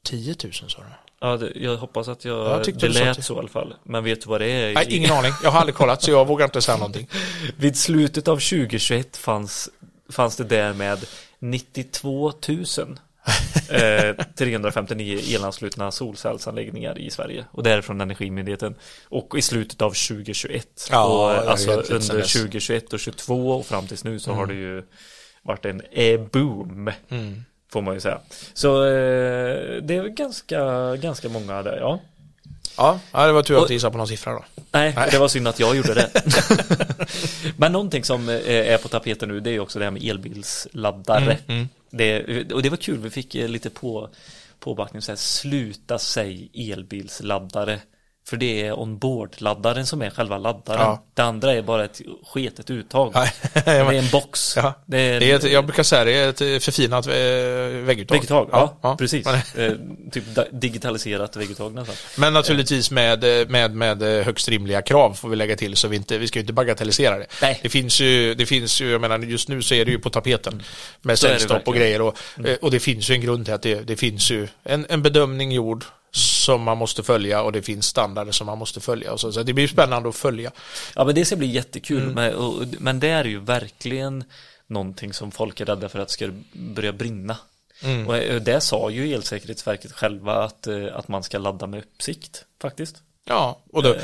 10 0.04 0.36
000 0.44 0.52
sa 0.52 0.78
du? 0.78 0.84
Ja, 1.20 1.36
det, 1.36 1.52
jag 1.54 1.76
hoppas 1.76 2.08
att 2.08 2.24
jag, 2.24 2.38
Jag 2.66 2.78
det 2.78 2.88
lät 2.88 3.16
det. 3.16 3.22
så 3.22 3.34
i 3.34 3.38
alla 3.38 3.48
fall. 3.48 3.74
Men 3.82 4.04
vet 4.04 4.20
du 4.20 4.28
vad 4.28 4.40
det 4.40 4.46
är? 4.46 4.74
Nej, 4.74 4.86
ingen 4.96 5.12
aning. 5.12 5.32
Jag 5.42 5.50
har 5.50 5.60
aldrig 5.60 5.74
kollat 5.74 6.02
så 6.02 6.10
jag 6.10 6.26
vågar 6.26 6.44
inte 6.44 6.62
säga 6.62 6.78
någonting. 6.78 7.08
Vid 7.56 7.76
slutet 7.76 8.28
av 8.28 8.36
2021 8.36 9.16
fanns, 9.16 9.70
fanns 10.10 10.36
det 10.36 10.44
därmed 10.44 10.98
92 11.38 12.32
000 12.48 12.64
eh, 13.70 14.24
359 14.38 15.20
elanslutna 15.34 15.90
solcellsanläggningar 15.90 16.98
i 16.98 17.10
Sverige. 17.10 17.44
Och 17.50 17.62
det 17.62 17.70
är 17.70 17.80
från 17.80 18.00
Energimyndigheten. 18.00 18.74
Och 19.08 19.38
i 19.38 19.42
slutet 19.42 19.82
av 19.82 19.90
2021. 19.90 20.88
Ja, 20.90 21.04
och, 21.04 21.50
alltså 21.50 21.70
under 21.70 22.18
dess. 22.18 22.32
2021 22.32 22.84
och 22.84 22.90
2022 22.90 23.50
och 23.50 23.66
fram 23.66 23.86
tills 23.86 24.04
nu 24.04 24.18
så 24.18 24.32
har 24.32 24.46
det 24.46 24.54
ju 24.54 24.82
varit 25.42 25.64
en 25.64 25.82
e-boom. 25.92 26.90
Mm. 27.08 27.44
Får 27.72 27.82
man 27.82 27.94
ju 27.94 28.00
säga. 28.00 28.20
Så 28.54 28.84
eh, 28.84 29.82
det 29.82 29.94
är 29.96 30.08
ganska, 30.08 30.96
ganska 30.96 31.28
många 31.28 31.62
där, 31.62 31.76
ja. 31.76 32.00
Ja, 33.12 33.26
det 33.26 33.32
var 33.32 33.42
tur 33.42 33.54
att 33.62 33.68
du 33.68 33.74
gissade 33.74 33.90
på 33.92 33.98
någon 33.98 34.08
siffra 34.08 34.32
då. 34.32 34.44
Nej, 34.70 34.92
Nej. 34.96 35.08
det 35.10 35.18
var 35.18 35.28
synd 35.28 35.48
att 35.48 35.60
jag 35.60 35.76
gjorde 35.76 35.94
det. 35.94 36.10
Men 37.56 37.72
någonting 37.72 38.04
som 38.04 38.28
eh, 38.28 38.72
är 38.72 38.78
på 38.78 38.88
tapeten 38.88 39.28
nu 39.28 39.40
det 39.40 39.50
är 39.50 39.60
också 39.60 39.78
det 39.78 39.84
här 39.84 39.92
med 39.92 40.02
elbilsladdare. 40.04 41.38
Mm, 41.46 41.68
Det, 41.90 42.52
och 42.52 42.62
det 42.62 42.70
var 42.70 42.76
kul, 42.76 42.98
vi 42.98 43.10
fick 43.10 43.34
eh, 43.34 43.48
lite 43.48 43.70
på, 43.70 44.08
påbackning 44.58 45.02
så 45.02 45.12
här, 45.12 45.16
sluta 45.16 45.98
säg 45.98 46.50
elbilsladdare. 46.72 47.80
För 48.28 48.36
det 48.36 48.66
är 48.66 48.72
onboard-laddaren 48.72 49.86
som 49.86 50.02
är 50.02 50.10
själva 50.10 50.38
laddaren. 50.38 50.80
Ja. 50.80 51.02
Det 51.14 51.22
andra 51.22 51.52
är 51.52 51.62
bara 51.62 51.84
ett 51.84 52.00
sketet 52.26 52.70
uttag. 52.70 53.12
Det 53.52 53.70
är 53.70 53.92
en 53.92 54.08
box. 54.12 54.56
Ja. 54.56 54.74
Det 54.86 54.98
är, 54.98 55.20
Det 55.20 55.30
är 55.30 55.36
ett, 55.36 55.52
jag 55.52 55.64
brukar 55.64 55.82
säga 55.82 56.04
det 56.04 56.12
är 56.12 56.28
ett 56.28 56.64
förfinat 56.64 57.06
eh, 57.06 57.12
vägguttag. 57.84 58.14
Vägguttag, 58.14 58.48
ja, 58.82 58.96
precis. 58.98 59.26
Eh, 59.26 59.72
typ 60.12 60.24
digitaliserat 60.50 61.36
vägguttag 61.36 61.74
nästan. 61.74 61.94
men 62.16 62.32
naturligtvis 62.32 62.90
med, 62.90 63.40
eh, 63.40 63.48
med, 63.48 63.74
med 63.74 64.02
högst 64.02 64.48
rimliga 64.48 64.82
krav 64.82 65.14
får 65.14 65.28
vi 65.28 65.36
lägga 65.36 65.56
till 65.56 65.76
så 65.76 65.88
vi, 65.88 65.96
inte, 65.96 66.18
vi 66.18 66.28
ska 66.28 66.38
ju 66.38 66.40
inte 66.40 66.52
bagatellisera 66.52 67.18
det. 67.18 67.26
Nej. 67.42 67.58
Det 67.62 67.68
finns 67.68 68.00
ju, 68.00 68.34
det 68.34 68.46
finns 68.46 68.80
ju, 68.80 68.90
jag 68.90 69.00
menar 69.00 69.18
just 69.18 69.48
nu 69.48 69.62
så 69.62 69.74
är 69.74 69.84
det 69.84 69.90
ju 69.90 69.98
på 69.98 70.10
tapeten 70.10 70.62
med 71.02 71.12
är 71.12 71.14
det 71.14 71.16
säljstopp 71.16 71.68
och 71.68 71.74
grejer 71.74 72.00
och, 72.00 72.18
eh, 72.44 72.56
och 72.62 72.70
det 72.70 72.80
finns 72.80 73.10
ju 73.10 73.14
en 73.14 73.20
grund 73.20 73.44
till 73.44 73.54
att 73.54 73.62
det, 73.62 73.80
det 73.80 73.96
finns 73.96 74.30
ju 74.30 74.48
en, 74.62 74.86
en 74.88 75.02
bedömning 75.02 75.52
gjord 75.52 75.84
som 76.48 76.62
man 76.62 76.78
måste 76.78 77.02
följa 77.02 77.42
och 77.42 77.52
det 77.52 77.62
finns 77.62 77.86
standarder 77.86 78.32
som 78.32 78.46
man 78.46 78.58
måste 78.58 78.80
följa. 78.80 79.12
Och 79.12 79.20
så, 79.20 79.32
så 79.32 79.42
det 79.42 79.52
blir 79.52 79.68
spännande 79.68 80.08
att 80.08 80.16
följa. 80.16 80.50
Ja 80.94 81.04
men 81.04 81.14
det 81.14 81.24
ska 81.24 81.36
bli 81.36 81.46
jättekul 81.46 82.02
Mm. 82.02 82.14
med, 82.14 82.34
och, 82.34 82.64
men 82.78 83.00
det 83.00 83.08
är 83.08 83.24
ju 83.24 83.38
verkligen 83.40 84.24
någonting 84.66 85.12
som 85.12 85.30
folk 85.30 85.60
är 85.60 85.64
rädda 85.66 85.88
för 85.88 85.98
att 85.98 86.10
ska 86.10 86.28
börja 86.52 86.92
brinna. 86.92 87.36
Mm. 87.82 88.06
Och 88.08 88.16
eh, 88.16 88.40
det 88.42 88.60
sa 88.60 88.90
ju 88.90 89.14
Elsäkerhetsverket 89.14 89.92
själva 89.92 90.44
att, 90.44 90.66
eh, 90.66 90.86
att 90.94 91.08
man 91.08 91.22
ska 91.22 91.38
ladda 91.38 91.66
med 91.66 91.78
uppsikt 91.80 92.44
faktiskt. 92.62 92.96
Ja, 93.24 93.58
och 93.72 93.82
då, 93.82 93.94
Eh. 93.94 94.02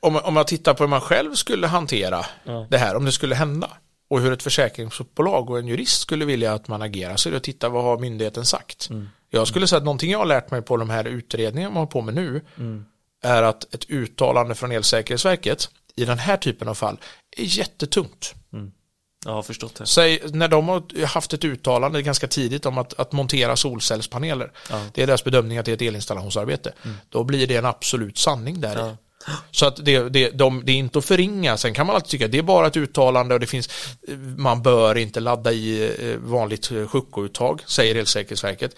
om, 0.00 0.16
om 0.16 0.34
man 0.34 0.44
tittar 0.44 0.74
på 0.74 0.82
hur 0.82 0.88
man 0.88 1.00
själv 1.00 1.34
skulle 1.34 1.66
hantera 1.66 2.26
Ja. 2.44 2.66
det 2.70 2.78
här, 2.78 2.96
om 2.96 3.04
det 3.04 3.12
skulle 3.12 3.34
hända 3.34 3.70
och 4.10 4.20
hur 4.20 4.32
ett 4.32 4.42
försäkringsbolag 4.42 5.50
och 5.50 5.58
en 5.58 5.66
jurist 5.68 6.00
skulle 6.00 6.24
vilja 6.24 6.52
att 6.54 6.68
man 6.68 6.82
agerar 6.82 7.16
så 7.16 7.28
är 7.28 7.30
det 7.30 7.36
att 7.36 7.42
titta 7.42 7.68
vad 7.68 7.84
har 7.84 7.98
myndigheten 7.98 8.44
sagt. 8.44 8.90
Mm. 8.90 9.08
Jag 9.30 9.48
skulle 9.48 9.66
säga 9.66 9.76
att 9.78 9.84
någonting 9.84 10.10
jag 10.10 10.18
har 10.18 10.26
lärt 10.26 10.50
mig 10.50 10.62
på 10.62 10.76
de 10.76 10.90
här 10.90 11.04
utredningarna 11.04 11.74
man 11.74 11.80
har 11.80 11.86
på 11.86 12.00
med 12.00 12.14
nu 12.14 12.40
Mm. 12.58 12.84
är 13.22 13.42
att 13.42 13.74
ett 13.74 13.90
uttalande 13.90 14.54
från 14.54 14.72
Elsäkerhetsverket 14.72 15.68
i 15.96 16.04
den 16.04 16.18
här 16.18 16.36
typen 16.36 16.68
av 16.68 16.74
fall 16.74 16.96
är 17.36 17.44
jättetungt. 17.58 18.34
Jag 19.24 19.32
har 19.32 19.42
förstått 19.42 19.74
det. 19.74 19.86
Säg, 19.86 20.20
när 20.32 20.48
de 20.48 20.68
har 20.68 21.06
haft 21.06 21.32
ett 21.32 21.44
uttalande 21.44 22.02
ganska 22.02 22.26
tidigt 22.28 22.66
om 22.66 22.78
att, 22.78 23.00
att 23.00 23.12
montera 23.12 23.56
solcellspaneler, 23.56 24.52
Ja. 24.70 24.82
det 24.94 25.02
är 25.02 25.06
deras 25.06 25.24
bedömning 25.24 25.58
att 25.58 25.64
det 25.64 25.70
är 25.72 25.74
ett 25.74 25.82
elinstallationsarbete, 25.82 26.72
då 27.08 27.24
blir 27.24 27.46
det 27.46 27.56
en 27.56 27.64
absolut 27.64 28.18
sanning 28.18 28.60
där. 28.60 28.78
Ja. 28.78 28.96
Så 29.50 29.66
att 29.66 29.84
det, 29.84 30.08
det, 30.08 30.30
de, 30.30 30.62
det 30.64 30.72
är 30.72 30.76
inte 30.76 30.98
att 30.98 31.04
förringa, 31.04 31.56
sen 31.56 31.74
kan 31.74 31.86
man 31.86 31.96
alltid 31.96 32.10
tycka 32.10 32.24
att 32.24 32.32
det 32.32 32.38
är 32.38 32.42
bara 32.42 32.66
ett 32.66 32.76
uttalande 32.76 33.34
och 33.34 33.40
det 33.40 33.46
finns, 33.46 33.68
man 34.36 34.62
bör 34.62 34.98
inte 34.98 35.20
ladda 35.20 35.52
i 35.52 35.94
eh, 36.10 36.16
vanligt 36.18 36.70
eh, 36.70 36.86
sjukouttag, 36.86 37.62
säger 37.66 37.94
Elsäkerhetsverket. 37.94 38.76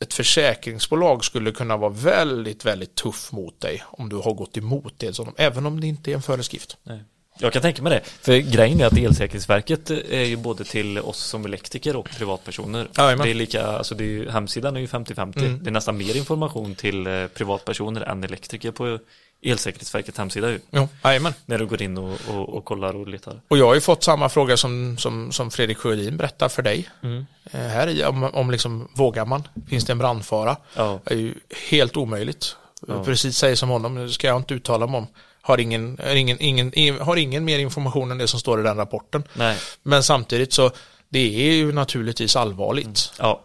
Ett 0.00 0.14
försäkringsbolag 0.14 1.24
skulle 1.24 1.52
kunna 1.52 1.76
vara 1.76 1.90
väldigt, 1.90 2.64
väldigt 2.64 2.94
tuff 2.94 3.32
mot 3.32 3.60
dig 3.60 3.82
om 3.86 4.08
du 4.08 4.16
har 4.16 4.34
gått 4.34 4.56
emot 4.56 4.94
det, 4.96 5.12
som 5.12 5.34
även 5.36 5.66
om 5.66 5.80
det 5.80 5.86
inte 5.86 6.10
är 6.10 6.14
en 6.14 6.22
föreskrift. 6.22 6.76
Nej. 6.82 7.04
Jag 7.38 7.52
kan 7.52 7.62
tänka 7.62 7.82
mig 7.82 7.92
det. 7.92 8.00
För 8.04 8.38
grejen 8.38 8.80
är 8.80 8.86
att 8.86 8.98
Elsäkerhetsverket 8.98 9.90
är 9.90 10.24
ju 10.24 10.36
både 10.36 10.64
till 10.64 10.98
oss 10.98 11.18
som 11.18 11.44
elektriker 11.44 11.96
och 11.96 12.10
privatpersoner. 12.10 12.88
Jajamän. 12.96 13.26
det 13.26 13.32
är 13.32 13.34
lika, 13.34 13.66
alltså 13.66 13.94
det 13.94 14.04
är 14.04 14.08
ju, 14.08 14.30
hemsidan 14.30 14.76
är 14.76 14.80
ju 14.80 14.86
50-50. 14.86 15.38
Mm. 15.38 15.64
Det 15.64 15.70
är 15.70 15.72
nästan 15.72 15.96
mer 15.96 16.16
information 16.16 16.74
till 16.74 17.06
eh, 17.06 17.26
privatpersoner 17.26 18.00
än 18.00 18.24
elektriker 18.24 18.70
på 18.70 18.98
Elsäkerhetsverkets 19.42 20.18
hemsida 20.18 20.50
ju. 20.50 20.60
Jo. 20.70 20.88
När 21.46 21.58
du 21.58 21.66
går 21.66 21.82
in 21.82 21.98
och, 21.98 22.18
och, 22.28 22.48
och 22.48 22.64
kollar 22.64 22.96
och 22.96 23.08
letar. 23.08 23.40
Och 23.48 23.58
jag 23.58 23.66
har 23.66 23.74
ju 23.74 23.80
fått 23.80 24.04
samma 24.04 24.28
fråga 24.28 24.56
som, 24.56 24.98
som, 24.98 25.32
som 25.32 25.50
Fredrik 25.50 25.78
Sjödin 25.78 26.16
berättar 26.16 26.48
för 26.48 26.62
dig. 26.62 26.88
Mm. 27.02 27.26
Eh, 27.50 27.60
här 27.60 27.88
i, 27.88 28.04
om, 28.04 28.24
om 28.24 28.50
liksom, 28.50 28.88
vågar 28.94 29.24
man? 29.24 29.48
Finns 29.68 29.84
det 29.84 29.92
en 29.92 29.98
brandfara? 29.98 30.56
Ja, 30.74 31.00
Det 31.04 31.14
är 31.14 31.18
ju 31.18 31.34
helt 31.70 31.96
omöjligt. 31.96 32.56
Ja. 32.88 33.04
Precis 33.04 33.36
säger 33.36 33.56
som 33.56 33.68
honom, 33.68 33.94
det 33.94 34.10
ska 34.10 34.26
jag 34.26 34.36
inte 34.36 34.54
uttala 34.54 34.86
mig 34.86 34.98
om. 34.98 35.06
Har 35.40 35.58
ingen, 35.58 35.98
ingen, 36.10 36.38
ingen, 36.40 37.00
har 37.00 37.16
ingen 37.16 37.44
mer 37.44 37.58
information 37.58 38.10
än 38.10 38.18
det 38.18 38.28
som 38.28 38.40
står 38.40 38.60
i 38.60 38.62
den 38.62 38.76
rapporten. 38.76 39.22
nej, 39.34 39.58
Men 39.82 40.02
samtidigt 40.02 40.52
så, 40.52 40.70
det 41.08 41.48
är 41.48 41.52
ju 41.52 41.72
naturligtvis 41.72 42.36
allvarligt. 42.36 43.12
ja, 43.18 43.30
eh, 43.30 43.38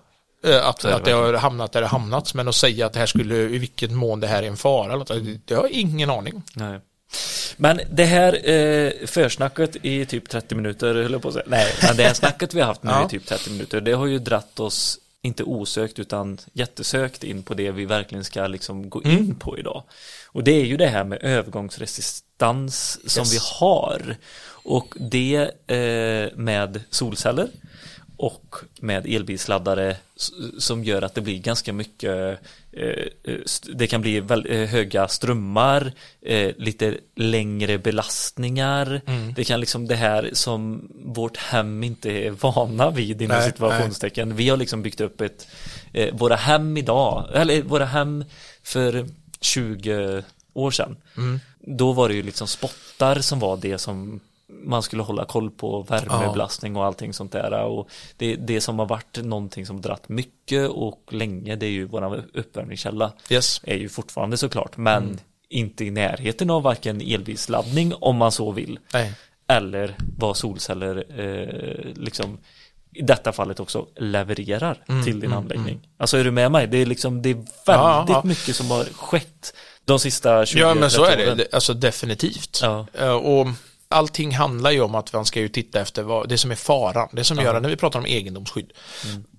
Att, 0.43 0.83
är 0.85 0.89
det 0.89 0.95
att 0.95 1.05
det 1.05 1.11
har 1.11 1.33
hamnat 1.33 1.71
där 1.71 1.81
det 1.81 1.87
hamnat. 1.87 2.33
Men 2.33 2.47
att 2.47 2.55
säga 2.55 2.85
att 2.85 2.93
det 2.93 2.99
här 2.99 3.05
skulle, 3.05 3.35
i 3.35 3.57
vilket 3.57 3.91
mån 3.91 4.19
det 4.19 4.27
här 4.27 4.43
är 4.43 4.47
en 4.47 4.57
fara, 4.57 4.95
något, 4.95 5.11
det, 5.45 5.53
har 5.55 5.63
jag 5.63 5.71
ingen 5.71 6.09
aning 6.09 6.43
nej. 6.55 6.79
Men 7.57 7.79
det 7.91 8.03
här 8.05 8.49
eh, 8.49 8.91
försnacket 9.07 9.75
i 9.81 10.05
typ 10.05 10.29
30 10.29 10.55
minuter, 10.55 10.95
höll 10.95 11.11
jag 11.11 11.21
på 11.21 11.27
att 11.27 11.33
säga. 11.33 11.45
Nej, 11.47 11.73
men 11.87 11.97
det 11.97 12.03
här 12.03 12.13
snacket 12.13 12.53
vi 12.53 12.59
har 12.59 12.67
haft 12.67 12.83
nu 12.83 12.89
Ja. 12.93 13.05
i 13.05 13.09
typ 13.09 13.25
30 13.25 13.49
minuter, 13.49 13.81
det 13.81 13.91
har 13.91 14.05
ju 14.05 14.19
dratt 14.19 14.59
oss, 14.59 14.97
inte 15.21 15.43
osökt 15.43 15.99
utan 15.99 16.37
jättesökt 16.53 17.23
in 17.23 17.43
på 17.43 17.53
det 17.53 17.71
vi 17.71 17.85
verkligen 17.85 18.23
ska 18.23 18.47
liksom 18.47 18.89
gå 18.89 19.03
in 19.03 19.11
Mm. 19.11 19.35
på 19.35 19.57
idag. 19.59 19.83
Och 20.27 20.43
det 20.43 20.51
är 20.51 20.65
ju 20.65 20.77
det 20.77 20.87
här 20.87 21.03
med 21.03 21.19
övergångsresistans 21.23 22.99
som 23.11 23.21
Yes. 23.21 23.33
vi 23.33 23.37
har. 23.59 24.15
Och 24.63 24.93
det 24.99 25.35
eh, 25.67 26.37
med 26.37 26.83
solceller 26.89 27.47
och 28.21 28.55
med 28.79 29.05
elbilsladdare 29.05 29.97
som 30.59 30.83
gör 30.83 31.01
att 31.01 31.15
det 31.15 31.21
blir 31.21 31.39
ganska 31.39 31.73
mycket 31.73 32.39
eh, 32.71 32.83
eh, 33.23 33.39
det 33.73 33.87
kan 33.87 34.01
bli 34.01 34.17
eh, 34.17 34.67
höga 34.69 35.07
strömmar 35.07 35.91
lite 36.57 36.97
längre 37.15 37.77
belastningar 37.77 39.01
Mm. 39.05 39.33
det 39.33 39.43
kan 39.43 39.59
liksom 39.59 39.87
det 39.87 39.95
här 39.95 40.29
som 40.33 40.91
vårt 41.05 41.37
hem 41.37 41.83
inte 41.83 42.11
är 42.11 42.31
vana 42.31 42.89
vid 42.89 43.21
inom 43.21 43.37
Nej, 43.37 43.49
situationstecken 43.49 44.35
vi 44.35 44.49
har 44.49 44.57
liksom 44.57 44.81
byggt 44.81 45.01
upp 45.01 45.21
ett 45.21 45.47
våra 46.13 46.35
hem 46.35 46.77
idag 46.77 47.29
eller 47.33 47.61
våra 47.61 47.85
hem 47.85 48.25
för 48.63 49.05
20 49.41 50.23
år 50.53 50.71
sedan 50.71 50.97
Mm. 51.17 51.39
då 51.59 51.93
var 51.93 52.09
det 52.09 52.15
ju 52.15 52.23
liksom 52.23 52.47
spottar 52.47 53.19
som 53.19 53.39
var 53.39 53.57
det 53.57 53.77
som 53.77 54.19
man 54.63 54.83
skulle 54.83 55.03
hålla 55.03 55.25
koll 55.25 55.51
på 55.51 55.81
värmebelastning 55.81 56.75
och 56.75 56.85
allting 56.85 57.13
sånt 57.13 57.31
där 57.31 57.63
och 57.63 57.89
det, 58.17 58.35
det 58.35 58.61
som 58.61 58.79
har 58.79 58.85
varit 58.85 59.17
någonting 59.23 59.65
som 59.65 59.81
dratt 59.81 60.09
mycket 60.09 60.69
och 60.69 61.01
länge 61.11 61.55
det 61.55 61.65
är 61.65 61.69
ju 61.71 61.85
våran 61.85 62.23
uppvärmningskälla 62.33 63.13
Yes. 63.29 63.61
är 63.63 63.75
ju 63.77 63.89
fortfarande 63.89 64.37
såklart 64.37 64.77
men 64.77 65.19
inte 65.49 65.85
i 65.85 65.91
närheten 65.91 66.49
av 66.49 66.63
varken 66.63 67.01
elbilsladdning 67.01 67.93
om 67.99 68.15
man 68.17 68.31
så 68.31 68.51
vill 68.51 68.79
Nej. 68.93 69.13
eller 69.47 69.95
vad 70.17 70.37
solceller 70.37 71.05
eh, 71.19 71.93
liksom 71.95 72.37
i 72.93 73.01
detta 73.01 73.31
fallet 73.31 73.59
också 73.59 73.85
levererar 73.95 74.83
till 75.05 75.19
din 75.19 75.33
anläggning. 75.33 75.87
Alltså 75.97 76.17
är 76.17 76.23
du 76.23 76.31
med 76.31 76.51
mig? 76.51 76.67
Det 76.67 76.77
är 76.77 76.85
liksom 76.85 77.21
det 77.21 77.29
är 77.29 77.33
väldigt 77.33 77.47
Ja, 77.65 78.05
ja. 78.07 78.21
mycket 78.23 78.55
som 78.55 78.71
har 78.71 78.83
skett 78.83 79.53
de 79.85 79.99
sista 79.99 80.45
20 80.45 80.59
Ja 80.59 80.73
men 80.73 80.89
så 80.91 81.05
är 81.05 81.09
30 81.11 81.17
det, 81.21 81.27
åren. 81.27 81.37
Det- 81.37 81.53
alltså 81.53 81.73
definitivt. 81.73 82.59
Ja. 82.63 82.85
Eh, 82.93 83.11
Och 83.11 83.47
allting 83.91 84.35
handlar 84.35 84.71
ju 84.71 84.81
om 84.81 84.95
att 84.95 85.13
man 85.13 85.25
ska 85.25 85.39
ju 85.39 85.47
titta 85.49 85.81
efter 85.81 86.03
vad, 86.03 86.29
det 86.29 86.37
som 86.37 86.51
är 86.51 86.55
faran, 86.55 87.09
det 87.11 87.23
som 87.23 87.37
gör 87.37 87.55
att 87.55 87.61
när 87.61 87.69
vi 87.69 87.75
pratar 87.75 87.99
om 87.99 88.05
egendomsskydd. 88.05 88.71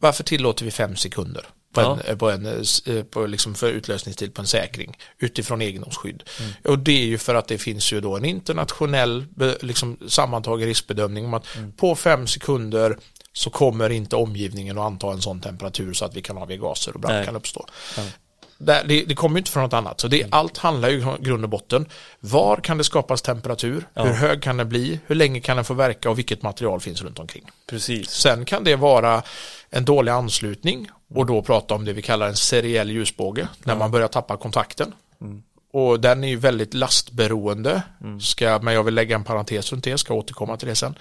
Varför 0.01 0.25
tillåter 0.25 0.65
vi 0.65 0.71
fem 0.71 0.97
sekunder 0.97 1.47
på 1.75 1.81
en, 1.81 1.87
Ja. 1.87 1.99
eh, 2.05 2.17
på 2.17 2.31
en, 2.31 2.47
eh, 2.47 2.97
eh, 2.97 3.03
på 3.05 3.27
liksom 3.27 3.55
för 3.55 3.71
utlösningstid 3.71 4.35
på 4.35 4.41
en 4.41 4.47
säkring 4.47 4.97
utifrån 5.19 5.63
egendomsskydd? 5.63 6.23
Och 6.65 6.79
det 6.79 7.03
är 7.03 7.07
ju 7.07 7.19
för 7.19 7.35
att 7.35 7.49
det 7.49 7.59
finns 7.59 7.93
ju 7.93 8.01
då 8.01 8.17
en 8.17 8.25
internationell 8.25 9.25
liksom, 9.61 9.99
sammantagen 10.09 10.69
riskbedömning 10.69 11.25
om 11.25 11.35
att 11.35 11.47
på 11.77 11.95
fem 11.95 12.27
sekunder 12.27 12.99
så 13.33 13.51
kommer 13.51 13.91
inte 13.91 14.17
omgivningen 14.17 14.79
att 14.79 14.85
anta 14.85 15.13
en 15.13 15.23
sån 15.23 15.41
temperatur 15.41 15.93
så 15.93 16.05
att 16.05 16.17
vi 16.17 16.23
kan 16.23 16.39
avge 16.39 16.57
gaser 16.57 16.95
och 16.95 17.01
brand 17.01 17.25
kan 17.25 17.37
uppstå. 17.37 17.67
Ja. 18.67 18.83
Det, 18.85 19.05
det, 19.05 19.15
kommer 19.15 19.37
ju 19.37 19.39
inte 19.39 19.51
från 19.51 19.63
något 19.63 19.73
annat. 19.73 20.01
Så 20.01 20.09
det, 20.09 20.27
allt 20.31 20.59
handlar 20.59 20.89
ju 20.89 20.99
i 20.99 21.05
grund 21.21 21.45
och 21.45 21.51
botten. 21.51 21.87
Var 22.21 22.57
kan 22.57 22.79
det 22.79 22.85
skapas 22.85 23.23
temperatur? 23.23 23.87
Ja. 23.95 24.05
Hur 24.05 24.13
hög 24.13 24.43
kan 24.43 24.57
den 24.57 24.69
bli? 24.69 25.01
Hur 25.07 25.15
länge 25.15 25.41
kan 25.41 25.57
den 25.57 25.65
få 25.65 25.75
verka? 25.75 26.11
Och 26.11 26.19
vilket 26.19 26.43
material 26.43 26.81
finns 26.81 27.03
runt 27.03 27.19
omkring? 27.19 27.51
Precis. 27.67 28.11
Sen 28.11 28.45
kan 28.45 28.65
det 28.65 28.77
vara 28.77 29.23
en 29.71 29.85
dålig 29.85 30.13
anslutning 30.13 30.89
och 31.15 31.27
då 31.27 31.43
prata 31.43 31.75
om 31.75 31.85
det 31.85 31.93
vi 31.93 32.03
kallar 32.03 32.29
en 32.29 32.37
seriell 32.37 32.91
ljusbåge 32.91 33.49
när 33.65 33.77
man 33.77 33.91
börjar 33.91 34.09
tappa 34.09 34.37
kontakten. 34.37 34.93
Och 35.73 36.01
den 36.01 36.25
är 36.25 36.29
ju 36.29 36.37
väldigt 36.37 36.75
lastberoende. 36.75 37.83
Ska, 38.21 38.59
men 38.63 38.75
jag 38.75 38.83
vill 38.83 38.95
lägga 38.95 39.15
en 39.15 39.25
parentes 39.25 39.73
runt 39.73 39.85
det, 39.85 39.99
ska 39.99 40.15
återkomma 40.15 40.57
till 40.57 40.69
det 40.69 40.75
sen. 40.75 40.95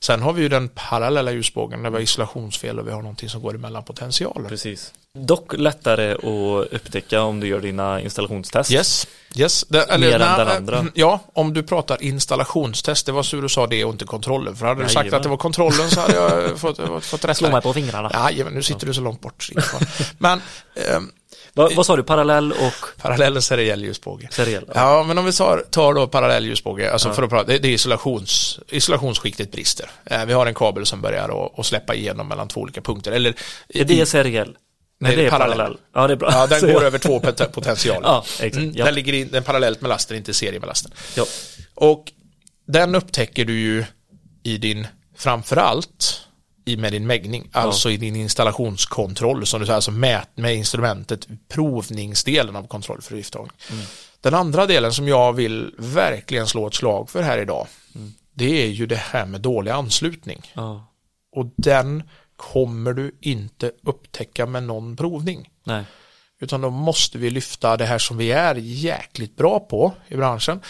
Sen 0.00 0.22
har 0.22 0.32
vi 0.32 0.42
ju 0.42 0.48
den 0.48 0.68
parallella 0.68 1.32
ljusbågen 1.32 1.82
när 1.82 1.90
vi 1.90 1.96
har 1.96 2.02
isolationsfel 2.02 2.78
och 2.78 2.86
vi 2.86 2.90
har 2.90 3.02
någonting 3.02 3.28
som 3.28 3.42
går 3.42 3.54
emellan 3.54 3.84
potentialer. 3.84 4.48
Precis. 4.48 4.92
Dock 5.18 5.52
lättare 5.58 6.12
att 6.12 6.72
upptäcka 6.72 7.22
om 7.22 7.40
du 7.40 7.46
gör 7.46 7.60
dina 7.60 8.00
installationstest. 8.00 8.72
Yes, 8.72 9.06
yes. 9.36 9.64
Det, 9.68 9.82
eller, 9.82 10.06
Mer 10.06 10.20
än 10.20 10.38
den 10.38 10.48
äh, 10.48 10.56
andra. 10.56 10.86
Ja, 10.94 11.20
om 11.32 11.54
du 11.54 11.62
pratar 11.62 12.02
installationstest, 12.02 13.06
det 13.06 13.12
var 13.12 13.22
så 13.22 13.36
du 13.40 13.48
sa 13.48 13.66
det 13.66 13.84
och 13.84 13.92
inte 13.92 14.04
kontrollen. 14.04 14.56
För 14.56 14.66
hade 14.66 14.82
du 14.82 14.88
sagt 14.88 14.94
Jajamän. 14.96 15.16
att 15.16 15.22
det 15.22 15.28
var 15.28 15.36
kontrollen 15.36 15.90
så 15.90 16.00
hade 16.00 16.14
jag 16.14 16.58
fått, 16.60 16.76
fått, 17.04 17.24
rätta 17.24 17.34
Slå 17.34 17.50
mig 17.50 17.62
på 17.62 17.72
fingrarna. 17.72 18.10
Ja, 18.12 18.44
men 18.44 18.54
nu 18.54 18.62
sitter 18.62 18.86
du 18.86 18.94
så 18.94 19.00
långt 19.00 19.20
bort. 19.20 19.48
Men 20.18 20.40
ehm, 20.74 21.10
Vad, 21.52 21.74
vad 21.74 21.86
sa 21.86 21.96
du? 21.96 22.02
Parallell 22.02 22.52
och 22.52 23.02
parallellen 23.02 23.42
seriell 23.42 23.84
ljusbåge. 23.84 24.28
seriell? 24.30 24.64
Ja, 24.74 25.02
men 25.02 25.18
om 25.18 25.24
vi 25.24 25.32
tar, 25.32 25.64
tar 25.70 25.94
då 25.94 26.06
parallell 26.06 26.46
ljusbåge, 26.46 26.92
alltså 26.92 27.12
för 27.12 27.22
att 27.22 27.30
prata, 27.30 27.44
det, 27.44 27.58
det 27.58 27.68
är 27.68 27.72
isolations, 27.72 28.60
isolationsskiktet 28.68 29.52
brister. 29.52 29.90
Eh, 30.04 30.24
vi 30.24 30.32
har 30.32 30.46
en 30.46 30.54
kabel 30.54 30.86
som 30.86 31.00
börjar 31.00 31.44
att, 31.44 31.58
att 31.58 31.66
släppa 31.66 31.94
igenom 31.94 32.28
mellan 32.28 32.48
två 32.48 32.60
olika 32.60 32.80
punkter. 32.80 33.12
Eller, 33.12 33.34
Är 33.68 33.84
det 33.84 34.06
seriell? 34.06 34.56
Nej, 35.02 35.16
det 35.16 35.26
är 35.26 35.30
parallell. 35.30 35.56
parallell. 35.58 35.78
Ja, 35.94 36.06
det 36.06 36.12
är 36.12 36.16
bra. 36.16 36.28
Ja, 36.32 36.46
den 36.46 36.60
går 36.72 36.84
över 36.84 36.98
två 36.98 37.20
pot- 37.20 37.52
potentialer. 37.52 38.00
Ja, 38.08 38.24
exakt. 38.40 38.56
Mm, 38.56 38.72
Ja. 38.74 38.84
Den 38.84 38.94
ligger 38.94 39.12
in, 39.12 39.28
den 39.32 39.42
parallellt 39.42 39.80
med 39.80 39.88
lasten, 39.88 40.16
inte 40.16 40.30
i 40.30 40.34
serie 40.34 40.60
med 40.60 40.66
lasten. 40.66 40.92
Ja. 41.16 41.24
Och 41.74 42.12
den 42.66 42.94
upptäcker 42.94 43.44
du 43.44 43.60
ju 43.60 43.84
i 44.42 44.58
din, 44.58 44.86
framförallt 45.16 46.20
i 46.64 46.76
med 46.76 46.92
din 46.92 47.06
mäggning, 47.06 47.48
alltså 47.52 47.90
i 47.90 47.96
din 47.96 48.16
installationskontroll 48.16 49.46
som 49.46 49.60
du 49.60 49.66
säger, 49.66 49.74
alltså 49.74 49.90
mät 49.90 50.28
med 50.36 50.56
instrumentet, 50.56 51.26
provningsdelen 51.48 52.56
av 52.56 52.66
kontroll 52.66 53.02
för 53.02 53.14
driftordning. 53.14 53.56
Den 54.20 54.34
andra 54.34 54.66
delen 54.66 54.92
som 54.92 55.08
jag 55.08 55.32
vill 55.32 55.74
verkligen 55.78 56.46
slå 56.46 56.66
ett 56.66 56.74
slag 56.74 57.10
för 57.10 57.22
här 57.22 57.38
idag, 57.38 57.66
det 58.34 58.62
är 58.62 58.66
ju 58.66 58.86
det 58.86 58.96
här 58.96 59.26
med 59.26 59.40
dålig 59.40 59.70
anslutning. 59.70 60.50
ja. 60.54 60.88
Och 61.36 61.46
den 61.56 62.02
kommer 62.42 62.92
du 62.92 63.18
inte 63.20 63.72
upptäcka 63.82 64.46
med 64.46 64.62
någon 64.62 64.96
provning. 64.96 65.50
Nej. 65.64 65.84
Utan 66.40 66.60
då 66.60 66.70
måste 66.70 67.18
vi 67.18 67.30
lyfta 67.30 67.76
det 67.76 67.84
här 67.84 67.98
som 67.98 68.16
vi 68.16 68.32
är 68.32 68.54
jäkligt 68.54 69.36
bra 69.36 69.60
på 69.60 69.92
i 70.08 70.16
branschen. 70.16 70.60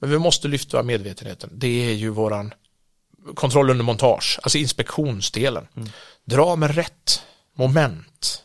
Men 0.00 0.10
vi 0.10 0.18
måste 0.18 0.48
lyfta 0.48 0.82
medvetenheten. 0.82 1.50
Det 1.52 1.90
är 1.90 1.94
ju 1.94 2.08
våran 2.08 2.54
kontroll 3.34 3.70
under 3.70 3.84
montage, 3.84 4.38
alltså 4.42 4.58
inspektionsdelen. 4.58 5.68
Dra 6.24 6.56
med 6.56 6.74
rätt 6.74 7.22
moment. 7.56 8.44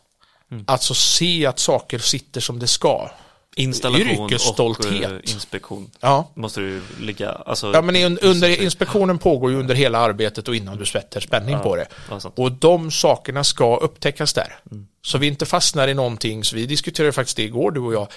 Alltså 0.65 0.93
se 0.93 1.46
att 1.46 1.60
saker 1.60 2.00
sitter 2.00 2.41
som 2.41 2.60
det 2.60 2.67
ska. 2.67 3.10
Installation 3.56 4.26
Yrkesstolthet. 4.26 5.06
och 5.06 5.12
eh, 5.12 5.34
inspektion. 5.34 5.92
Ja. 6.00 6.32
Måste 6.34 6.60
du 6.60 6.82
ligga, 7.00 7.30
alltså. 7.30 7.72
Ja 7.74 7.82
men 7.82 8.18
under 8.18 8.62
inspektionen 8.62 9.18
pågår 9.20 9.52
ju 9.52 9.60
under 9.60 9.76
hela 9.76 10.00
arbetet 10.00 10.48
och 10.48 10.56
innan 10.56 10.78
du 10.78 10.86
sätter 10.86 11.20
spänning 11.20 11.60
på 11.60 11.76
det. 11.76 11.88
ja. 12.10 12.20
Och 12.36 12.52
de 12.52 12.92
sakerna 12.92 13.44
ska 13.44 13.78
upptäckas 13.78 14.34
där. 14.34 14.60
Så 15.02 15.18
vi 15.18 15.28
inte 15.28 15.46
fastnar 15.46 15.88
i 15.88 15.94
någonting, 15.94 16.44
så 16.44 16.56
vi 16.56 16.66
diskuterade 16.66 17.12
faktiskt 17.13 17.38
det 17.38 17.44
igår 17.44 17.72
du 17.72 17.80
och 17.80 17.94
jag, 17.94 18.08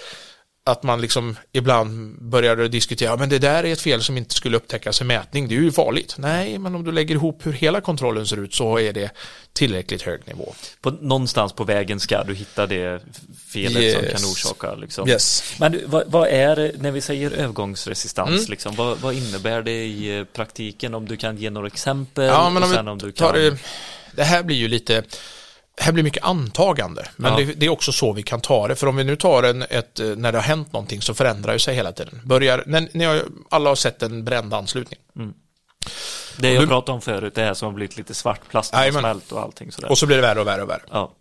att 0.66 0.82
man 0.82 1.00
liksom 1.00 1.36
ibland 1.52 2.22
började 2.22 2.68
diskutera, 2.68 3.10
"Ja, 3.10 3.16
men 3.16 3.28
det 3.28 3.38
där 3.38 3.64
är 3.64 3.72
ett 3.72 3.80
fel 3.80 4.02
som 4.02 4.16
inte 4.16 4.34
skulle 4.34 4.56
upptäckas 4.56 5.00
i 5.00 5.04
mätning, 5.04 5.48
det 5.48 5.54
är 5.56 5.60
ju 5.60 5.72
farligt. 5.72 6.14
Nej, 6.18 6.58
men 6.58 6.74
om 6.74 6.84
du 6.84 6.92
lägger 6.92 7.14
ihop 7.14 7.46
hur 7.46 7.52
hela 7.52 7.80
kontrollen 7.80 8.26
ser 8.26 8.36
ut 8.36 8.54
så 8.54 8.78
är 8.78 8.92
det 8.92 9.10
tillräckligt 9.52 10.02
hög 10.02 10.20
nivå. 10.26 10.54
På, 10.80 10.90
någonstans 10.90 11.52
på 11.52 11.64
vägen 11.64 12.00
ska 12.00 12.24
du 12.24 12.34
hitta 12.34 12.66
det 12.66 13.02
felet 13.48 13.72
som 13.72 13.82
Yes. 14.04 14.12
kan 14.22 14.30
orsaka 14.30 14.74
liksom. 14.74 15.08
Yes. 15.08 15.54
Men 15.58 15.80
vad, 15.86 16.04
vad 16.06 16.28
är 16.28 16.72
när 16.78 16.90
vi 16.90 17.00
säger 17.00 17.30
övergångsresistans, 17.30 18.28
Mm. 18.30 18.44
liksom, 18.50 18.74
vad, 18.74 18.98
vad 18.98 19.14
innebär 19.14 19.62
det 19.62 19.84
i 19.84 20.18
eh, 20.18 20.24
praktiken? 20.24 20.94
Om 20.94 21.06
du 21.08 21.16
kan 21.16 21.36
ge 21.36 21.50
några 21.50 21.66
exempel 21.66 22.24
Ja, 22.24 22.50
men 22.50 22.62
om 22.62 22.70
sen 22.70 22.84
vi 22.84 22.90
om 22.90 22.98
du 22.98 23.12
tar 23.12 23.32
kan... 23.32 23.40
det, 23.42 23.56
det 24.12 24.24
här 24.24 24.42
blir 24.42 24.56
ju 24.56 24.68
lite, 24.68 25.02
här 25.80 25.92
blir 25.92 26.04
mycket 26.04 26.24
antagande, 26.24 27.08
men 27.16 27.32
Ja. 27.32 27.38
det, 27.38 27.44
det 27.44 27.66
är 27.66 27.70
också 27.70 27.92
så 27.92 28.12
vi 28.12 28.22
kan 28.22 28.40
ta 28.40 28.68
det. 28.68 28.76
För 28.76 28.86
om 28.86 28.96
vi 28.96 29.04
nu 29.04 29.16
tar 29.16 29.42
en, 29.42 29.62
ett, 29.62 30.00
eh, 30.00 30.06
när 30.06 30.32
det 30.32 30.38
har 30.38 30.42
hänt 30.42 30.72
någonting 30.72 31.02
så 31.02 31.14
förändrar 31.14 31.52
ju 31.52 31.58
sig 31.58 31.74
hela 31.74 31.92
tiden. 31.92 32.20
Börjar, 32.24 32.62
när, 32.66 32.88
när 32.92 33.04
jag, 33.04 33.22
alla 33.50 33.70
har 33.70 33.76
sett 33.76 34.02
en 34.02 34.24
bränd 34.24 34.54
anslutning. 34.54 34.98
Det 36.38 36.52
jag 36.52 36.62
du- 36.62 36.66
pratade 36.66 36.94
om 36.94 37.00
förut, 37.00 37.34
det 37.34 37.42
här 37.42 37.54
som 37.54 37.66
har 37.66 37.72
blivit 37.72 37.96
lite 37.96 38.14
svart, 38.14 38.40
plasten 38.48 38.78
har 38.80 39.00
smält 39.00 39.32
och 39.32 39.40
allting 39.40 39.72
sådär. 39.72 39.90
Och 39.90 39.98
så 39.98 40.06
blir 40.06 40.16
det 40.16 40.22
värre 40.22 40.40
och 40.40 40.46
värre 40.46 40.62
och 40.62 40.68
värre. 40.70 40.82
Ja, 40.90 41.12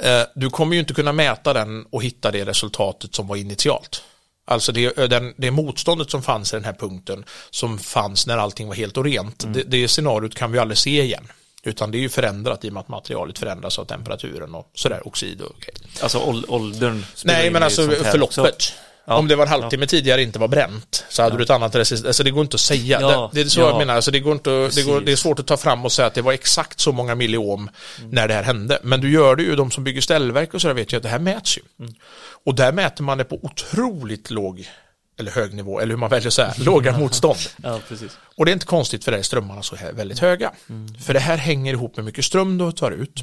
Eh, 0.00 0.22
Du 0.34 0.50
kommer 0.50 0.74
ju 0.74 0.80
inte 0.80 0.94
kunna 0.94 1.12
mäta 1.12 1.52
den 1.52 1.86
och 1.90 2.02
hitta 2.02 2.30
det 2.30 2.44
resultatet 2.44 3.14
som 3.14 3.26
var 3.26 3.36
initialt. 3.36 4.02
Alltså 4.46 4.72
det, 4.72 4.98
eh, 4.98 5.08
den, 5.08 5.34
det 5.36 5.50
motståndet 5.50 6.10
som 6.10 6.22
fanns 6.22 6.52
i 6.52 6.56
den 6.56 6.64
här 6.64 6.72
punkten 6.72 7.24
som 7.50 7.78
fanns 7.78 8.26
när 8.26 8.38
allting 8.38 8.68
var 8.68 8.74
helt 8.74 8.96
och 8.96 9.04
rent. 9.04 9.44
Mm. 9.44 9.52
Det, 9.56 9.62
det 9.62 9.88
scenariot 9.88 10.34
kan 10.34 10.52
vi 10.52 10.58
aldrig 10.58 10.78
se 10.78 11.02
igen. 11.02 11.28
Utan 11.66 11.90
det 11.90 11.98
är 11.98 12.00
ju 12.00 12.08
förändrat 12.08 12.64
i 12.64 12.68
och 12.68 12.72
med 12.72 12.80
att 12.80 12.88
materialet 12.88 13.38
förändras 13.38 13.78
av 13.78 13.84
temperaturen 13.84 14.54
och 14.54 14.70
sådär, 14.74 15.06
oxid 15.08 15.40
och 15.40 15.60
grejer. 15.60 16.02
alltså 16.02 16.18
ål- 16.18 16.44
åldern 16.48 17.04
Nej, 17.24 17.50
men 17.50 17.62
alltså 17.62 17.88
förloppet. 17.88 18.72
Ja. 19.08 19.16
Om 19.16 19.28
det 19.28 19.36
var 19.36 19.42
en 19.42 19.50
halvtimme 19.50 19.86
tidigare 19.86 20.22
inte 20.22 20.38
var 20.38 20.48
bränt 20.48 21.04
så 21.08 21.22
hade 21.22 21.36
du 21.36 21.42
ett 21.42 21.50
annat 21.50 21.74
resistens. 21.74 22.06
Alltså 22.06 22.22
det 22.22 22.30
går 22.30 22.42
inte 22.42 22.54
att 22.54 22.60
säga. 22.60 23.00
Ja, 23.00 23.30
det, 23.32 23.40
det 23.40 23.46
är 23.46 23.50
så 23.50 23.60
ja. 23.60 23.68
jag 23.68 23.78
menar. 23.78 23.94
Alltså 23.94 24.10
det, 24.10 24.20
går 24.20 24.32
inte, 24.32 24.50
det, 24.50 24.82
går, 24.82 25.00
det 25.00 25.12
är 25.12 25.16
svårt 25.16 25.38
att 25.38 25.46
ta 25.46 25.56
fram 25.56 25.84
och 25.84 25.92
säga 25.92 26.06
att 26.06 26.14
det 26.14 26.22
var 26.22 26.32
exakt 26.32 26.80
så 26.80 26.92
många 26.92 27.14
milliohm 27.14 27.70
när 28.10 28.28
det 28.28 28.34
här 28.34 28.42
hände. 28.42 28.78
Men 28.82 29.00
du 29.00 29.10
gör 29.10 29.36
det 29.36 29.42
ju, 29.42 29.56
de 29.56 29.70
som 29.70 29.84
bygger 29.84 30.00
ställverk 30.00 30.54
och 30.54 30.60
sådär 30.60 30.74
vet 30.74 30.92
ju 30.92 30.96
att 30.96 31.02
det 31.02 31.08
här 31.08 31.18
mäts 31.18 31.58
ju. 31.58 31.62
Mm. 31.80 31.94
Och 32.44 32.54
där 32.54 32.72
mäter 32.72 33.04
man 33.04 33.18
det 33.18 33.24
på 33.24 33.38
otroligt 33.42 34.30
låg, 34.30 34.68
eller 35.18 35.30
hög 35.32 35.54
nivå, 35.54 35.80
eller 35.80 35.90
hur 35.90 35.96
man 35.98 36.10
väljer 36.10 36.26
att 36.28 36.34
säga, 36.40 36.54
låga 36.58 36.98
motstånd. 36.98 37.38
Ja. 37.62 37.80
Och 38.36 38.44
det 38.44 38.50
är 38.50 38.52
inte 38.52 38.66
konstigt 38.66 39.04
för 39.04 39.12
det 39.12 39.18
är 39.18 39.22
strömmarna 39.22 39.62
så 39.62 39.76
här 39.76 39.92
väldigt 39.92 40.18
höga. 40.18 40.52
För 41.04 41.14
det 41.14 41.20
här 41.20 41.36
hänger 41.36 41.72
ihop 41.72 41.96
med 41.96 42.04
mycket 42.04 42.24
ström 42.24 42.58
du 42.58 42.72
tar 42.72 42.90
ut. 42.90 43.22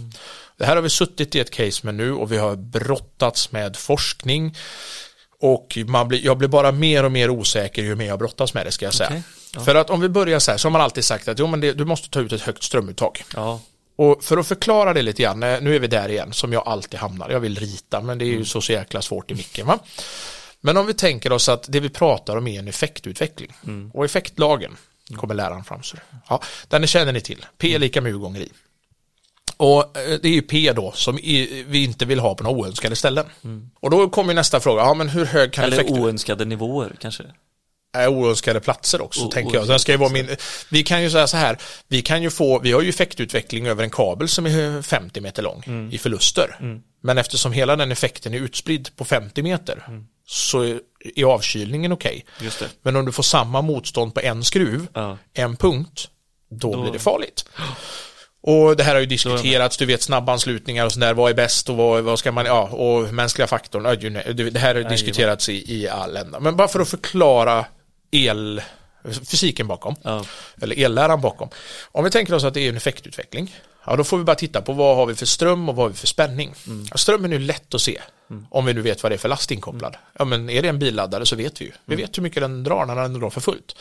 Det 0.57 0.65
här 0.65 0.75
har 0.75 0.83
vi 0.83 0.89
suttit 0.89 1.35
i 1.35 1.39
ett 1.39 1.51
case 1.51 1.85
med 1.85 1.95
nu 1.95 2.13
och 2.13 2.31
vi 2.31 2.37
har 2.37 2.55
brottats 2.55 3.51
med 3.51 3.77
forskning. 3.77 4.55
Och 5.41 5.77
man 5.87 6.07
blir, 6.07 6.25
jag 6.25 6.37
blir 6.37 6.47
bara 6.49 6.71
mer 6.71 7.03
och 7.03 7.11
mer 7.11 7.29
osäker 7.29 7.81
ju 7.81 7.95
mer 7.95 8.05
jag 8.07 8.19
brottas 8.19 8.53
med 8.53 8.65
det 8.65 8.71
ska 8.71 8.85
jag 8.85 8.93
säga. 8.93 9.09
Okej, 9.09 9.23
ja. 9.55 9.61
För 9.61 9.75
att 9.75 9.89
om 9.89 10.01
vi 10.01 10.09
börjar 10.09 10.39
så 10.39 10.51
här 10.51 10.57
så 10.57 10.67
har 10.67 10.71
man 10.71 10.81
alltid 10.81 11.03
sagt 11.05 11.27
att 11.27 11.39
jo, 11.39 11.47
men 11.47 11.59
det, 11.61 11.73
du 11.73 11.85
måste 11.85 12.09
ta 12.09 12.19
ut 12.19 12.31
ett 12.33 12.41
högt 12.41 12.63
strömuttag. 12.63 13.23
Ja, 13.35 13.59
Och 13.95 14.23
för 14.23 14.37
att 14.37 14.47
förklara 14.47 14.93
det 14.93 15.01
lite 15.01 15.21
grann, 15.23 15.43
eh, 15.43 15.61
nu 15.61 15.75
är 15.75 15.79
vi 15.79 15.87
där 15.87 16.09
igen 16.09 16.33
som 16.33 16.53
jag 16.53 16.67
alltid 16.67 16.99
hamnar. 16.99 17.29
Jag 17.29 17.39
vill 17.39 17.57
rita 17.59 18.01
men 18.01 18.17
det 18.17 18.25
är 18.25 18.27
Mm. 18.27 18.39
ju 18.39 18.45
så, 18.45 18.61
så 18.61 18.71
jäkla 18.71 19.01
svårt 19.01 19.31
i 19.31 19.35
micken 19.35 19.67
va. 19.67 19.79
Men 20.65 20.77
om 20.77 20.85
vi 20.85 20.93
tänker 20.93 21.31
oss 21.31 21.49
att 21.49 21.65
det 21.69 21.79
vi 21.79 21.89
pratar 21.89 22.37
om 22.37 22.47
är 22.47 22.59
en 22.59 22.67
effektutveckling. 22.67 23.53
Mm. 23.67 23.91
Och 23.93 24.05
effektlagen 24.05 24.75
kommer 25.15 25.33
läraren 25.35 25.63
fram. 25.63 25.83
Så. 25.83 25.97
Ja, 26.29 26.41
den 26.67 26.87
känner 26.87 27.11
ni 27.13 27.21
till. 27.21 27.45
P 27.57 27.75
är 27.75 27.79
lika 27.79 28.01
med 28.01 28.11
U 28.11 28.17
gånger 28.17 28.41
I. 28.41 28.49
Och 29.57 29.97
eh, 29.97 30.19
det 30.21 30.27
är 30.27 30.33
ju 30.33 30.41
P 30.41 30.73
då 30.75 30.91
som 30.91 31.15
vi 31.15 31.83
inte 31.83 32.05
vill 32.05 32.19
ha 32.19 32.35
på 32.35 32.43
några 32.43 32.57
oönskade 32.57 32.95
ställen. 32.95 33.25
Och 33.79 33.89
då 33.89 34.09
kommer 34.09 34.33
nästa 34.33 34.59
fråga, 34.59 34.81
ja 34.81 34.93
men 34.93 35.09
hur 35.09 35.25
hög 35.25 35.53
kan 35.53 35.63
Mm. 35.63 35.73
eller 35.73 35.83
effekten 35.83 36.03
oönskade 36.03 36.45
nivåer 36.45 36.95
kanske. 36.99 37.23
oönskade 38.09 38.59
platser 38.59 39.01
också, 39.01 39.25
O- 39.25 39.31
tänker 39.31 39.55
jag. 39.57 39.67
Den 39.67 39.79
ska 39.79 39.91
ju 39.91 39.97
vara 39.97 40.09
min, 40.09 40.29
vi 40.71 40.83
kan 40.83 41.03
ju 41.03 41.09
säga 41.09 41.27
så 41.27 41.37
här, 41.37 41.57
vi 41.87 42.01
kan 42.01 42.23
ju 42.23 42.29
få, 42.29 42.59
vi 42.59 42.71
har 42.71 42.81
ju 42.81 42.89
effektutveckling 42.89 43.67
över 43.67 43.83
en 43.83 43.89
kabel 43.89 44.27
som 44.27 44.45
är 44.45 44.81
50 44.81 45.21
meter 45.21 45.43
lång 45.43 45.63
Mm. 45.67 45.91
i 45.93 45.97
förluster. 45.97 46.79
Men 47.01 47.17
eftersom 47.17 47.51
hela 47.51 47.75
den 47.75 47.91
effekten 47.91 48.33
är 48.33 48.37
utspridd 48.37 48.89
på 48.95 49.05
50 49.05 49.43
meter 49.43 49.83
så 50.27 50.61
är, 50.61 50.79
avkylningen 51.25 51.91
okej. 51.91 52.25
Det. 52.39 52.69
Men 52.81 52.95
om 52.95 53.05
du 53.05 53.11
får 53.11 53.23
samma 53.23 53.61
motstånd 53.61 54.13
på 54.13 54.19
en 54.21 54.43
skruv, 54.43 54.87
Ja. 54.93 55.17
en 55.33 55.55
punkt, 55.55 56.07
då, 56.49 56.73
Då- 56.73 56.81
blir 56.81 56.91
det 56.93 56.99
farligt. 56.99 57.45
Och 58.45 58.77
det 58.77 58.83
här 58.83 58.93
har 58.93 58.99
ju 59.01 59.05
diskuterats, 59.07 59.77
du 59.77 59.85
vet 59.85 60.01
snabbanslutningar 60.01 60.85
och 60.85 60.91
sådär, 60.91 61.13
vad 61.13 61.31
är 61.31 61.35
bäst 61.35 61.69
och 61.69 61.75
vad, 61.75 62.03
vad 62.03 62.19
ska 62.19 62.31
man, 62.31 62.45
ja, 62.45 62.61
och 62.63 63.13
mänskliga 63.13 63.47
faktorn, 63.47 63.85
ju 64.01 64.09
det 64.09 64.49
det 64.49 64.59
här 64.59 64.75
har 64.75 64.89
diskuterats 64.89 65.49
i, 65.49 65.75
i 65.75 65.87
all 65.89 66.17
ända. 66.17 66.39
Men 66.39 66.55
bara 66.55 66.67
för 66.67 66.79
att 66.79 66.89
förklara 66.89 67.65
el, 68.11 68.61
fysiken 69.31 69.67
bakom, 69.67 69.95
Ja. 70.03 70.25
eller 70.61 70.79
elläran 70.79 71.21
bakom. 71.21 71.49
Om 71.91 72.03
vi 72.03 72.11
tänker 72.11 72.33
oss 72.33 72.43
att 72.43 72.53
det 72.53 72.61
är 72.61 72.69
en 72.69 72.77
effektutveckling, 72.77 73.55
ja 73.85 73.95
då 73.95 74.03
får 74.03 74.17
vi 74.17 74.23
bara 74.23 74.35
titta 74.35 74.61
på 74.61 74.73
vad 74.73 74.95
har 74.95 75.05
vi 75.05 75.15
för 75.15 75.25
ström 75.25 75.69
och 75.69 75.75
vad 75.75 75.85
har 75.85 75.89
vi 75.89 75.95
för 75.95 76.07
spänning. 76.07 76.53
Ja, 76.91 76.97
strömmen 76.97 77.33
är 77.33 77.39
ju 77.39 77.45
lätt 77.45 77.73
att 77.73 77.81
se, 77.81 78.01
om 78.49 78.65
vi 78.65 78.73
nu 78.73 78.81
vet 78.81 79.03
vad 79.03 79.11
det 79.11 79.15
är 79.15 79.17
för 79.17 79.29
last 79.29 79.51
inkopplad. 79.51 79.95
Ja 80.19 80.25
men 80.25 80.49
är 80.49 80.61
det 80.61 80.67
en 80.67 80.79
billaddare 80.79 81.25
så 81.25 81.35
vet 81.35 81.61
vi 81.61 81.65
ju. 81.65 81.71
Vi 81.85 81.95
vet 81.95 82.17
hur 82.17 82.23
mycket 82.23 82.41
den 82.43 82.63
drar 82.63 82.85
när 82.85 82.95
den 82.95 83.13
drar 83.13 83.29
för 83.29 83.41
fullt. 83.41 83.75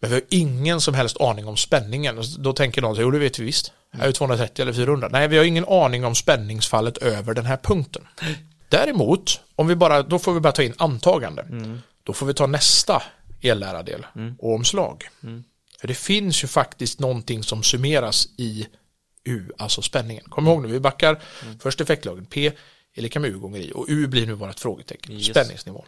Men 0.00 0.10
vi 0.10 0.16
har 0.16 0.22
ingen 0.28 0.80
som 0.80 0.94
helst 0.94 1.20
aning 1.20 1.46
om 1.46 1.56
spänningen. 1.56 2.22
Då 2.38 2.52
tänker 2.52 2.82
någon, 2.82 2.96
så, 2.96 3.02
jo 3.02 3.10
det 3.10 3.18
vet 3.18 3.38
vi 3.38 3.44
visst. 3.44 3.72
Är 3.98 4.06
det 4.06 4.12
230 4.12 4.62
eller 4.62 4.72
400? 4.72 5.08
Nej, 5.12 5.28
vi 5.28 5.36
har 5.38 5.44
ingen 5.44 5.64
aning 5.68 6.04
om 6.04 6.14
spänningsfallet 6.14 6.98
över 6.98 7.34
den 7.34 7.46
här 7.46 7.56
punkten. 7.56 8.06
Däremot, 8.68 9.40
om 9.56 9.66
vi 9.66 9.76
bara, 9.76 10.02
då 10.02 10.18
får 10.18 10.32
vi 10.32 10.40
bara 10.40 10.52
ta 10.52 10.62
in 10.62 10.74
antagande. 10.78 11.46
Då 12.02 12.12
får 12.12 12.26
vi 12.26 12.34
ta 12.34 12.46
nästa 12.46 13.02
elläradel, 13.40 14.06
omslag. 14.38 15.08
För 15.80 15.88
det 15.88 15.94
finns 15.94 16.44
ju 16.44 16.48
faktiskt 16.48 17.00
någonting 17.00 17.42
som 17.42 17.62
summeras 17.62 18.28
i 18.36 18.66
U, 19.24 19.48
alltså 19.58 19.82
spänningen. 19.82 20.24
Kom 20.28 20.46
ihåg 20.46 20.62
nu, 20.62 20.68
vi 20.68 20.80
backar 20.80 21.22
först 21.60 21.80
effektlagen, 21.80 22.26
P 22.26 22.52
är 22.94 23.02
lika 23.02 23.20
med 23.20 23.30
U 23.30 23.38
gånger 23.38 23.60
I 23.60 23.72
och 23.74 23.86
U 23.88 24.06
blir 24.06 24.26
nu 24.26 24.32
vårt 24.32 24.60
frågetecken, 24.60 25.12
Yes. 25.12 25.26
spänningsnivån. 25.26 25.86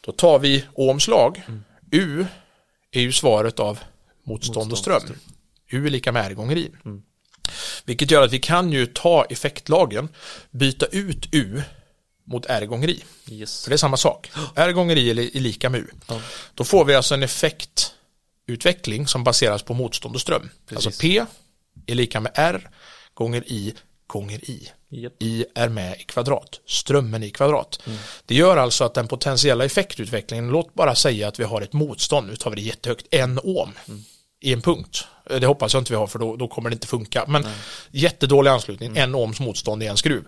Då 0.00 0.12
tar 0.12 0.38
vi 0.38 0.64
omslag, 0.74 1.42
U 1.90 2.26
är 2.90 3.00
ju 3.00 3.12
svaret 3.12 3.60
av 3.60 3.78
motstånd 4.24 4.72
och 4.72 4.78
ström. 4.78 5.02
U 5.68 5.86
är 5.86 5.90
lika 5.90 6.12
med 6.12 6.26
R 6.26 6.34
gånger 6.34 6.56
I. 6.56 6.70
Vilket 7.84 8.10
gör 8.10 8.22
att 8.22 8.32
vi 8.32 8.38
kan 8.38 8.72
ju 8.72 8.86
ta 8.86 9.24
effektlagen, 9.24 10.08
byta 10.50 10.86
ut 10.86 11.28
U 11.32 11.62
mot 12.24 12.46
R 12.46 12.66
gånger 12.66 12.88
I. 12.88 13.04
Yes. 13.30 13.64
För 13.64 13.70
det 13.70 13.74
är 13.74 13.78
samma 13.78 13.96
sak. 13.96 14.30
R 14.54 14.72
gånger 14.72 14.96
I 14.96 15.10
är 15.10 15.40
lika 15.40 15.70
med 15.70 15.80
U. 15.80 15.86
Ja. 16.08 16.20
Då 16.54 16.64
får 16.64 16.84
vi 16.84 16.94
alltså 16.94 17.14
en 17.14 17.22
effektutveckling 17.22 19.06
som 19.06 19.24
baseras 19.24 19.62
på 19.62 19.74
motstånd 19.74 20.14
och 20.14 20.20
ström. 20.20 20.50
Precis. 20.66 20.86
Alltså 20.86 21.00
P 21.00 21.24
är 21.86 21.94
lika 21.94 22.20
med 22.20 22.32
R 22.34 22.68
gånger 23.14 23.42
I 23.46 23.74
gånger 24.06 24.50
I. 24.50 24.68
Japp. 24.88 25.12
I 25.18 25.44
är 25.54 25.68
med 25.68 26.00
i 26.00 26.04
kvadrat, 26.04 26.60
strömmen 26.66 27.22
i 27.22 27.30
kvadrat. 27.30 27.80
Det 28.26 28.34
gör 28.34 28.56
alltså 28.56 28.84
att 28.84 28.94
den 28.94 29.08
potentiella 29.08 29.64
effektutvecklingen, 29.64 30.48
låt 30.48 30.74
bara 30.74 30.94
säga 30.94 31.28
att 31.28 31.40
vi 31.40 31.44
har 31.44 31.60
ett 31.62 31.72
motstånd, 31.72 32.28
nu 32.28 32.36
tar 32.36 32.50
vi 32.50 32.56
det 32.56 32.62
jättehögt, 32.62 33.06
en 33.10 33.38
ohm 33.42 33.72
i 34.40 34.52
en 34.52 34.62
punkt. 34.62 35.04
Eh, 35.30 35.36
Det 35.40 35.46
hoppas 35.46 35.72
jag 35.74 35.80
inte 35.80 35.92
vi 35.92 35.96
har 35.96 36.06
för 36.06 36.18
då, 36.18 36.36
då 36.36 36.48
kommer 36.48 36.70
det 36.70 36.74
inte 36.74 36.86
funka. 36.86 37.24
Men 37.28 37.46
jättedålig 37.90 38.50
anslutning, 38.50 38.96
en 38.96 39.14
ohms 39.14 39.40
motstånd 39.40 39.82
i 39.82 39.86
en 39.86 39.96
skruv. 39.96 40.24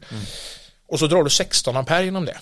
Och 0.89 0.99
så 0.99 1.07
drar 1.07 1.25
du 1.25 1.31
16 1.31 1.77
ampere 1.77 2.05
genom 2.05 2.25
det. 2.25 2.39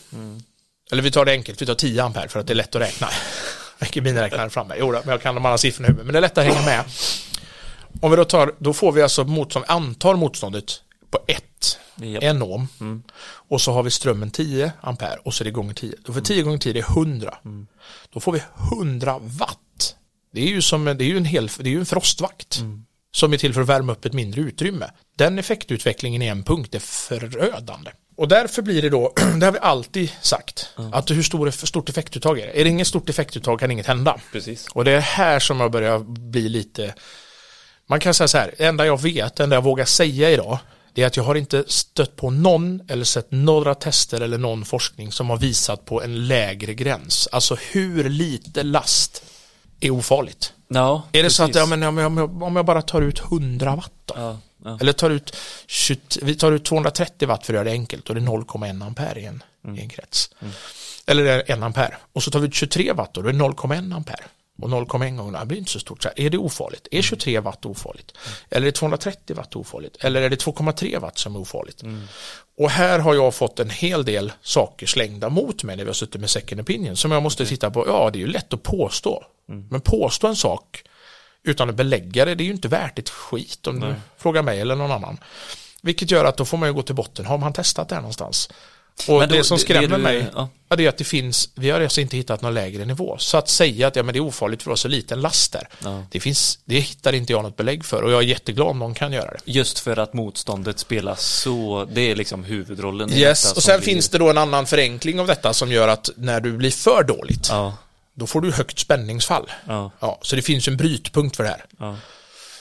Eller 0.93 1.03
vi 1.03 1.11
tar 1.11 1.25
det 1.25 1.33
enkelt, 1.33 1.63
vi 1.63 1.67
tar 1.67 1.75
10 1.75 2.03
ampere 2.03 2.29
för 2.29 2.41
att 2.41 2.47
det 2.47 2.53
är 2.53 2.55
lätt 2.55 2.75
att 2.75 2.83
räkna. 2.83 3.09
Vilken 3.79 4.05
miniräknare 4.05 4.51
framme. 4.51 4.75
Jo, 4.79 4.93
då, 4.93 5.01
men 5.05 5.09
jag 5.13 5.23
kan 5.23 5.35
de 5.35 5.47
andra 5.47 5.59
siffrorna 5.59 5.87
i 5.89 5.91
huvudet. 5.91 6.07
Men 6.07 6.13
det 6.13 6.19
är 6.19 6.21
lätt 6.21 6.39
att 6.39 6.45
hänga 6.45 6.63
med. 6.65 6.85
Om 8.01 8.11
vi 8.11 8.17
då 8.17 8.25
tar, 8.25 8.55
då 8.59 8.73
får 8.73 8.93
vi 8.93 9.03
alltså 9.03 9.25
motstånd, 9.25 9.65
antar 9.69 10.17
motståndet 10.17 10.83
på 11.11 11.19
1, 11.27 11.79
Japp. 11.97 12.23
en 12.23 12.43
ohm. 12.43 13.03
Och 13.25 13.61
så 13.61 13.73
har 13.73 13.83
vi 13.83 13.91
strömmen 13.91 14.31
10 14.31 14.73
ampere 14.81 15.19
och 15.25 15.35
så 15.35 15.43
är 15.43 15.45
det 15.45 15.51
gånger 15.51 15.75
10. 15.75 15.93
Då 16.05 16.13
får 16.13 16.21
10 16.21 16.43
gånger 16.43 16.59
10 16.59 16.73
det 16.73 16.79
är 16.79 16.91
100. 16.91 17.39
Då 18.13 18.21
får 18.21 18.33
vi 18.33 18.43
100 18.73 19.19
watt. 19.21 19.95
Det 20.33 20.41
är 20.41 20.49
ju 20.49 20.63
som 20.63 20.85
det 20.85 20.91
är 20.91 21.09
ju 21.09 21.17
en 21.17 21.25
hel, 21.25 21.47
det 21.47 21.69
är 21.69 21.73
ju 21.73 21.79
en 21.79 21.87
frostvakt. 21.87 22.61
Som 23.13 23.33
är 23.33 23.37
till 23.37 23.55
för 23.55 23.61
att 23.61 23.69
värma 23.69 23.93
upp 23.93 24.05
ett 24.05 24.13
mindre 24.13 24.41
utrymme. 24.41 24.91
Den 25.19 25.39
effektutvecklingen 25.39 26.23
i 26.23 26.27
en 26.27 26.45
punkt 26.45 26.75
är 26.75 26.79
förödande. 26.79 27.91
Och 28.17 28.29
därför 28.29 28.63
blir 28.63 28.83
det 28.83 28.91
då, 28.91 29.13
det 29.41 29.47
har 29.47 29.53
vi 29.53 29.59
alltid 29.59 30.11
sagt, 30.21 30.71
att 30.93 31.11
hur 31.11 31.23
stor, 31.23 31.51
stort 31.51 31.89
effektuttag 31.89 32.39
är 32.39 32.47
det? 32.47 32.61
Är 32.61 32.65
det 32.65 32.71
inget 32.71 32.87
stort 32.87 33.09
effektuttag 33.09 33.61
kan 33.61 33.71
inget 33.71 33.87
hända. 33.87 34.21
Precis. 34.33 34.69
Och 34.73 34.85
det 34.85 34.93
är 34.93 35.01
här 35.01 35.39
som 35.39 35.61
jag 35.61 35.71
börjar 35.71 35.99
bli 35.99 36.49
lite 36.49 36.95
man 37.87 38.01
kan 38.01 38.15
säga 38.15 38.29
så 38.29 38.39
här, 38.39 38.55
det 38.59 38.65
enda 38.67 38.87
jag 38.87 39.03
vet, 39.03 39.37
det 39.37 39.43
enda 39.45 39.57
jag 39.57 39.63
vågar 39.65 39.85
säga 39.85 40.31
idag 40.31 40.59
det 40.97 41.03
är 41.03 41.07
att 41.07 41.17
jag 41.17 41.25
har 41.25 41.35
inte 41.35 41.65
stött 41.67 42.17
på 42.17 42.31
någon 42.31 42.81
eller 42.89 43.05
sett 43.05 43.27
några 43.31 43.75
tester 43.75 44.21
eller 44.21 44.39
någon 44.39 44.65
forskning 44.65 45.13
som 45.13 45.31
har 45.31 45.37
visat 45.37 45.85
på 45.85 46.03
en 46.03 46.27
lägre 46.29 46.75
gräns. 46.75 47.29
Alltså 47.33 47.57
hur 47.73 48.09
lite 48.09 48.63
last 48.63 49.25
är 49.81 49.91
ofarligt. 49.91 50.53
Ja, 50.69 51.03
Är 51.13 51.23
det 51.23 51.31
så 51.31 51.43
att 51.43 51.49
precis. 51.49 51.61
ja, 51.61 51.77
men 51.77 51.83
om, 51.83 51.99
jag, 52.19 52.43
om 52.43 52.57
jag 52.57 52.67
bara 52.67 52.83
tar 52.83 53.03
ut 53.03 53.21
100 53.21 53.77
watt 53.77 53.93
då? 54.05 54.15
Ja, 54.17 54.39
ja. 54.65 54.79
Eller 54.81 54.93
tar 54.93 55.11
ut 55.11 55.37
20, 55.67 55.99
vi 56.23 56.35
tar 56.35 56.53
ut 56.53 56.65
230 56.65 57.29
watt 57.29 57.47
för 57.47 57.53
att 57.53 57.55
göra 57.55 57.65
det 57.65 57.71
enkelt 57.71 58.09
och 58.09 58.15
det 58.15 58.21
är 58.21 58.27
0,1 58.27 58.87
ampere 58.87 59.21
i 59.21 59.25
en, 59.25 59.43
i 59.77 59.81
en 59.81 59.89
krets. 59.89 60.31
Eller 61.07 61.25
det 61.25 61.33
är 61.33 61.53
1 61.53 61.63
ampere. 61.63 61.97
Och 62.13 62.23
så 62.23 62.31
tar 62.31 62.41
vi 62.41 62.47
ut 62.47 62.55
23 62.55 62.93
watt 62.93 63.15
då, 63.15 63.23
då 63.23 63.29
är 63.29 63.33
det 63.33 63.39
0,1 63.39 63.95
ampere. 63.95 64.25
Och 64.63 64.69
0,1 64.69 65.17
gånger, 65.17 65.41
det 65.41 65.47
blir 65.47 65.59
inte 65.59 65.71
så 65.71 65.79
stort. 65.79 66.03
Så 66.03 66.09
här, 66.09 66.27
är 66.27 66.31
det 66.31 66.39
ofarligt? 66.39 66.89
Är 66.91 67.03
23 67.03 67.41
watt 67.41 67.67
ofarligt? 67.67 68.13
Eller 68.51 68.67
är 68.67 68.71
230 68.71 69.37
watt 69.37 69.57
ofarligt? 69.57 70.05
Eller 70.05 70.23
är 70.23 70.31
det 70.31 70.45
2,3 70.45 71.01
watt 71.01 71.19
som 71.19 71.35
är 71.35 71.41
ofarligt? 71.41 71.83
Och 72.59 72.71
här 72.71 72.99
har 72.99 73.15
jag 73.15 73.35
fått 73.35 73.61
en 73.61 73.71
hel 73.71 74.05
del 74.05 74.33
saker 74.43 74.87
slängda 74.87 75.29
mot 75.29 75.65
mig 75.65 75.77
när 75.77 75.85
vi 75.85 75.89
har 75.89 75.95
suttit 75.95 76.21
med 76.21 76.31
second 76.31 76.61
opinion 76.61 76.97
som 76.97 77.13
jag 77.13 77.23
måste 77.23 77.47
titta 77.47 77.71
på. 77.71 77.87
Ja, 77.87 78.11
det 78.13 78.19
är 78.19 78.21
ju 78.21 78.27
lätt 78.27 78.53
att 78.53 78.63
påstå. 78.63 79.25
Men 79.71 79.81
påstå 79.81 80.27
en 80.27 80.37
sak 80.37 80.83
utan 81.45 81.71
att 81.71 81.77
belägga 81.77 82.25
det, 82.25 82.35
det 82.35 82.43
är 82.43 82.47
ju 82.47 82.53
inte 82.53 82.69
värt 82.69 82.99
ett 82.99 83.09
skit 83.09 83.67
om 83.67 83.81
du 83.81 83.95
frågar 84.19 84.43
mig 84.43 84.61
eller 84.61 84.77
någon 84.77 84.93
annan. 84.93 85.19
Vilket 85.83 86.11
gör 86.11 86.25
att 86.25 86.37
då 86.37 86.45
får 86.45 86.59
man 86.59 86.69
ju 86.69 86.73
gå 86.73 86.83
till 86.83 86.95
botten. 86.95 87.27
Har 87.27 87.39
man 87.39 87.53
testat 87.53 87.89
det 87.89 87.95
här 87.95 88.03
någonstans? 88.03 88.51
Och 89.09 89.19
Men 89.19 89.29
då- 89.29 89.35
det 89.35 89.45
som 89.45 89.59
skrämmer 89.59 89.89
det 89.89 89.97
du- 89.97 90.03
mig, 90.03 90.27
ja. 90.35 90.49
det 90.77 90.85
är 90.85 90.89
att 90.89 90.97
det 90.99 91.05
finns, 91.05 91.49
vi 91.55 91.71
har 91.71 91.81
alltså 91.81 92.01
inte 92.01 92.17
hittat 92.17 92.43
någon 92.43 92.55
lägre 92.55 92.85
nivå. 92.85 93.17
Så 93.19 93.37
att 93.37 93.49
säga 93.49 93.87
att 93.89 93.97
ja, 93.97 94.03
men 94.03 94.13
det 94.13 94.19
är 94.19 94.21
ofarligt 94.21 94.63
för 94.63 94.71
oss 94.71 94.81
så 94.81 94.89
liten 94.89 95.21
last 95.21 95.53
där, 95.53 95.69
Ja. 95.85 96.05
det, 96.11 96.21
finns, 96.21 96.59
det 96.65 96.81
hittar 96.81 97.13
inte 97.13 97.33
jag 97.33 97.43
något 97.43 97.57
belägg 97.57 97.85
för 97.85 98.03
och 98.03 98.13
jag 98.13 98.19
är 98.19 98.27
jätteglad 98.27 98.69
om 98.69 98.79
någon 98.79 98.95
kan 98.95 99.13
göra 99.13 99.31
det. 99.31 99.39
Just 99.53 99.79
för 99.79 99.97
att 99.99 100.13
motståndet 100.15 100.79
spelas 100.79 101.23
så, 101.23 101.87
det 101.93 102.01
är 102.11 102.17
liksom 102.17 102.45
huvudrollen 102.45 103.13
i 103.13 103.21
Yes, 103.21 103.53
och 103.53 103.63
sen 103.63 103.81
blir- 103.81 103.85
finns 103.87 104.09
det 104.09 104.19
då 104.19 104.31
en 104.31 104.39
annan 104.39 104.67
förenkling 104.67 105.21
av 105.21 105.27
detta 105.27 105.55
som 105.55 105.73
gör 105.73 105.89
att 105.89 106.11
när 106.17 106.41
du 106.41 106.53
blir 106.53 106.71
för 106.71 107.03
dåligt, 107.03 107.47
Ja, 107.51 107.77
då 108.15 108.27
får 108.27 108.41
du 108.41 108.53
högt 108.53 108.79
spänningsfall. 108.79 109.51
ja, 110.01 110.19
så 110.23 110.37
det 110.37 110.43
finns 110.43 110.69
en 110.69 110.77
brytpunkt 110.77 111.37
för 111.37 111.45
det 111.45 111.51
här. 111.79 111.97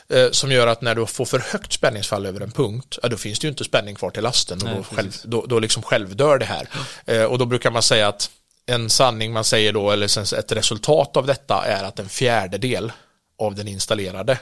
Eh, 0.10 0.32
som 0.32 0.52
gör 0.52 0.68
att 0.68 0.82
när 0.82 0.96
du 0.96 1.06
får 1.06 1.26
för 1.26 1.40
högt 1.40 1.74
spänningsfall 1.74 2.26
över 2.26 2.42
en 2.42 2.52
punkt, 2.52 3.00
ja, 3.04 3.10
då 3.10 3.18
finns 3.18 3.40
det 3.40 3.46
ju 3.46 3.50
inte 3.50 3.64
spänning 3.64 3.96
kvar 3.96 4.10
till 4.10 4.24
lasten 4.24 4.58
och 4.62 4.68
Nej, 4.68 4.76
då, 4.78 4.96
själv, 4.96 5.12
då, 5.24 5.46
då 5.46 5.60
liksom 5.60 5.84
självdör 5.84 6.38
det 6.38 6.46
här. 6.46 6.68
Eh, 7.06 7.24
och 7.24 7.38
då 7.38 7.46
brukar 7.46 7.72
man 7.72 7.84
säga 7.84 8.08
att 8.08 8.30
en 8.66 8.90
sanning 8.90 9.34
man 9.34 9.44
säger 9.44 9.74
då, 9.74 9.92
eller 9.92 10.34
ett 10.40 10.52
resultat 10.52 11.18
av 11.18 11.26
detta 11.26 11.66
är 11.66 11.84
att 11.84 12.00
en 12.00 12.10
fjärdedel 12.10 12.92
av 13.40 13.56
den 13.56 13.68
installerade 13.68 14.40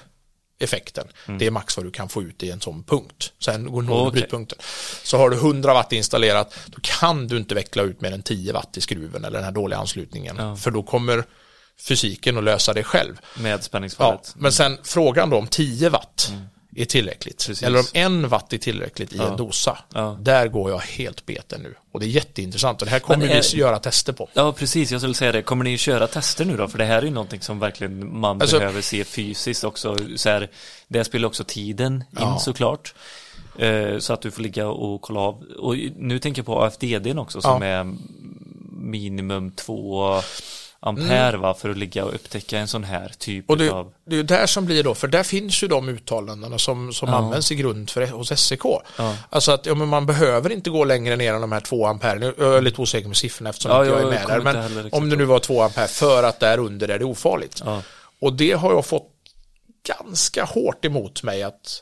effekten, 0.59 1.07
det 1.39 1.45
är 1.47 1.51
max 1.51 1.77
vad 1.77 1.85
du 1.85 1.91
kan 1.91 2.09
få 2.09 2.23
ut 2.23 2.43
i 2.43 2.51
en 2.51 2.61
sån 2.61 2.83
punkt. 2.83 3.33
Sen 3.39 3.71
går 3.71 3.81
Mm. 3.81 3.93
Okej. 3.93 4.11
brytpunkten. 4.11 4.57
Så 5.03 5.17
har 5.17 5.29
du 5.29 5.35
100 5.37 5.73
watt 5.73 5.91
installerat, 5.93 6.55
då 6.65 6.77
kan 6.81 7.27
du 7.27 7.37
inte 7.37 7.55
veckla 7.55 7.83
ut 7.83 8.01
mer 8.01 8.11
än 8.11 8.23
10 8.23 8.53
watt 8.53 8.77
i 8.77 8.81
skruven 8.81 9.25
eller 9.25 9.37
den 9.37 9.45
här 9.45 9.51
dåliga 9.51 9.79
anslutningen. 9.79 10.35
Ja. 10.39 10.55
För 10.55 10.71
då 10.71 10.83
kommer 10.83 11.23
fysiken 11.81 12.37
att 12.37 12.43
lösa 12.43 12.73
det 12.73 12.83
själv. 12.83 13.19
Med 13.39 13.51
Ja, 13.53 13.61
spänningsfallet. 13.61 14.33
men 14.37 14.51
sen 14.51 14.77
frågan 14.83 15.29
då 15.29 15.37
om 15.37 15.47
10 15.47 15.89
watt 15.89 16.33
är 16.75 16.85
tillräckligt. 16.85 17.37
Precis. 17.47 17.63
Eller 17.63 17.79
om 17.79 17.85
en 17.93 18.27
watt 18.29 18.53
är 18.53 18.57
tillräckligt 18.57 19.13
i 19.13 19.17
Ja. 19.17 19.27
en 19.31 19.37
dosa. 19.37 19.77
Ja. 19.93 20.17
Där 20.21 20.47
går 20.47 20.71
jag 20.71 20.79
helt 20.79 21.25
beten 21.25 21.61
nu. 21.61 21.75
Och 21.91 21.99
det 21.99 22.05
är 22.05 22.07
jätteintressant. 22.07 22.81
Och 22.81 22.85
det 22.85 22.91
här 22.91 22.99
kommer 22.99 23.17
Men 23.17 23.27
vi 23.27 23.33
är- 23.33 23.55
göra 23.55 23.79
tester 23.79 24.13
på. 24.13 24.29
Ja, 24.33 24.51
precis. 24.53 24.91
Jag 24.91 25.01
skulle 25.01 25.13
säga 25.13 25.31
det. 25.31 25.41
Kommer 25.41 25.63
ni 25.63 25.77
köra 25.77 26.07
tester 26.07 26.45
nu 26.45 26.57
då? 26.57 26.67
För 26.67 26.77
det 26.77 26.85
här 26.85 26.97
är 26.97 27.01
ju 27.03 27.09
någonting 27.09 27.41
som 27.41 27.59
verkligen 27.59 28.19
man 28.19 28.41
Alltså- 28.41 28.59
behöver 28.59 28.81
se 28.81 29.03
fysiskt 29.03 29.63
också. 29.63 29.97
Så 30.15 30.29
här, 30.29 30.49
det 30.87 31.03
spelar 31.03 31.27
också 31.27 31.43
tiden 31.43 31.93
in 31.95 32.03
Ja. 32.19 32.39
såklart. 32.39 32.93
Eh, 33.59 33.97
så 33.99 34.13
att 34.13 34.21
du 34.21 34.31
får 34.31 34.41
ligga 34.41 34.67
och 34.67 35.01
kolla 35.01 35.19
av. 35.19 35.43
Och 35.59 35.75
nu 35.97 36.19
tänker 36.19 36.39
jag 36.39 36.45
på 36.45 36.63
AFDD 36.63 37.17
också 37.19 37.41
som 37.41 37.61
Ja. 37.61 37.67
är 37.67 37.95
minimum 38.71 39.51
två 39.51 40.21
ampere 40.85 41.37
va, 41.37 41.53
för 41.53 41.69
att 41.69 41.77
ligga 41.77 42.05
och 42.05 42.13
upptäcka 42.15 42.59
en 42.59 42.67
sån 42.67 42.83
här 42.83 43.11
typ 43.17 43.33
Mm. 43.33 43.45
Och 43.47 43.57
det, 43.57 43.69
av... 43.69 43.93
det 44.05 44.15
är 44.19 44.23
där 44.23 44.45
som 44.45 44.65
blir 44.65 44.83
då, 44.83 44.95
för 44.95 45.07
där 45.07 45.23
finns 45.23 45.63
ju 45.63 45.67
de 45.67 45.89
uttalandena 45.89 46.57
som, 46.59 46.93
som 46.93 47.09
Ja. 47.09 47.15
används 47.15 47.51
i 47.51 47.55
grund 47.55 47.89
för, 47.89 48.07
hos 48.07 48.39
SEK. 48.39 48.59
Ja. 48.97 49.17
Alltså 49.29 49.51
att 49.51 49.65
ja, 49.65 49.75
men 49.75 49.87
man 49.87 50.05
behöver 50.05 50.49
inte 50.51 50.69
gå 50.69 50.83
längre 50.85 51.15
ner 51.15 51.33
än 51.33 51.41
de 51.41 51.51
här 51.51 51.59
två 51.59 51.87
ampere. 51.87 52.19
Nu 52.19 52.27
är 52.37 52.53
jag 52.53 52.63
lite 52.63 52.81
osäker 52.81 53.07
med 53.07 53.17
siffrorna 53.17 53.49
eftersom 53.49 53.71
Ja, 53.71 53.77
inte 53.79 53.89
jag 53.91 53.99
är 53.99 54.03
jag 54.03 54.43
med 54.43 54.55
där. 54.55 54.69
Men 54.69 54.89
om 54.91 55.09
det 55.09 55.15
nu 55.15 55.25
var 55.25 55.39
två 55.39 55.61
ampere 55.61 55.87
för 55.87 56.23
att 56.23 56.39
där 56.39 56.57
under 56.57 56.87
är 56.87 56.99
det 56.99 57.05
ofarligt. 57.05 57.63
Och 58.19 58.33
det 58.33 58.51
har 58.51 58.71
jag 58.73 58.85
fått 58.85 59.09
ganska 59.87 60.43
hårt 60.43 60.85
emot 60.85 61.23
mig 61.23 61.43
att 61.43 61.81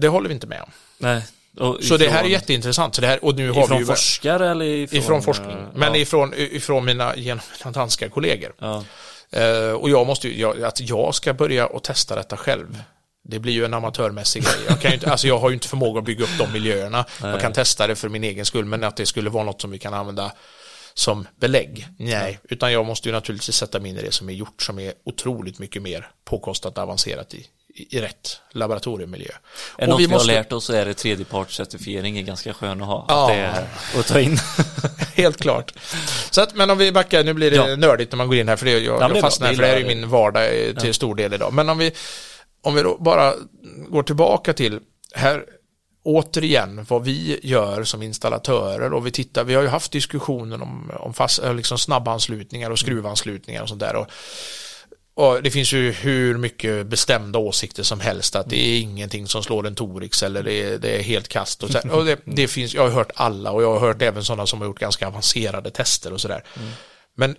det 0.00 0.08
håller 0.08 0.28
vi 0.28 0.34
inte 0.34 0.46
med 0.46 0.62
om. 0.62 0.70
Nej. 0.98 1.22
Och 1.56 1.84
Så 1.84 1.96
det 1.96 2.08
här 2.08 2.24
är 2.24 2.28
jätteintressant. 2.28 2.94
Så 2.94 3.00
det 3.00 3.06
här, 3.06 3.24
och 3.24 3.34
nu 3.36 3.48
har 3.50 3.54
vi 3.54 3.60
Ifrån 3.64 3.78
ju 3.78 3.86
forskare 3.86 4.50
eller 4.50 4.64
ifrån... 4.64 4.98
ifrån 4.98 5.22
forskning. 5.22 5.50
eh, 5.58 5.66
Men 5.74 5.94
ja. 5.94 5.96
ifrån, 6.00 6.34
ifrån 6.36 6.84
mina, 6.84 7.16
genom 7.16 7.40
mina 7.64 7.72
danska 7.72 8.08
kollegor. 8.08 8.52
Ja. 8.58 8.84
Eh, 9.30 9.70
och 9.72 9.90
jag 9.90 10.06
måste 10.06 10.28
ju, 10.28 10.40
jag, 10.40 10.62
att 10.62 10.80
jag 10.80 11.14
ska 11.14 11.34
börja 11.34 11.66
och 11.66 11.82
testa 11.82 12.14
detta 12.16 12.36
själv. 12.36 12.82
Det 13.28 13.38
blir 13.38 13.52
ju 13.52 13.64
en 13.64 13.74
amatörmässig 13.74 14.42
grej. 14.42 14.54
Jag, 14.68 14.80
kan 14.80 14.92
inte, 14.92 15.10
alltså 15.10 15.26
jag 15.26 15.38
har 15.38 15.48
ju 15.50 15.54
inte 15.54 15.68
förmåga 15.68 15.98
att 15.98 16.04
bygga 16.04 16.24
upp 16.24 16.38
de 16.38 16.52
miljöerna. 16.52 17.04
Jag 17.22 17.30
Nej. 17.32 17.40
kan 17.40 17.52
testa 17.52 17.86
det 17.86 17.96
för 17.96 18.08
min 18.08 18.24
egen 18.24 18.44
skull, 18.44 18.64
men 18.64 18.84
att 18.84 18.96
det 18.96 19.06
skulle 19.06 19.30
vara 19.30 19.44
något 19.44 19.60
som 19.60 19.70
vi 19.70 19.78
kan 19.78 19.94
använda 19.94 20.32
som 20.94 21.26
belägg. 21.40 21.86
Nej, 21.98 22.38
utan 22.50 22.72
jag 22.72 22.86
måste 22.86 23.08
ju 23.08 23.12
naturligtvis 23.12 23.56
sätta 23.56 23.80
mig 23.80 23.90
in 23.90 23.96
i 23.98 24.02
det 24.02 24.12
som 24.12 24.28
är 24.28 24.32
gjort 24.32 24.62
som 24.62 24.78
är 24.78 24.92
otroligt 25.04 25.58
mycket 25.58 25.82
mer 25.82 26.10
påkostat 26.24 26.76
och 26.78 26.82
avancerat 26.82 27.34
i, 27.34 27.46
i, 27.76 28.00
rätt 28.00 28.40
laboratoriemiljö. 28.50 29.30
Är 29.78 29.82
och 29.82 29.88
något 29.88 30.00
vi, 30.00 30.08
måste, 30.08 30.32
har 30.32 30.38
lärt 30.38 30.52
oss 30.52 30.64
så 30.64 30.72
är 30.72 30.84
det 30.86 30.94
tredjepartscertifiering 30.94 32.18
är 32.18 32.22
ganska 32.22 32.54
skön 32.54 32.80
att 32.80 32.86
ha. 32.86 33.06
Ja. 33.08 33.22
Att 33.22 33.28
det 33.28 33.34
är 33.34 33.66
att 34.00 34.06
ta 34.06 34.20
in. 34.20 34.38
Helt 35.14 35.40
klart. 35.40 35.72
Så 36.30 36.40
att, 36.40 36.54
men 36.54 36.70
om 36.70 36.78
vi 36.78 36.92
backar, 36.92 37.24
nu 37.24 37.32
blir 37.34 37.50
det 37.50 37.56
Ja. 37.56 37.76
nördigt 37.76 38.12
när 38.12 38.16
man 38.16 38.26
går 38.28 38.36
in 38.36 38.48
här, 38.48 38.56
för 38.56 38.66
det, 38.66 38.78
jag, 38.78 39.02
är 39.02 39.08
jag 39.08 39.20
fastnar 39.20 39.50
Vi 39.50 39.56
för 39.56 39.62
det 39.62 39.68
här 39.68 39.76
är 39.76 39.86
min 39.86 40.08
vardag 40.08 40.68
eh, 40.68 40.74
till 40.74 40.94
stor 40.94 41.14
del 41.14 41.34
idag. 41.34 41.52
Men 41.52 41.68
om 41.68 41.78
vi, 41.78 41.92
om 42.62 42.74
vi 42.74 42.82
då 42.82 42.96
bara 43.00 43.34
går 43.88 44.02
tillbaka 44.02 44.52
till, 44.52 44.80
här, 45.14 45.44
återigen, 46.02 46.86
vad 46.88 47.04
vi 47.04 47.40
gör 47.42 47.84
som 47.84 48.02
installatörer 48.02 48.92
och 48.92 49.06
vi 49.06 49.10
tittar, 49.10 49.44
vi 49.44 49.54
har 49.54 49.62
ju 49.62 49.68
haft 49.68 49.92
diskussionen 49.92 50.62
om, 50.62 50.92
om 50.98 51.14
fast, 51.14 51.42
eh, 51.42 51.54
liksom 51.54 51.78
snabbanslutningar 51.78 52.70
och 52.70 52.78
skruvanslutningar 52.78 53.62
och 53.62 53.68
sånt 53.68 53.80
där. 53.80 53.96
Och, 53.96 54.06
och 55.16 55.42
det 55.42 55.50
finns 55.50 55.72
ju 55.72 55.92
hur 55.92 56.38
mycket 56.38 56.86
bestämda 56.86 57.38
åsikter 57.38 57.82
som 57.82 58.00
helst 58.00 58.36
att 58.36 58.50
det 58.50 58.56
är 58.56 58.80
ingenting 58.80 59.26
som 59.26 59.42
slår 59.42 59.66
en 59.66 59.74
Torix 59.74 60.22
eller 60.22 60.42
det 60.42 60.52
är, 60.52 60.78
det 60.78 60.98
är 60.98 61.02
helt 61.02 61.28
kast. 61.28 61.62
Och, 61.62 61.70
så, 61.70 61.78
och 61.90 62.04
det, 62.04 62.20
det 62.24 62.48
finns, 62.48 62.74
jag 62.74 62.82
har 62.82 62.90
hört 62.90 63.10
alla 63.14 63.50
och 63.50 63.62
jag 63.62 63.72
har 63.72 63.80
hört 63.80 64.02
även 64.02 64.24
sådana 64.24 64.46
som 64.46 64.60
har 64.60 64.66
gjort 64.66 64.78
ganska 64.78 65.06
avancerade 65.06 65.70
tester 65.70 66.12
och 66.12 66.20
sådär. 66.20 66.44
Men 67.16 67.36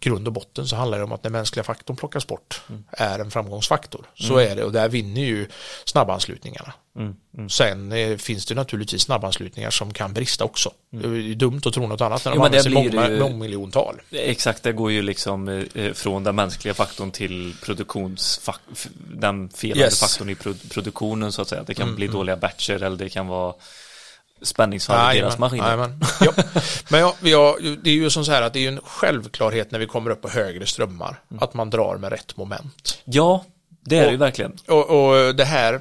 grund 0.00 0.26
och 0.26 0.32
botten 0.32 0.68
så 0.68 0.76
handlar 0.76 0.98
det 0.98 1.04
om 1.04 1.12
att 1.12 1.22
den 1.22 1.32
mänskliga 1.32 1.64
faktorn 1.64 1.96
plockas 1.96 2.26
bort 2.26 2.62
är 2.90 3.18
en 3.18 3.30
framgångsfaktor. 3.30 4.06
Så 4.14 4.36
är 4.38 4.56
det 4.56 4.64
och 4.64 4.72
där 4.72 4.88
vinner 4.88 5.20
ju 5.22 5.46
snabbanslutningarna. 5.84 6.72
Mm, 6.98 7.48
Sen 7.50 7.92
eh, 7.92 8.16
finns 8.16 8.46
det 8.46 8.54
naturligtvis 8.54 9.02
snabbanslutningar 9.02 9.70
som 9.70 9.92
kan 9.92 10.12
brista 10.12 10.44
också. 10.44 10.70
Det 10.90 11.06
är 11.06 11.34
dumt 11.34 11.60
att 11.64 11.72
tro 11.74 11.86
något 11.86 12.00
annat 12.00 12.24
när 12.24 12.32
de 12.32 12.36
Jo, 12.36 12.42
men 12.42 12.52
det 12.52 12.58
används 12.58 12.66
i 12.66 12.70
blir 12.90 13.00
många, 13.00 13.10
ju- 13.10 13.20
mångmiljontal. 13.20 14.00
Exakt, 14.10 14.62
det 14.62 14.72
går 14.72 14.92
ju 14.92 15.02
liksom 15.02 15.48
eh, 15.74 15.92
från 15.92 16.24
den 16.24 16.36
mänskliga 16.36 16.74
faktorn 16.74 17.10
till 17.10 17.54
produktionsfak 17.62 18.60
den 19.10 19.48
felande 19.48 19.84
Yes. 19.84 20.00
faktorn 20.00 20.28
i 20.30 20.34
pro 20.34 20.54
produktionen 20.70 21.32
så 21.32 21.42
att 21.42 21.48
säga. 21.48 21.62
Det 21.62 21.74
kan 21.74 21.82
Mm, 21.86 21.96
bli 21.96 22.04
mm. 22.06 22.14
dåliga 22.16 22.36
batcher 22.36 22.82
eller 22.82 22.96
det 22.96 23.08
kan 23.08 23.26
vara 23.26 23.54
spänningsfall 24.42 25.16
i 25.16 25.20
deras 25.20 25.52
jajamän. 25.52 26.00
Ja. 26.20 26.32
Men 26.90 27.00
ja, 27.00 27.14
vi 27.20 27.32
har, 27.32 27.76
det 27.82 27.90
är 27.90 27.94
ju 27.94 28.10
som 28.10 28.24
så 28.24 28.32
här 28.32 28.42
att 28.42 28.52
det 28.52 28.64
är 28.64 28.68
en 28.68 28.80
självklarhet 28.84 29.70
när 29.70 29.78
vi 29.78 29.86
kommer 29.86 30.10
upp 30.10 30.22
på 30.22 30.28
högre 30.28 30.66
strömmar 30.66 31.20
Mm. 31.30 31.42
att 31.42 31.54
man 31.54 31.70
drar 31.70 31.96
med 31.96 32.10
rätt 32.12 32.36
moment. 32.36 32.98
Ja, 33.04 33.44
det 33.84 33.96
är 33.98 34.02
det 34.04 34.08
ju 34.10 34.14
Och- 34.16 34.20
verkligen. 34.22 34.52
Och, 34.68 34.90
och 35.10 35.34
det 35.34 35.44
här, 35.44 35.80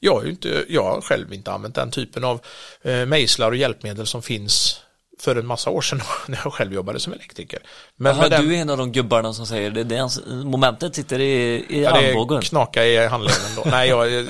jag 0.00 0.14
har 0.14 0.24
ju 0.24 0.30
inte, 0.30 0.64
jag 0.68 0.84
har 0.84 1.00
själv 1.00 1.32
inte 1.32 1.52
använt 1.52 1.74
den 1.74 1.90
typen 1.90 2.24
av 2.24 2.40
eh, 2.82 3.06
mejslar 3.06 3.50
och 3.50 3.56
hjälpmedel 3.56 4.06
som 4.06 4.22
finns 4.22 4.80
för 5.26 5.36
en 5.36 5.46
massa 5.46 5.70
år 5.70 5.80
sedan 5.80 6.00
när 6.28 6.40
jag 6.44 6.52
själv 6.52 6.72
jobbade 6.74 7.00
som 7.00 7.12
elektriker. 7.12 7.58
Men 7.96 8.12
Aha, 8.12 8.28
den, 8.28 8.48
Du 8.48 8.56
är 8.56 8.60
en 8.60 8.70
av 8.70 8.78
de 8.78 8.92
gubbarna 8.92 9.32
som 9.32 9.46
säger 9.46 9.70
det, 9.70 9.84
det 9.84 9.96
är, 9.96 10.44
momentet 10.44 10.94
sitter 10.94 11.18
i, 11.20 11.24
i 11.68 11.82
ja, 11.82 11.92
det 12.00 12.08
armbågen. 12.08 12.40
knaka 12.42 12.84
i 12.86 13.06
handleden 13.06 13.40
då. 13.56 13.62
Nej, 13.70 13.88
jag, 13.88 14.14
eh, 14.18 14.24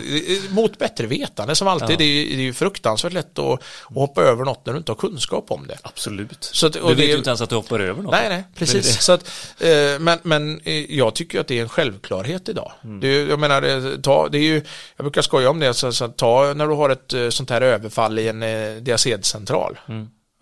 mot 0.51 0.79
bättre 0.79 1.07
vetande 1.07 1.55
som 1.55 1.69
alltid. 1.69 1.91
Ja. 1.91 1.97
Det, 1.99 2.05
är, 2.05 2.37
det 2.37 2.43
är 2.43 2.47
ju 2.47 2.53
fruktansvärt 2.53 3.13
lätt 3.13 3.39
att, 3.39 3.53
att 3.55 3.61
hoppa 3.95 4.23
över 4.23 4.45
något 4.45 4.67
när 4.67 4.73
du 4.73 4.79
inte 4.79 4.93
har 4.93 4.97
kunskap 4.97 5.45
om 5.51 5.67
det. 5.67 5.79
Absolut. 5.83 6.45
Så 6.45 6.67
att, 6.67 6.73
du 6.73 6.81
vet 6.81 6.97
det- 6.97 7.05
ju 7.05 7.17
inte 7.17 7.31
ens 7.31 7.41
att 7.41 7.51
du 7.51 7.57
hoppar 7.57 7.81
över 7.81 8.03
något. 8.03 8.13
Nej, 8.13 8.29
nej, 8.29 8.45
precis. 8.55 8.87
Det 8.87 8.93
det. 8.93 9.03
Så 9.03 9.13
att, 9.13 9.31
eh, 9.61 9.99
men 10.01 10.19
men 10.23 10.61
eh, 10.65 10.97
jag 10.97 11.15
tycker 11.15 11.41
att 11.41 11.47
det 11.47 11.59
är 11.59 11.63
en 11.63 11.69
självklarhet 11.69 12.49
idag. 12.49 12.73
Det, 13.01 13.09
är- 13.09 13.27
jag 13.29 13.39
menar, 13.39 13.61
det, 13.61 14.03
ta, 14.03 14.29
det 14.29 14.39
är 14.39 14.43
ju, 14.43 14.63
jag 14.97 15.05
brukar 15.05 15.23
skoja 15.23 15.51
om 15.51 15.61
det, 15.61 15.75
så, 15.75 15.93
så, 15.93 16.05
att 16.05 16.17
ta 16.17 16.53
när 16.57 16.67
du 16.67 16.75
har 16.75 16.91
ett 16.91 17.13
eh, 17.13 17.29
sånt 17.29 17.51
här 17.51 17.61
överfall 17.61 18.19
i 18.19 18.29
en 18.29 18.43
eh, 18.43 18.71
diacedcentral. 18.81 19.79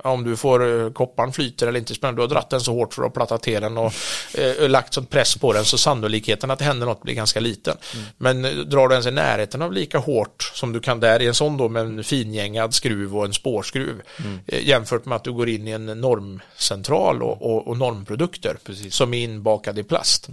Om 0.03 0.25
du 0.25 0.37
får 0.37 0.85
eh, 0.85 0.91
kopparn 0.91 1.33
flyter 1.33 1.67
eller 1.67 1.79
inte, 1.79 1.95
du 2.13 2.21
har 2.21 2.29
dratt 2.29 2.51
den 2.51 2.61
så 2.61 2.73
hårt 2.73 2.95
för 2.95 3.03
att 3.03 3.15
platta 3.15 3.39
till 3.39 3.61
den 3.61 3.79
och 3.79 3.93
eh, 4.35 4.69
lagt 4.69 4.95
sån 4.95 5.07
press 5.07 5.37
på 5.37 5.53
den 5.53 5.65
så 5.65 5.79
sannolikheten 5.79 6.51
att 6.51 6.59
det 6.59 6.65
händer 6.65 6.87
något 6.87 7.03
blir 7.03 7.15
ganska 7.15 7.41
liten. 7.41 7.77
Men 8.17 8.45
eh, 8.45 8.51
drar 8.51 8.89
du 8.89 8.95
ens 8.95 9.07
i 9.07 9.11
närheten 9.11 9.63
av 9.63 9.73
lika 9.73 9.99
hårt 9.99 10.51
som 10.55 10.73
du 10.73 10.81
kan 10.81 11.01
där 11.01 11.23
i 11.23 11.27
en 11.27 11.35
sån 11.35 11.57
då 11.57 11.69
med 11.69 11.83
en 11.83 12.05
fingängad 12.05 12.75
skruv 12.75 13.17
och 13.17 13.25
en 13.25 13.33
spårskruv 13.33 14.03
eh, 14.47 14.69
jämfört 14.69 15.05
med 15.05 15.17
att 15.17 15.25
du 15.25 15.33
går 15.33 15.49
in 15.49 15.69
i 15.69 15.71
en 15.71 15.87
normcentral 15.87 17.23
och, 17.23 17.43
och, 17.43 17.69
och 17.69 17.77
normprodukter 17.77 18.57
som 18.91 19.15
är 19.15 19.25
inbakade 19.25 19.81
i 19.81 19.85
plast. 19.85 20.29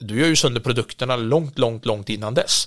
Du 0.00 0.20
gör 0.20 0.26
ju 0.26 0.36
sönder 0.36 0.60
produkterna 0.60 1.16
långt, 1.16 1.58
långt, 1.58 1.86
långt 1.86 2.08
innan 2.08 2.34
dess. 2.34 2.66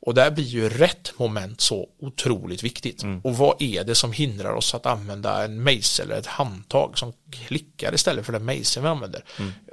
Och 0.00 0.14
där 0.14 0.30
blir 0.30 0.44
ju 0.44 0.68
rätt 0.68 1.18
moment 1.18 1.60
så 1.60 1.88
otroligt 2.00 2.62
viktigt. 2.62 3.04
Och 3.24 3.36
vad 3.36 3.62
är 3.62 3.84
det 3.84 3.94
som 3.94 4.12
hindrar 4.12 4.52
oss 4.52 4.74
att 4.74 4.86
använda 4.86 5.44
en 5.44 5.62
mejsel 5.62 6.06
eller 6.06 6.20
ett 6.20 6.26
handtag 6.26 6.98
som 6.98 7.12
klickar 7.30 7.94
istället 7.94 8.26
för 8.26 8.32
den 8.32 8.44
mejseln 8.44 8.84
vi 8.84 8.90
använder? 8.90 9.24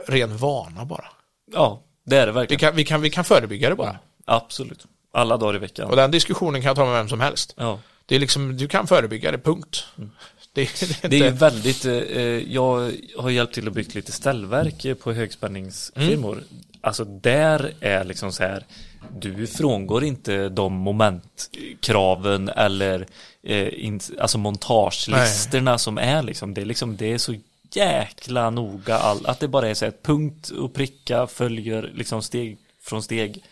Ren 0.08 0.38
vana 0.38 0.86
bara. 0.86 1.06
Ja, 1.54 1.84
det 2.06 2.18
är 2.18 2.26
det 2.26 2.32
Vi 2.32 2.36
verkligen. 2.36 2.60
kan, 2.60 2.76
vi 2.76 2.84
kan, 2.86 3.02
vi 3.02 3.10
kan 3.10 3.24
förebygga 3.26 3.70
det 3.70 3.76
bara. 3.76 4.00
Absolut. 4.26 4.86
Alla 5.14 5.38
dagar 5.38 5.56
i 5.56 5.60
veckan. 5.60 5.90
Och 5.90 5.96
den 5.96 6.12
diskussionen 6.12 6.62
kan 6.62 6.68
jag 6.68 6.76
ta 6.76 6.86
med 6.86 6.94
vem 6.94 7.10
som 7.10 7.20
helst. 7.20 7.54
Ja. 7.58 7.80
Det 8.06 8.16
är 8.16 8.20
liksom, 8.20 8.58
du 8.58 8.68
kan 8.68 8.88
förebygga 8.88 9.32
det, 9.32 9.38
punkt. 9.38 9.86
Det, 9.96 10.06
det, 10.54 10.62
är 10.62 10.84
inte, 10.94 11.08
Det 11.08 11.20
är 11.20 11.24
ju 11.24 11.30
väldigt, 11.30 11.86
eh, 11.86 11.94
jag 12.54 12.92
har 13.18 13.30
hjälpt 13.30 13.54
till 13.54 13.68
att 13.68 13.74
bygga 13.74 13.92
lite 13.94 14.12
ställverk 14.12 14.86
eh, 14.86 14.96
på 14.96 15.14
högspänningsfirmor. 15.14 16.44
Alltså 16.82 17.06
där 17.06 17.74
är 17.80 18.04
liksom 18.04 18.32
så 18.32 18.44
här, 18.44 18.66
du 19.14 19.48
frångår 19.48 20.04
inte 20.04 20.50
de 20.50 20.74
momentkraven 20.74 22.50
eller 22.50 23.08
eh, 23.44 23.86
in, 23.86 24.00
alltså 24.20 24.38
montagelistorna 24.38 25.78
som 25.78 25.98
är 25.98 26.24
liksom, 26.24 26.54
det 26.54 26.62
är 26.62 26.66
liksom, 26.66 26.98
det 26.98 27.14
är 27.14 27.18
så 27.18 27.36
jäkla 27.72 28.50
noga 28.50 28.98
all, 28.98 29.26
att 29.26 29.40
det 29.40 29.48
bara 29.48 29.70
är 29.70 29.74
så 29.74 29.86
här 29.86 29.94
punkt 30.04 30.50
och 30.50 30.74
pricka 30.74 31.28
följer 31.28 31.92
liksom 31.94 32.22
steg 32.22 32.58
från 32.82 33.04
steg 33.04 33.44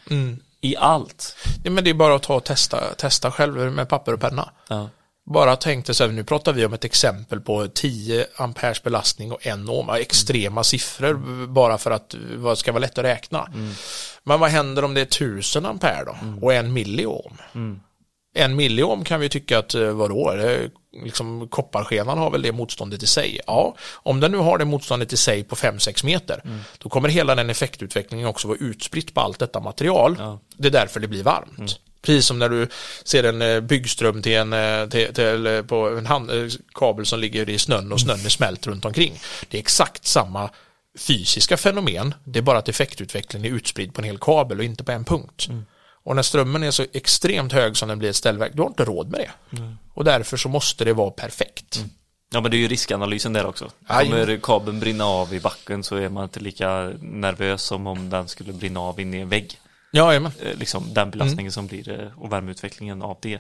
i 0.62 0.76
allt. 0.78 1.36
Ja, 1.64 1.72
men 1.72 1.84
det 1.84 1.90
är 1.90 1.94
bara 1.94 2.16
att 2.16 2.24
ta 2.24 2.36
och 2.36 2.44
testa, 2.44 2.94
testa 2.94 3.32
själv 3.32 3.72
med 3.72 3.90
papper 3.90 4.14
och 4.14 4.20
penna. 4.20 4.50
Ja. 4.68 4.90
Bara 5.26 5.56
tänkte 5.56 5.94
så 5.94 6.04
här, 6.04 6.12
nu 6.12 6.24
pratar 6.24 6.54
vi 6.54 6.66
om 6.66 6.74
ett 6.74 6.86
exempel 6.86 7.42
på 7.42 7.68
10 7.68 8.26
amperes 8.36 8.84
belastning 8.84 9.32
och 9.32 9.48
en 9.48 9.70
ohm, 9.70 9.90
extrema 9.90 10.64
siffror 10.64 11.48
bara 11.48 11.78
för 11.78 11.92
att 11.92 12.16
vad 12.36 12.58
ska 12.58 12.72
vara 12.72 12.82
lätt 12.82 12.98
att 12.98 13.06
räkna. 13.06 13.50
Men 14.24 14.40
vad 14.40 14.50
händer 14.50 14.84
om 14.84 14.94
det 14.94 15.02
är 15.02 15.06
1000 15.06 15.66
ampere 15.66 16.04
då 16.06 16.16
och 16.42 16.54
en 16.54 16.74
milliohm? 16.74 17.38
En 18.36 18.56
milliohm 18.56 19.04
kan 19.04 19.20
vi 19.20 19.30
tycka 19.30 19.60
att 19.60 19.76
eh, 19.76 19.90
vadå, 19.90 20.32
det, 20.32 20.70
liksom, 21.04 21.48
kopparskenan 21.48 22.18
har 22.18 22.32
väl 22.32 22.42
det 22.42 22.52
motståndet 22.52 23.04
i 23.04 23.08
sig. 23.08 23.40
Ja, 23.48 23.76
om 23.94 24.20
den 24.20 24.32
nu 24.32 24.38
har 24.38 24.58
det 24.58 24.66
motståndet 24.66 25.14
i 25.14 25.18
sig 25.18 25.44
på 25.44 25.56
5-6 25.56 26.06
meter, 26.06 26.42
då 26.78 26.90
kommer 26.90 27.10
hela 27.10 27.36
den 27.36 27.50
effektutvecklingen 27.50 28.28
också 28.28 28.48
vara 28.48 28.58
utspritt 28.58 29.14
på 29.14 29.22
allt 29.22 29.40
detta 29.40 29.60
material. 29.60 30.16
Ja. 30.20 30.40
Det 30.58 30.68
är 30.68 30.72
därför 30.72 31.00
det 31.00 31.08
blir 31.08 31.24
varmt. 31.24 31.80
Precis 32.02 32.26
som 32.26 32.40
när 32.40 32.50
du 32.50 32.68
ser 33.04 33.24
en 33.24 33.42
eh, 33.42 33.60
byggström 33.60 34.22
till 34.22 34.36
en, 34.36 34.54
eh, 34.54 34.90
till, 34.90 35.14
till, 35.14 35.64
på 35.68 35.88
en 35.98 36.06
hand, 36.06 36.32
kabel 36.74 37.06
som 37.06 37.20
ligger 37.20 37.50
i 37.50 37.58
snön 37.58 37.92
och 37.92 38.02
snön 38.02 38.26
är 38.26 38.30
smält 38.30 38.68
runt 38.68 38.86
omkring. 38.86 39.20
Det 39.50 39.58
är 39.58 39.62
exakt 39.62 40.06
samma 40.06 40.50
fysiska 41.00 41.58
fenomen, 41.58 42.14
det 42.24 42.40
är 42.40 42.44
bara 42.44 42.58
att 42.58 42.70
effektutvecklingen 42.70 43.52
är 43.52 43.56
utspridd 43.56 43.94
på 43.94 44.02
en 44.02 44.06
hel 44.06 44.18
kabel 44.18 44.58
och 44.60 44.64
inte 44.64 44.84
på 44.84 44.92
en 44.92 45.06
punkt. 45.06 45.50
Och 46.06 46.16
när 46.16 46.24
strömmen 46.24 46.64
är 46.64 46.72
så 46.72 46.86
extremt 46.94 47.52
hög 47.54 47.78
som 47.78 47.90
den 47.90 48.00
blir 48.00 48.10
ett 48.10 48.16
ställverk, 48.16 48.52
du 48.56 48.62
har 48.62 48.70
inte 48.70 48.86
råd 48.86 49.10
med 49.10 49.20
det. 49.20 49.60
Och 49.94 50.04
därför 50.04 50.38
så 50.38 50.50
måste 50.50 50.86
det 50.86 50.94
vara 50.94 51.12
perfekt. 51.12 51.86
Ja 52.34 52.42
men 52.42 52.52
det 52.52 52.58
är 52.58 52.60
ju 52.60 52.68
riskanalysen 52.68 53.34
där 53.34 53.46
också. 53.46 53.72
Aj. 53.88 54.06
Kommer 54.10 54.38
kabeln 54.38 54.80
brinna 54.80 55.06
av 55.06 55.34
i 55.34 55.40
backen 55.40 55.84
så 55.84 55.96
är 55.96 56.10
man 56.10 56.24
inte 56.24 56.40
lika 56.40 56.92
nervös 57.00 57.64
som 57.64 57.88
om 57.88 58.10
den 58.10 58.28
skulle 58.28 58.54
brinna 58.54 58.80
av 58.80 59.00
in 59.00 59.14
i 59.14 59.18
en 59.18 59.30
vägg. 59.30 59.60
Ja, 59.92 60.20
men. 60.20 60.32
Eh, 60.42 60.58
Liksom 60.58 60.94
den 60.94 61.12
belastningen 61.12 61.52
som 61.52 61.68
blir 61.68 62.02
eh, 62.02 62.22
och 62.22 62.32
värmeutvecklingen 62.32 63.02
av 63.02 63.18
det. 63.22 63.40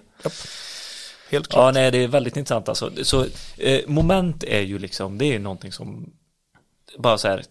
Helt 1.29 1.47
klart. 1.47 1.65
Ja, 1.65 1.71
nej, 1.71 1.91
det 1.91 1.97
är 1.97 2.07
väldigt 2.07 2.37
intressant 2.37 2.69
alltså. 2.69 2.91
Så 3.03 3.25
eh, 3.57 3.79
moment 3.87 4.43
är 4.43 4.61
ju 4.61 4.79
liksom, 4.79 5.17
det 5.17 5.25
är 5.25 5.39
någonting 5.39 5.71
som 5.71 6.13
bara 6.97 7.17
så 7.17 7.27
här, 7.27 7.43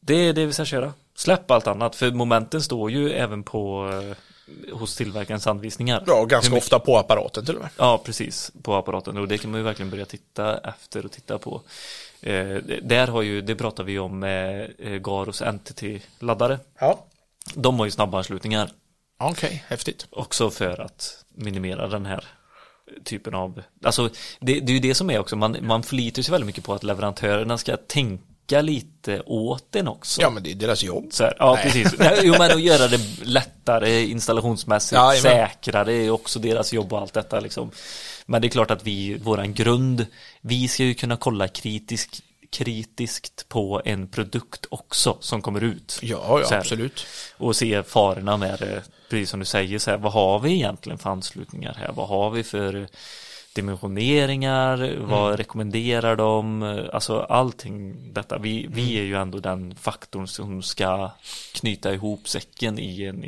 det 0.00 0.14
är 0.14 0.32
det 0.32 0.46
vi 0.46 0.52
ska 0.52 0.64
köra. 0.64 0.92
Släpp 1.14 1.50
allt 1.50 1.66
annat, 1.66 1.96
för 1.96 2.10
momenten 2.10 2.62
står 2.62 2.90
ju 2.90 3.12
även 3.12 3.42
på 3.42 3.90
eh, 3.92 4.16
hos 4.72 4.96
tillverkarens 4.96 5.46
anvisningar. 5.46 6.04
Ja, 6.06 6.24
ganska 6.24 6.56
ofta 6.56 6.78
på 6.78 6.98
apparaten 6.98 7.44
till 7.44 7.54
och 7.54 7.62
med. 7.62 7.70
Ja, 7.76 8.02
precis, 8.04 8.52
på 8.62 8.74
apparaten 8.74 9.18
och 9.18 9.28
det 9.28 9.38
kan 9.38 9.50
man 9.50 9.60
ju 9.60 9.64
verkligen 9.64 9.90
börja 9.90 10.04
titta 10.04 10.58
efter 10.58 11.04
och 11.04 11.12
titta 11.12 11.38
på. 11.38 11.60
Eh, 12.20 12.56
där 12.82 13.06
har 13.06 13.22
ju, 13.22 13.40
det 13.40 13.54
pratar 13.54 13.84
vi 13.84 13.98
om 13.98 14.18
med 14.18 14.72
eh, 14.78 14.92
Garos 14.92 15.42
NTT-laddare. 15.42 16.58
Ja. 16.78 17.04
De 17.54 17.78
har 17.78 17.84
ju 17.84 17.90
snabba 17.90 18.18
anslutningar 18.18 18.70
Okej, 19.18 19.64
häftigt. 19.68 20.06
också 20.10 20.50
för 20.50 20.80
att 20.80 21.24
minimera 21.34 21.88
den 21.88 22.06
här 22.06 22.24
typen 23.04 23.34
av, 23.34 23.62
alltså 23.82 24.10
det, 24.40 24.60
det 24.60 24.72
är 24.72 24.74
ju 24.74 24.80
det 24.80 24.94
som 24.94 25.10
är 25.10 25.18
också, 25.18 25.36
man, 25.36 25.56
man 25.60 25.82
förlitar 25.82 26.22
sig 26.22 26.32
väldigt 26.32 26.46
mycket 26.46 26.64
på 26.64 26.74
att 26.74 26.82
leverantörerna 26.82 27.58
ska 27.58 27.76
tänka 27.76 28.24
lite 28.50 29.20
åt 29.20 29.76
en 29.76 29.88
också. 29.88 30.20
Ja, 30.20 30.30
men 30.30 30.42
det 30.42 30.50
är 30.50 30.54
deras 30.54 30.82
jobb. 30.82 31.06
Så 31.10 31.24
här, 31.24 31.36
ja, 31.38 31.54
Nej. 31.54 31.62
precis. 31.64 31.92
Jo, 32.22 32.34
men 32.38 32.50
att 32.50 32.62
göra 32.62 32.88
det 32.88 33.00
lättare 33.22 34.02
installationsmässigt, 34.02 34.92
Ja, 34.92 35.14
säkrare 35.22 35.92
är 35.92 36.10
också 36.10 36.38
deras 36.38 36.72
jobb 36.72 36.92
och 36.92 36.98
allt 36.98 37.14
detta 37.14 37.40
liksom. 37.40 37.70
Men 38.26 38.42
det 38.42 38.48
är 38.48 38.50
klart 38.50 38.70
att 38.70 38.86
vi, 38.86 39.14
våran 39.14 39.54
grund, 39.54 40.06
vi 40.40 40.68
ska 40.68 40.84
ju 40.84 40.94
kunna 40.94 41.16
kolla 41.16 41.48
kritisk, 41.48 42.22
kritiskt 42.50 43.48
på 43.48 43.82
en 43.84 44.08
produkt 44.08 44.66
också 44.70 45.16
som 45.20 45.42
kommer 45.42 45.60
ut. 45.62 45.98
Ja, 46.02 46.40
ja, 46.40 46.48
här. 46.50 46.58
absolut. 46.58 47.06
Och 47.36 47.56
se 47.56 47.82
farorna 47.82 48.36
med 48.36 48.58
det, 48.58 48.82
precis 49.10 49.30
som 49.30 49.40
du 49.40 49.46
säger, 49.46 49.78
så 49.78 49.90
här, 49.90 49.98
vad 49.98 50.12
har 50.12 50.38
vi 50.38 50.52
egentligen 50.52 50.98
för 50.98 51.10
anslutningar 51.10 51.74
här? 51.78 51.92
Vad 51.92 52.08
har 52.08 52.30
vi 52.30 52.42
för 52.42 52.88
dimensioneringar? 53.54 54.96
Vad 55.00 55.36
rekommenderar 55.36 56.16
de? 56.16 56.62
Alltså 56.92 57.20
allting 57.20 58.12
detta. 58.12 58.38
Vi, 58.38 58.66
vi 58.70 58.98
är 58.98 59.02
ju 59.02 59.16
ändå 59.16 59.38
den 59.38 59.74
faktorn 59.74 60.26
som 60.26 60.62
ska 60.62 61.10
knyta 61.54 61.94
ihop 61.94 62.28
säcken 62.28 62.78
i 62.78 63.04
en 63.04 63.24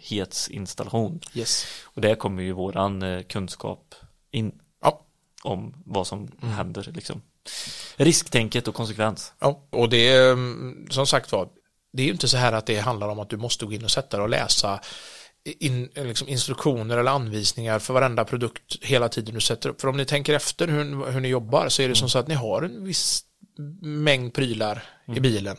helhetsinstallation. 0.00 1.20
Yes. 1.34 1.66
Och 1.84 2.00
där 2.00 2.14
kommer 2.14 2.42
ju 2.42 2.52
våran 2.52 3.02
eh, 3.02 3.22
kunskap 3.22 3.94
in 4.30 4.52
Ja. 4.82 5.00
om 5.42 5.74
vad 5.84 6.06
som 6.06 6.28
händer 6.42 6.92
liksom. 6.94 7.22
Risktänket 7.96 8.68
och 8.68 8.74
konsekvens. 8.74 9.32
Ja, 9.38 9.66
och 9.70 9.88
det 9.88 10.08
är 10.08 10.32
mm, 10.32 10.86
som 10.90 11.06
sagt 11.06 11.32
var, 11.32 11.48
det 11.92 12.02
är 12.02 12.06
ju 12.06 12.12
inte 12.12 12.28
så 12.28 12.36
här 12.36 12.52
att 12.52 12.66
det 12.66 12.78
handlar 12.78 13.08
om 13.08 13.18
att 13.18 13.28
du 13.30 13.36
måste 13.36 13.66
gå 13.66 13.72
in 13.72 13.84
och 13.84 13.90
sätta 13.90 14.16
dig 14.16 14.24
och 14.24 14.30
läsa 14.30 14.80
in, 15.46 15.88
liksom 15.94 16.28
instruktioner 16.28 16.98
eller 16.98 17.10
anvisningar 17.10 17.78
för 17.78 17.94
varenda 17.94 18.24
produkt 18.24 18.84
hela 18.84 19.08
tiden 19.08 19.34
du 19.34 19.40
sätter 19.40 19.68
upp. 19.68 19.80
För 19.80 19.88
om 19.88 19.96
ni 19.96 20.04
tänker 20.04 20.34
efter 20.34 20.68
hur, 20.68 21.10
hur 21.10 21.20
ni 21.20 21.28
jobbar 21.28 21.68
så 21.68 21.82
är 21.82 21.88
det 21.88 21.94
som 21.94 22.08
så 22.08 22.18
att 22.18 22.28
ni 22.28 22.34
har 22.34 22.62
en 22.62 22.84
viss 22.84 23.22
mängd 23.82 24.34
prylar 24.34 24.82
i 25.14 25.20
bilen. 25.20 25.56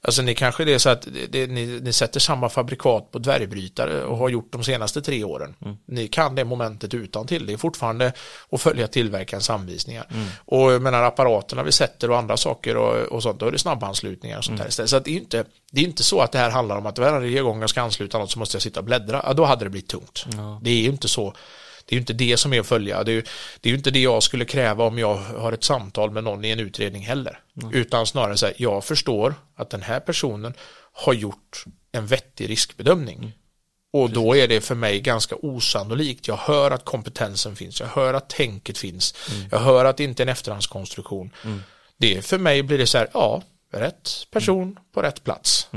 Alltså 0.00 0.22
ni 0.22 0.34
kanske 0.34 0.64
det 0.64 0.74
är 0.74 0.78
så 0.78 0.88
att 0.88 1.08
det, 1.28 1.46
ni, 1.46 1.80
ni 1.82 1.92
sätter 1.92 2.20
samma 2.20 2.48
fabrikat 2.48 3.10
på 3.10 3.18
dvärgbrytare 3.18 4.04
och 4.04 4.16
har 4.16 4.28
gjort 4.28 4.52
de 4.52 4.64
senaste 4.64 5.02
tre 5.02 5.24
åren. 5.24 5.54
Ni 5.86 6.08
kan 6.08 6.34
det 6.34 6.44
momentet 6.44 6.94
utan 6.94 7.26
till. 7.26 7.46
Det 7.46 7.52
är 7.52 7.56
fortfarande 7.56 8.12
att 8.50 8.60
följa 8.60 8.86
tillverkarens 8.88 9.50
anvisningar. 9.50 10.06
Och 10.44 10.72
jag 10.72 10.82
menar 10.82 11.02
apparaterna 11.02 11.62
vi 11.62 11.72
sätter 11.72 12.10
och 12.10 12.18
andra 12.18 12.36
saker 12.36 12.76
och, 12.76 12.96
och 12.96 13.22
sånt, 13.22 13.40
då 13.40 13.46
är 13.46 13.52
det 13.52 13.58
snabbanslutningar 13.58 14.38
och 14.38 14.44
sånt 14.44 14.58
där 14.58 14.68
istället. 14.68 14.90
Så 14.90 14.96
att 14.96 15.04
det 15.04 15.10
är 15.10 15.16
inte, 15.16 15.44
det 15.72 15.80
är 15.80 15.84
inte 15.84 16.02
så 16.02 16.20
att 16.20 16.32
det 16.32 16.38
här 16.38 16.50
handlar 16.50 16.76
om 16.76 16.86
att 16.86 16.98
varje 16.98 17.42
gång 17.42 17.60
jag 17.60 17.70
ska 17.70 17.82
ansluta 17.82 18.18
något 18.18 18.30
så 18.30 18.38
måste 18.38 18.56
jag 18.56 18.62
sitta 18.62 18.80
och 18.80 18.86
bläddra. 18.86 19.22
Ja, 19.26 19.32
då 19.32 19.44
hade 19.44 19.64
det 19.64 19.70
blivit 19.70 19.88
tungt. 19.88 20.26
Det 20.62 20.70
är 20.70 20.80
ju 20.80 20.88
inte 20.88 21.08
så. 21.08 21.34
Det 21.88 21.94
är 21.94 21.96
ju 21.96 22.00
inte 22.00 22.12
det 22.12 22.36
som 22.36 22.52
är 22.52 22.60
att 22.60 22.66
följa. 22.66 23.04
Det 23.04 23.12
är, 23.12 23.14
ju, 23.14 23.22
det 23.60 23.68
är 23.68 23.70
ju 23.70 23.76
inte 23.76 23.90
det 23.90 24.00
jag 24.00 24.22
skulle 24.22 24.44
kräva 24.44 24.84
om 24.84 24.98
jag 24.98 25.14
har 25.14 25.52
ett 25.52 25.64
samtal 25.64 26.10
med 26.10 26.24
någon 26.24 26.44
i 26.44 26.50
en 26.50 26.60
utredning 26.60 27.02
heller. 27.02 27.40
Utan 27.72 28.06
snarare 28.06 28.36
så 28.36 28.46
här, 28.46 28.54
jag 28.58 28.84
förstår 28.84 29.34
att 29.56 29.70
den 29.70 29.82
här 29.82 30.00
personen 30.00 30.54
har 30.92 31.12
gjort 31.12 31.64
en 31.92 32.06
vettig 32.06 32.50
riskbedömning. 32.50 33.32
Och 33.92 34.10
då 34.10 34.36
är 34.36 34.48
det 34.48 34.60
för 34.60 34.74
mig 34.74 35.00
ganska 35.00 35.36
osannolikt. 35.42 36.28
Jag 36.28 36.36
hör 36.36 36.70
att 36.70 36.84
kompetensen 36.84 37.56
finns, 37.56 37.80
jag 37.80 37.86
hör 37.86 38.14
att 38.14 38.28
tänket 38.28 38.78
finns, 38.78 39.14
jag 39.50 39.58
hör 39.58 39.84
att 39.84 39.96
det 39.96 40.04
inte 40.04 40.22
är 40.22 40.26
en 40.26 40.32
efterhandskonstruktion. 40.32 41.30
Det 41.96 42.24
för 42.24 42.38
mig 42.38 42.62
blir 42.62 42.78
det 42.78 42.86
så 42.86 42.98
här, 42.98 43.08
ja, 43.14 43.42
rätt 43.72 44.10
person 44.30 44.78
på 44.94 45.02
rätt 45.02 45.24
plats. 45.24 45.68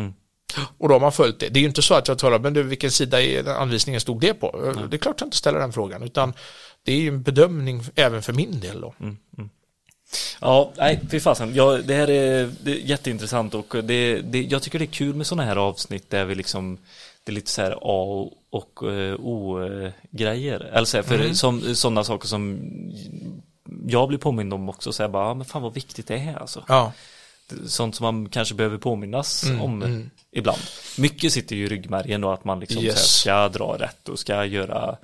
Och 0.78 0.88
då 0.88 0.95
har 0.95 0.99
man 0.99 1.12
följt 1.12 1.39
det. 1.39 1.49
Det 1.49 1.60
är 1.60 1.62
ju 1.62 1.68
inte 1.68 1.82
så 1.82 1.93
att 1.93 2.08
jag 2.08 2.20
talar, 2.20 2.39
men 2.39 2.54
du, 2.54 2.64
vilken 2.64 2.91
sida 2.91 3.22
i 3.22 3.49
anvisningen 3.49 4.02
stod 4.02 4.22
det 4.22 4.34
på? 4.34 4.74
Det 4.89 4.95
är 4.95 4.99
klart 4.99 5.22
jag 5.22 5.28
inte 5.28 5.38
ställer 5.38 5.60
den 5.60 5.74
frågan, 5.74 6.04
utan 6.04 6.34
det 6.84 6.91
är 6.91 6.99
ju 6.99 7.08
en 7.08 7.22
bedömning 7.22 7.84
även 7.95 8.22
för 8.22 8.34
min 8.34 8.60
del 8.60 8.82
då. 8.82 8.93
Ja, 10.41 10.72
nej, 10.78 10.99
fy 11.12 11.20
fasen. 11.20 11.56
Ja, 11.56 11.78
det 11.78 11.93
här 11.93 12.10
är, 12.10 12.52
det 12.64 12.72
är 12.72 12.76
jätteintressant 12.76 13.54
och 13.54 13.76
det, 13.84 14.22
det, 14.22 14.41
jag 14.41 14.62
tycker 14.62 14.80
det 14.80 14.86
är 14.86 14.88
kul 14.88 15.16
med 15.16 15.28
sådana 15.28 15.43
här 15.43 15.56
avsnitt 15.56 16.10
där 16.10 16.26
vi 16.26 16.36
liksom 16.36 16.78
det 17.24 17.32
är 17.32 17.34
lite 17.34 17.52
så 17.52 17.62
här 17.62 17.78
A 17.82 18.30
och 18.49 18.91
eh, 18.91 19.16
O-grejer. 19.20 20.60
Eller 20.60 20.86
så 20.86 20.97
här, 20.97 21.04
för 21.04 21.34
som, 21.34 21.76
sådana 21.76 22.04
saker 22.04 22.28
som 22.28 22.60
jag 23.88 24.08
blir 24.08 24.18
påmind 24.18 24.54
om 24.54 24.70
också, 24.70 24.93
så 24.93 25.04
här 25.04 25.10
bara, 25.10 25.34
men 25.34 25.45
fan 25.45 25.62
vad 25.62 25.74
viktigt 25.74 26.08
det 26.08 26.16
är 26.16 26.39
alltså. 26.39 26.64
Ja, 26.68 26.91
Sånt 27.68 27.95
som 27.95 28.04
man 28.04 28.30
kanske 28.30 28.56
behöver 28.56 28.78
påminnas 28.78 29.43
Mm, 29.43 29.62
om 29.62 30.10
ibland. 30.32 30.62
Mycket 30.97 31.34
sitter 31.34 31.56
ju 31.56 31.66
i 31.66 31.70
ryggmärgen 31.70 32.24
och 32.24 32.34
att 32.34 32.45
man 32.45 32.60
liksom 32.60 32.84
Yes. 32.84 33.20
ska 33.20 33.49
dra 33.49 33.78
rätt 33.80 34.10
och 34.10 34.20
ska 34.20 34.45
göra 34.45 34.97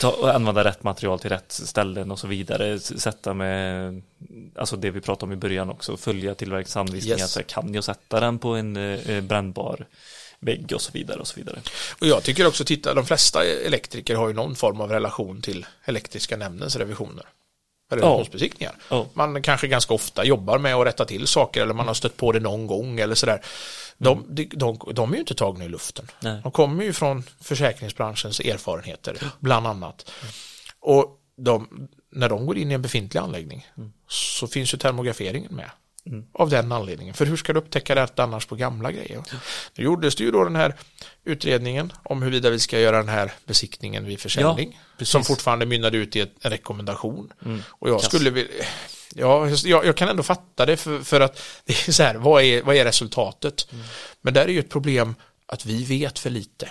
ta, 0.00 0.10
och 0.10 0.34
använda 0.34 0.64
rätt 0.64 0.82
material 0.82 1.18
till 1.18 1.30
rätt 1.30 1.52
ställen 1.52 2.10
och 2.10 2.18
så 2.18 2.26
vidare. 2.26 2.80
Sätta 2.80 3.34
med, 3.34 4.02
alltså 4.56 4.76
det 4.76 4.90
vi 4.90 5.00
pratade 5.00 5.26
om 5.26 5.32
i 5.32 5.36
början 5.36 5.70
också, 5.70 5.96
följa 5.96 6.34
tillverkarens 6.34 6.76
anvisningar. 6.76 7.18
Yes. 7.18 7.32
Så 7.32 7.42
kan 7.42 7.74
jag 7.74 7.84
sätta 7.84 8.20
den 8.20 8.38
på 8.38 8.48
en 8.48 8.76
eh, 8.76 9.20
brännbar 9.20 9.86
vägg 10.40 10.72
och 10.74 10.80
så 10.82 10.92
vidare 10.92 11.20
och 11.20 11.26
så 11.26 11.36
vidare. 11.36 11.60
och 12.00 12.06
jag 12.06 12.22
tycker 12.22 12.46
också, 12.46 12.64
titta, 12.64 12.94
de 12.94 13.06
flesta 13.06 13.44
elektriker 13.44 14.14
har 14.14 14.28
ju 14.28 14.34
någon 14.34 14.56
form 14.56 14.80
av 14.80 14.90
relation 14.90 15.42
till 15.42 15.66
elektriska 15.84 16.36
nämndens 16.36 16.76
revisioner. 16.76 17.24
Eller 17.90 18.02
Ja. 18.88 19.06
Man 19.14 19.42
kanske 19.42 19.68
ganska 19.68 19.94
ofta 19.94 20.24
jobbar 20.24 20.58
med 20.58 20.74
att 20.74 20.86
rätta 20.86 21.04
till 21.04 21.26
saker 21.26 21.62
eller 21.62 21.74
man 21.74 21.86
har 21.86 21.94
stött 21.94 22.16
på 22.16 22.32
det 22.32 22.40
någon 22.40 22.66
gång 22.66 23.00
eller 23.00 23.14
sådär. 23.14 23.42
De, 23.98 24.26
de, 24.28 24.44
de, 24.52 24.78
de 24.92 25.10
är 25.10 25.14
ju 25.14 25.20
inte 25.20 25.34
tagna 25.34 25.64
i 25.64 25.68
luften. 25.68 26.10
Nej. 26.20 26.40
De 26.42 26.52
kommer 26.52 26.84
ju 26.84 26.92
från 26.92 27.24
försäkringsbranschens 27.40 28.40
erfarenheter, 28.40 29.18
bland 29.40 29.66
annat. 29.66 30.10
Och 30.80 31.18
de, 31.36 31.88
när 32.12 32.28
de 32.28 32.46
går 32.46 32.58
in 32.58 32.70
i 32.70 32.74
en 32.74 32.82
befintlig 32.82 33.20
anläggning 33.20 33.66
så 34.08 34.46
finns 34.46 34.74
ju 34.74 34.78
termograferingen 34.78 35.54
med. 35.54 35.70
Av 36.32 36.50
den 36.50 36.72
anledningen. 36.72 37.14
För 37.14 37.26
hur 37.26 37.36
ska 37.36 37.52
du 37.52 37.58
upptäcka 37.58 37.94
det 37.94 38.18
annars 38.18 38.46
på 38.46 38.54
gamla 38.54 38.92
grejer? 38.92 39.22
Nu 39.74 39.84
gjordes 39.84 40.14
det 40.14 40.24
ju 40.24 40.30
då 40.30 40.44
den 40.44 40.56
här 40.56 40.74
utredningen 41.24 41.92
om 42.02 42.22
huruvida 42.22 42.50
vi 42.50 42.58
ska 42.58 42.80
göra 42.80 42.96
den 42.96 43.08
här 43.08 43.32
besiktningen 43.46 44.04
vid 44.04 44.20
försäljning. 44.20 44.80
precis. 44.98 45.12
som 45.12 45.24
fortfarande 45.24 45.66
mynnade 45.66 45.98
ut 45.98 46.16
i 46.16 46.20
en 46.20 46.28
rekommendation. 46.40 47.32
Och 47.68 47.88
jag 47.88 48.00
Kass. 48.00 48.06
skulle 48.06 48.30
vilja 48.30 48.64
Ja, 49.14 49.48
jag, 49.48 49.86
jag 49.86 49.96
kan 49.96 50.08
ändå 50.08 50.22
fatta 50.22 50.66
det 50.66 50.76
för, 50.76 51.00
för 51.00 51.20
att 51.20 51.42
det 51.64 51.88
är 51.88 51.92
så 51.92 52.02
här, 52.02 52.14
vad 52.14 52.42
är, 52.42 52.62
vad 52.62 52.76
är 52.76 52.84
resultatet? 52.84 53.68
Men 54.20 54.34
där 54.34 54.44
är 54.44 54.48
ju 54.48 54.58
ett 54.58 54.70
problem 54.70 55.14
att 55.46 55.66
vi 55.66 55.84
vet 55.84 56.18
för 56.18 56.30
lite 56.30 56.68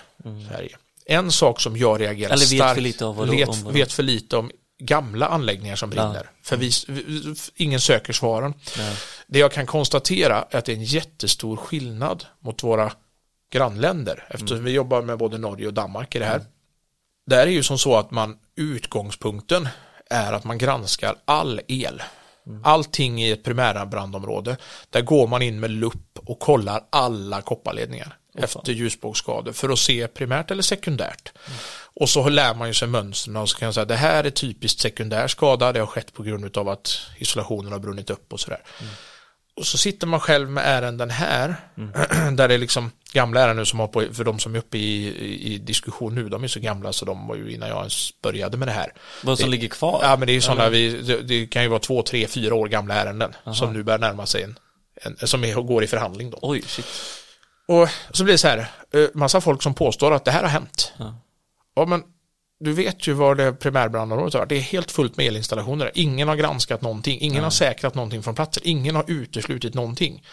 Sverige. 0.50 0.78
En 1.06 1.32
sak 1.32 1.62
som 1.62 1.78
jag 1.78 2.02
reagerar 2.02 2.34
Eller 2.34 2.40
vet 2.40 2.48
starkt, 2.48 2.76
för 2.76 2.82
lite 2.82 3.06
av 3.06 3.16
vad 3.16 3.30
vet, 3.30 3.50
om 3.50 3.64
vad 3.64 3.74
vet 3.74 3.94
för 3.94 4.04
lite 4.04 4.38
om 4.38 4.52
gamla 4.80 5.28
anläggningar 5.28 5.76
som 5.76 5.90
brinner. 5.90 6.30
För 6.44 6.58
vi, 6.58 6.72
vi, 6.88 7.36
ingen 7.56 7.82
söker 7.82 8.14
svaren. 8.14 8.54
Nej. 8.78 8.96
Det 9.28 9.40
jag 9.40 9.52
kan 9.52 9.66
konstatera 9.66 10.46
är 10.50 10.58
att 10.58 10.66
det 10.66 10.72
är 10.72 10.76
en 10.76 10.84
jättestor 10.84 11.58
skillnad 11.58 12.26
mot 12.40 12.64
våra 12.64 12.92
grannländer. 13.52 14.28
Eftersom 14.30 14.64
vi 14.64 14.72
jobbar 14.72 15.02
med 15.02 15.18
både 15.18 15.38
Norge 15.38 15.68
och 15.68 15.74
Danmark 15.74 16.16
i 16.16 16.20
det 16.20 16.26
här. 16.26 16.42
Där 17.26 17.48
är 17.48 17.52
ju 17.52 17.64
som 17.64 17.78
så 17.78 17.96
att 17.96 18.12
man 18.12 18.38
utgångspunkten 18.56 19.70
är 20.10 20.34
att 20.34 20.44
man 20.44 20.58
granskar 20.58 21.16
all 21.26 21.62
el. 21.68 22.04
Allting 22.64 23.24
i 23.24 23.32
ett 23.32 23.44
primära 23.44 23.86
brandområde. 23.86 24.58
Där 24.90 25.02
går 25.02 25.28
man 25.28 25.42
in 25.42 25.60
med 25.60 25.72
lupp 25.72 26.20
och 26.26 26.40
kollar 26.40 26.84
alla 26.90 27.42
kopparledningar 27.42 28.18
efter 28.38 28.72
ljusbågsskador 28.72 29.52
för 29.52 29.70
att 29.70 29.80
se 29.80 30.08
primärt 30.08 30.52
eller 30.52 30.64
sekundärt. 30.64 31.32
Och 31.80 32.10
så 32.10 32.30
lär 32.30 32.54
man 32.56 32.68
ju 32.68 32.74
sig 32.74 32.88
mönstren 32.88 33.36
och 33.36 33.50
så 33.50 33.58
kan 33.58 33.66
jag 33.66 33.74
säga 33.74 33.86
det 33.86 33.96
här 33.96 34.24
är 34.24 34.30
typiskt 34.30 34.80
sekundär 34.80 35.28
skada. 35.28 35.72
Det 35.72 35.80
har 35.80 35.88
skett 35.88 36.14
på 36.14 36.24
grund 36.24 36.58
av 36.58 36.70
att 36.70 37.00
isolationen 37.18 37.72
har 37.72 37.80
brunnit 37.80 38.10
upp 38.10 38.34
och 38.34 38.40
sådär. 38.40 38.62
Och 39.58 39.66
så 39.66 39.78
sitter 39.78 40.08
man 40.08 40.20
själv 40.20 40.50
med 40.50 40.64
ärenden 40.68 41.10
här, 41.10 41.56
där 42.32 42.48
det 42.48 42.54
är 42.54 42.58
liksom 42.58 42.92
gamla 43.14 43.42
ärenden 43.42 43.66
som 43.66 43.80
har 43.80 43.88
på, 43.88 44.06
för 44.14 44.24
de 44.24 44.40
som 44.40 44.56
är 44.56 44.60
uppe 44.60 44.78
i, 44.78 45.54
i, 45.54 45.58
diskussion 45.58 46.16
nu, 46.16 46.30
de 46.30 46.44
är 46.44 46.48
så 46.48 46.60
gamla 46.60 46.94
så 46.94 47.06
de 47.06 47.28
var 47.28 47.36
ju 47.36 47.52
innan 47.52 47.70
jag 47.70 47.78
ens 47.78 48.22
började 48.22 48.58
med 48.58 48.68
det 48.68 48.72
här. 48.72 48.94
Vad 49.24 49.40
som 49.40 49.46
Det- 49.46 49.52
ligger 49.52 49.68
kvar? 49.68 50.00
Ja, 50.04 50.16
men 50.18 50.26
det 50.28 50.32
är 50.32 50.34
ju 50.34 50.42
sådana, 50.42 50.70
vi, 50.70 50.90
det, 51.02 51.22
det 51.22 51.48
kan 51.48 51.64
ju 51.64 51.68
vara 51.70 51.80
två, 51.80 52.02
tre, 52.04 52.28
fyra 52.28 52.56
år 52.56 52.68
gamla 52.68 52.94
ärenden 52.94 53.34
som 53.54 53.74
nu 53.74 53.84
börjar 53.84 54.00
närma 54.00 54.26
sig 54.26 54.44
en, 54.44 54.60
en 55.20 55.28
som 55.28 55.44
är, 55.44 55.54
går 55.54 55.84
i 55.84 55.88
förhandling 55.88 56.30
då. 56.32 56.40
Oj, 56.42 56.62
shit. 56.62 56.86
Och 57.68 57.90
så 58.12 58.24
blir 58.24 58.34
det 58.34 58.38
så 58.38 58.48
här, 58.48 58.58
eh, 58.94 59.06
massa 59.14 59.42
folk 59.42 59.64
som 59.64 59.74
påstår 59.74 60.14
att 60.14 60.26
det 60.26 60.32
här 60.32 60.42
har 60.42 60.50
hänt. 60.50 60.94
Ja. 60.98 61.16
Ja, 61.76 61.86
men 61.86 62.04
du 62.60 62.74
vet 62.74 63.08
ju 63.08 63.14
vad 63.14 63.38
det 63.38 63.54
primärbrandområdet 63.54 64.34
har. 64.34 64.46
Det 64.46 64.56
är 64.56 64.62
helt 64.62 64.92
fullt 64.92 65.18
med 65.18 65.26
elinstallationer. 65.26 65.92
Ingen 65.94 66.28
har 66.28 66.36
granskat 66.36 66.82
någonting. 66.82 67.20
Ingen 67.22 67.44
har 67.44 67.52
säkrat 67.52 67.96
någonting 67.96 68.24
från 68.24 68.36
platsen. 68.36 68.64
Ingen 68.66 68.96
har 68.96 69.06
uteslutit 69.08 69.74
någonting. 69.74 70.24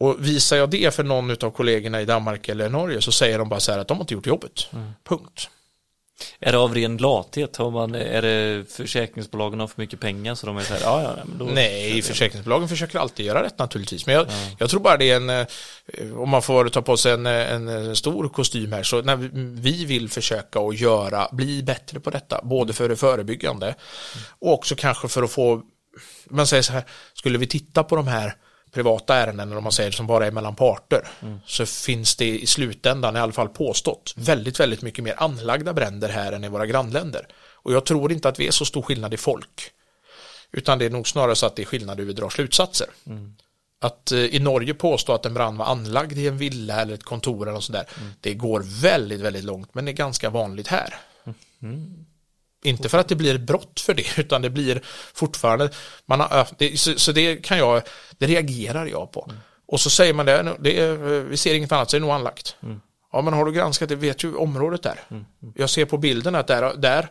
Och 0.00 0.26
visar 0.26 0.56
jag 0.56 0.70
det 0.70 0.94
för 0.94 1.04
någon 1.04 1.30
av 1.30 1.50
kollegorna 1.50 2.00
i 2.00 2.04
Danmark 2.04 2.48
eller 2.48 2.68
Norge 2.68 3.00
så 3.00 3.12
säger 3.12 3.38
de 3.38 3.48
bara 3.48 3.60
så 3.60 3.72
här 3.72 3.78
att 3.78 3.88
de 3.88 3.96
har 3.96 4.02
inte 4.02 4.14
gjort 4.14 4.26
jobbet. 4.26 4.66
Punkt. 5.08 5.50
Är 6.40 6.52
det 6.52 6.58
av 6.58 6.74
ren 6.74 6.96
lathet? 6.96 7.56
Har 7.56 7.70
man, 7.70 7.94
är 7.94 8.22
det 8.22 8.64
försäkringsbolagen 8.72 9.60
har 9.60 9.66
för 9.66 9.80
mycket 9.80 10.00
pengar 10.00 10.34
så 10.34 10.46
de 10.46 10.56
är 10.56 10.62
så 10.62 10.74
här, 10.74 10.80
ja, 10.80 11.02
ja, 11.02 11.24
men 11.24 11.38
då... 11.38 11.44
Nej, 11.44 12.02
försäkringsbolagen 12.02 12.68
försöker 12.68 12.98
alltid 12.98 13.26
göra 13.26 13.42
rätt 13.42 13.58
naturligtvis. 13.58 14.06
Men 14.06 14.14
jag, 14.14 14.26
jag 14.58 14.70
tror 14.70 14.80
bara 14.80 14.96
det 14.96 15.10
är 15.10 15.16
en, 15.16 15.30
eh, 15.30 15.46
om 16.16 16.28
man 16.28 16.42
får 16.42 16.68
ta 16.68 16.82
på 16.82 16.96
sig 16.96 17.12
en, 17.12 17.26
eh, 17.26 17.52
en, 17.52 17.68
eh, 17.68 17.92
stor 17.92 18.28
kostym 18.28 18.72
här, 18.72 18.82
så 18.82 19.02
när 19.02 19.16
vi, 19.16 19.30
vi 19.60 19.84
vill 19.84 20.08
försöka 20.08 20.60
att 20.60 20.80
göra, 20.80 21.28
bli 21.32 21.62
bättre 21.62 22.00
på 22.00 22.10
detta, 22.10 22.40
både 22.42 22.72
för 22.72 22.88
det 22.88 22.96
förebyggande 22.96 23.74
och 24.38 24.52
också 24.52 24.74
kanske 24.76 25.08
för 25.08 25.22
att 25.22 25.30
få, 25.30 25.62
man 26.30 26.46
säger 26.46 26.62
så 26.62 26.72
här, 26.72 26.84
skulle 27.14 27.38
vi 27.38 27.46
titta 27.46 27.84
på 27.84 27.96
de 27.96 28.06
här 28.06 28.34
privata 28.78 29.14
ärenden, 29.14 29.52
om 29.52 29.62
man 29.62 29.72
säger 29.72 29.90
som 29.90 30.06
bara 30.06 30.26
är 30.26 30.30
mellan 30.30 30.54
parter, 30.54 31.08
så 31.46 31.66
finns 31.66 32.16
det 32.16 32.40
i 32.40 32.46
slutändan, 32.46 33.16
i 33.16 33.18
alla 33.18 33.32
fall 33.32 33.48
påstått, 33.48 34.14
väldigt, 34.16 34.60
väldigt 34.60 34.82
mycket 34.82 35.04
mer 35.04 35.14
anlagda 35.16 35.72
bränder 35.72 36.08
här 36.08 36.32
än 36.32 36.44
i 36.44 36.48
våra 36.48 36.66
grannländer. 36.66 37.26
Och 37.54 37.72
jag 37.72 37.84
tror 37.86 38.12
inte 38.12 38.28
att 38.28 38.38
vi 38.38 38.46
är 38.46 38.50
så 38.50 38.64
stor 38.64 38.82
skillnad 38.82 39.14
i 39.14 39.16
folk. 39.16 39.70
Utan 40.52 40.78
det 40.78 40.84
är 40.84 40.90
nog 40.90 41.08
snarare 41.08 41.36
så 41.36 41.46
att 41.46 41.56
det 41.56 41.62
är 41.62 41.66
skillnad 41.66 41.98
hur 41.98 42.06
vi 42.06 42.12
drar 42.12 42.28
slutsatser. 42.28 42.86
Att 43.80 44.12
eh, 44.12 44.18
i 44.18 44.38
Norge 44.38 44.74
påstå 44.74 45.12
att 45.12 45.26
en 45.26 45.34
brand 45.34 45.58
var 45.58 45.66
anlagd 45.66 46.18
i 46.18 46.28
en 46.28 46.38
villa 46.38 46.80
eller 46.80 46.94
ett 46.94 47.04
kontor 47.04 47.48
eller 47.48 47.60
sådär. 47.60 47.86
Det 48.20 48.34
går 48.34 48.62
väldigt, 48.82 49.20
väldigt 49.20 49.44
långt 49.44 49.74
men 49.74 49.84
det 49.84 49.90
är 49.90 49.92
ganska 49.92 50.30
vanligt 50.30 50.68
här. 50.68 50.94
Inte 52.68 52.88
för 52.88 52.98
att 52.98 53.08
det 53.08 53.16
blir 53.16 53.34
ett 53.34 53.40
brott 53.40 53.80
för 53.80 53.94
det 53.94 54.04
utan 54.18 54.42
det 54.42 54.50
blir 54.50 54.80
fortfarande, 55.14 55.70
man 56.06 56.20
har, 56.20 56.46
det, 56.58 56.80
så, 56.80 56.94
så 56.98 57.12
det 57.12 57.36
kan 57.36 57.58
jag, 57.58 57.82
det 58.18 58.26
reagerar 58.26 58.86
jag 58.86 59.12
på. 59.12 59.30
Och 59.66 59.80
så 59.80 59.90
säger 59.90 60.14
man 60.14 60.26
det, 60.26 60.56
det 60.60 60.80
är, 60.80 60.92
eh, 60.92 61.22
vi 61.22 61.36
ser 61.36 61.54
inget 61.54 61.72
annat 61.72 61.90
så 61.90 61.96
är 61.96 62.00
det 62.00 62.06
nog 62.06 62.14
anlagt. 62.14 62.56
Ja 63.12 63.22
men 63.22 63.34
har 63.34 63.44
du 63.44 63.52
granskat 63.52 63.88
det, 63.88 63.96
vet 63.96 64.24
ju 64.24 64.34
området 64.34 64.82
där. 64.82 65.00
Jag 65.54 65.70
ser 65.70 65.84
på 65.84 65.98
bilden 65.98 66.34
att 66.34 66.46
där, 66.46 66.76
där 66.76 67.08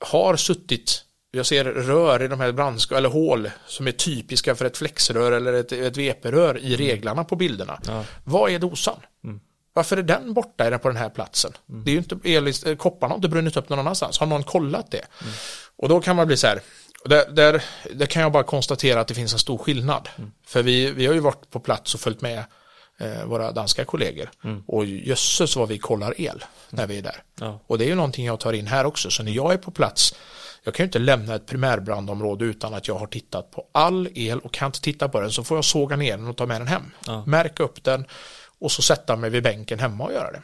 har 0.00 0.36
suttit 0.36 1.02
jag 1.30 1.46
ser 1.46 1.64
rör 1.64 2.22
i 2.22 2.28
de 2.28 2.40
här 2.40 2.52
brandsk 2.52 2.92
eller 2.92 3.08
hål 3.08 3.50
som 3.66 3.86
är 3.86 3.92
typiska 3.92 4.54
för 4.54 4.64
ett 4.64 4.76
flexrör 4.76 5.32
eller 5.32 5.52
ett, 5.52 5.72
ett 5.72 5.96
VP-rör 5.96 6.58
i 6.58 6.76
reglarna 6.76 7.24
på 7.24 7.36
bilderna. 7.36 7.80
Vad 8.24 8.50
är 8.50 8.58
dosan? 8.58 9.00
Varför 9.76 9.96
är 9.96 10.02
den 10.02 10.34
borta 10.34 10.64
är 10.64 10.70
den 10.70 10.80
på 10.80 10.88
den 10.88 10.96
här 10.96 11.08
platsen? 11.08 11.52
Det 11.66 11.90
är 11.90 11.92
ju 11.92 11.98
inte, 11.98 12.18
el, 12.24 12.76
kopparna 12.76 13.12
har 13.12 13.16
inte 13.16 13.28
brunnit 13.28 13.56
upp 13.56 13.68
någon 13.68 13.78
annanstans. 13.78 14.18
Har 14.18 14.26
någon 14.26 14.42
kollat 14.42 14.90
det? 14.90 15.06
Och 15.76 15.88
då 15.88 16.00
kan 16.00 16.16
man 16.16 16.26
bli 16.26 16.36
så 16.36 16.46
här, 16.46 16.60
där, 17.04 17.30
där, 17.30 17.64
där 17.94 18.06
kan 18.06 18.22
jag 18.22 18.32
bara 18.32 18.42
konstatera 18.42 19.00
att 19.00 19.08
det 19.08 19.14
finns 19.14 19.32
en 19.32 19.38
stor 19.38 19.58
skillnad. 19.58 20.08
För 20.46 20.62
vi, 20.62 20.90
vi 20.90 21.06
har 21.06 21.14
ju 21.14 21.20
varit 21.20 21.50
på 21.50 21.60
plats 21.60 21.94
och 21.94 22.00
följt 22.00 22.20
med 22.20 22.44
eh, 22.98 23.24
våra 23.24 23.52
danska 23.52 23.84
kollegor. 23.84 24.30
Och 24.66 24.86
jösses 24.86 25.56
vad 25.56 25.68
vi 25.68 25.78
kollar 25.78 26.20
el 26.20 26.44
när 26.70 26.86
vi 26.86 26.98
är 26.98 27.02
där. 27.02 27.22
Ja. 27.40 27.60
Och 27.66 27.78
det 27.78 27.84
är 27.84 27.88
ju 27.88 27.94
någonting 27.94 28.26
jag 28.26 28.40
tar 28.40 28.52
in 28.52 28.66
här 28.66 28.86
också. 28.86 29.10
Så 29.10 29.22
när 29.22 29.32
jag 29.32 29.52
är 29.52 29.58
på 29.58 29.70
plats, 29.70 30.14
jag 30.64 30.74
kan 30.74 30.84
ju 30.84 30.88
inte 30.88 30.98
lämna 30.98 31.34
ett 31.34 31.46
primärbrandområde 31.46 32.44
utan 32.44 32.74
att 32.74 32.88
jag 32.88 32.94
har 32.94 33.06
tittat 33.06 33.50
på 33.50 33.66
all 33.72 34.08
el 34.14 34.38
och 34.38 34.52
kan 34.52 34.66
inte 34.66 34.80
titta 34.80 35.08
på 35.08 35.20
den 35.20 35.30
så 35.30 35.44
får 35.44 35.56
jag 35.56 35.64
såga 35.64 35.96
ner 35.96 36.16
den 36.16 36.26
och 36.26 36.36
ta 36.36 36.46
med 36.46 36.60
den 36.60 36.68
hem. 36.68 36.82
Märka 37.26 37.62
upp 37.62 37.84
den 37.84 38.06
och 38.60 38.72
så 38.72 38.82
sätta 38.82 39.16
mig 39.16 39.30
vid 39.30 39.42
bänken 39.42 39.78
hemma 39.78 40.04
och 40.04 40.12
göra 40.12 40.30
det. 40.32 40.42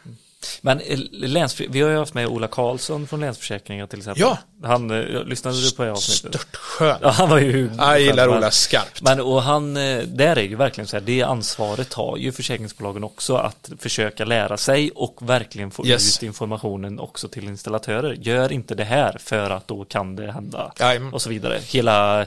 Men 0.60 0.80
eh, 0.80 0.98
läns, 1.12 1.60
vi 1.60 1.80
har 1.80 1.90
ju 1.90 1.96
haft 1.96 2.14
med 2.14 2.26
Ola 2.26 2.46
Karlsson 2.48 3.06
från 3.06 3.20
Länsförsäkringar 3.20 3.86
till 3.86 3.98
exempel. 3.98 4.20
Ja. 4.20 4.38
Han, 4.64 4.90
eh, 4.90 5.24
lyssnade 5.24 5.60
du 5.60 5.70
på 5.72 5.84
det 5.84 5.90
avsnittet? 5.92 6.40
Stört 6.40 6.56
skön. 6.56 6.98
Ja, 7.02 7.08
han 7.10 7.28
var 7.30 7.38
ju... 7.38 7.70
Jag 7.78 8.00
gillar 8.00 8.28
Ola 8.28 8.50
skarpt. 8.50 9.02
Men 9.02 9.20
och 9.20 9.42
han, 9.42 9.76
eh, 9.76 9.98
där 10.02 10.36
är 10.38 10.42
ju 10.42 10.56
verkligen 10.56 10.88
så 10.88 10.96
här, 10.96 11.00
det 11.04 11.22
ansvaret 11.22 11.92
har 11.92 12.16
ju 12.16 12.32
försäkringsbolagen 12.32 13.04
också 13.04 13.36
att 13.36 13.70
försöka 13.78 14.24
lära 14.24 14.56
sig 14.56 14.90
och 14.90 15.18
verkligen 15.20 15.70
få 15.70 15.86
Yes. 15.86 16.16
ut 16.18 16.22
informationen 16.22 16.98
också 17.00 17.28
till 17.28 17.44
installatörer. 17.48 18.12
Gör 18.12 18.52
inte 18.52 18.74
det 18.74 18.84
här 18.84 19.16
för 19.20 19.50
att 19.50 19.68
då 19.68 19.84
kan 19.84 20.16
det 20.16 20.32
hända 20.32 20.72
Jajamän. 20.80 21.12
och 21.12 21.22
så 21.22 21.28
vidare. 21.28 21.58
Hela 21.66 22.20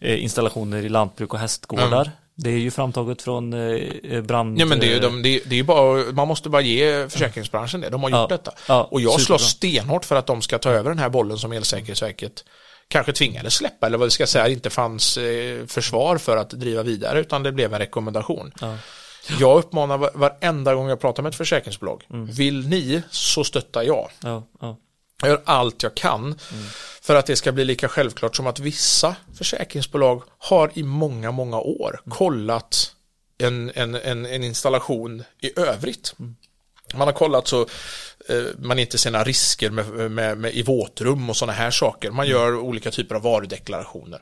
eh, 0.00 0.22
installationer 0.24 0.78
i 0.82 0.88
lantbruk 0.88 1.34
och 1.34 1.40
hästgårdar. 1.40 2.10
Det 2.38 2.50
är 2.50 2.58
ju 2.58 2.70
framtaget 2.70 3.22
från 3.22 3.52
eh, 3.52 4.20
brand... 4.22 4.60
Ja 4.60 4.66
men 4.66 4.78
det 4.80 4.86
är 4.86 4.90
ju 4.90 4.94
eh, 4.96 5.00
de, 5.02 5.22
det, 5.22 5.28
är- 5.28 5.40
det 5.44 5.54
är 5.54 5.56
ju 5.56 5.62
bara, 5.62 6.12
man 6.12 6.28
måste 6.28 6.48
bara 6.48 6.62
ge 6.62 7.08
försäkringsbranschen 7.08 7.80
det. 7.80 7.88
De 7.90 8.02
har 8.02 8.10
gjort 8.10 8.18
Ja. 8.18 8.26
detta. 8.26 8.52
Ja, 8.68 8.88
och 8.90 9.00
jag 9.00 9.10
superbra. 9.20 9.24
slåss 9.38 9.50
stenhårt 9.50 10.04
för 10.04 10.16
att 10.16 10.26
de 10.26 10.42
ska 10.42 10.58
ta 10.58 10.70
över 10.70 10.90
den 10.90 10.98
här 10.98 11.08
bollen 11.08 11.38
som 11.38 11.52
Elsäkerhetsverket 11.52 12.44
kanske 12.88 13.12
tvingades 13.12 13.54
släppa 13.54 13.86
eller 13.86 13.98
vad 13.98 14.06
vi 14.06 14.10
ska 14.10 14.26
säga, 14.26 14.48
inte 14.48 14.70
fanns 14.70 15.16
eh, 15.18 15.66
försvar 15.66 16.18
för 16.18 16.36
att 16.36 16.50
driva 16.50 16.82
vidare 16.82 17.20
utan 17.20 17.42
det 17.42 17.52
blev 17.52 17.72
en 17.74 17.78
rekommendation. 17.78 18.52
Ja. 18.60 18.76
Jag 19.40 19.58
uppmanar 19.58 19.98
var- 19.98 20.10
varenda 20.14 20.74
gång 20.74 20.88
jag 20.88 21.00
pratar 21.00 21.22
med 21.22 21.30
ett 21.30 21.36
försäkringsbolag, 21.36 22.04
Mm. 22.10 22.26
vill 22.26 22.68
ni 22.68 23.02
så 23.10 23.44
stöttar 23.44 23.82
jag. 23.82 24.10
Ja, 24.22 24.46
ja. 24.60 24.76
Jag 25.22 25.30
gör 25.30 25.42
allt 25.44 25.82
jag 25.82 25.94
kan 25.94 26.38
för 27.06 27.14
att 27.14 27.26
det 27.26 27.36
ska 27.36 27.52
bli 27.52 27.64
lika 27.64 27.88
självklart 27.88 28.36
som 28.36 28.46
att 28.46 28.58
vissa 28.58 29.16
försäkringsbolag 29.34 30.22
har 30.38 30.70
i 30.74 30.82
många, 30.82 31.30
många 31.30 31.60
år 31.60 32.00
kollat 32.08 32.94
en, 33.38 33.72
en, 33.74 33.94
en, 33.94 34.26
en 34.26 34.44
installation 34.44 35.24
i 35.40 35.60
övrigt. 35.60 36.14
Man 36.94 37.08
har 37.08 37.12
kollat 37.12 37.48
så 37.48 37.60
eh, 38.28 38.44
man 38.58 38.78
inte 38.78 38.98
ser 38.98 39.10
några 39.10 39.24
risker 39.24 39.70
med, 39.70 40.10
med, 40.10 40.38
med, 40.38 40.54
i 40.54 40.62
våtrum 40.62 41.30
och 41.30 41.36
sådana 41.36 41.52
här 41.52 41.70
saker. 41.70 42.10
Man 42.10 42.26
gör 42.26 42.56
olika 42.56 42.90
typer 42.90 43.14
av 43.14 43.22
varudeklarationer. 43.22 44.20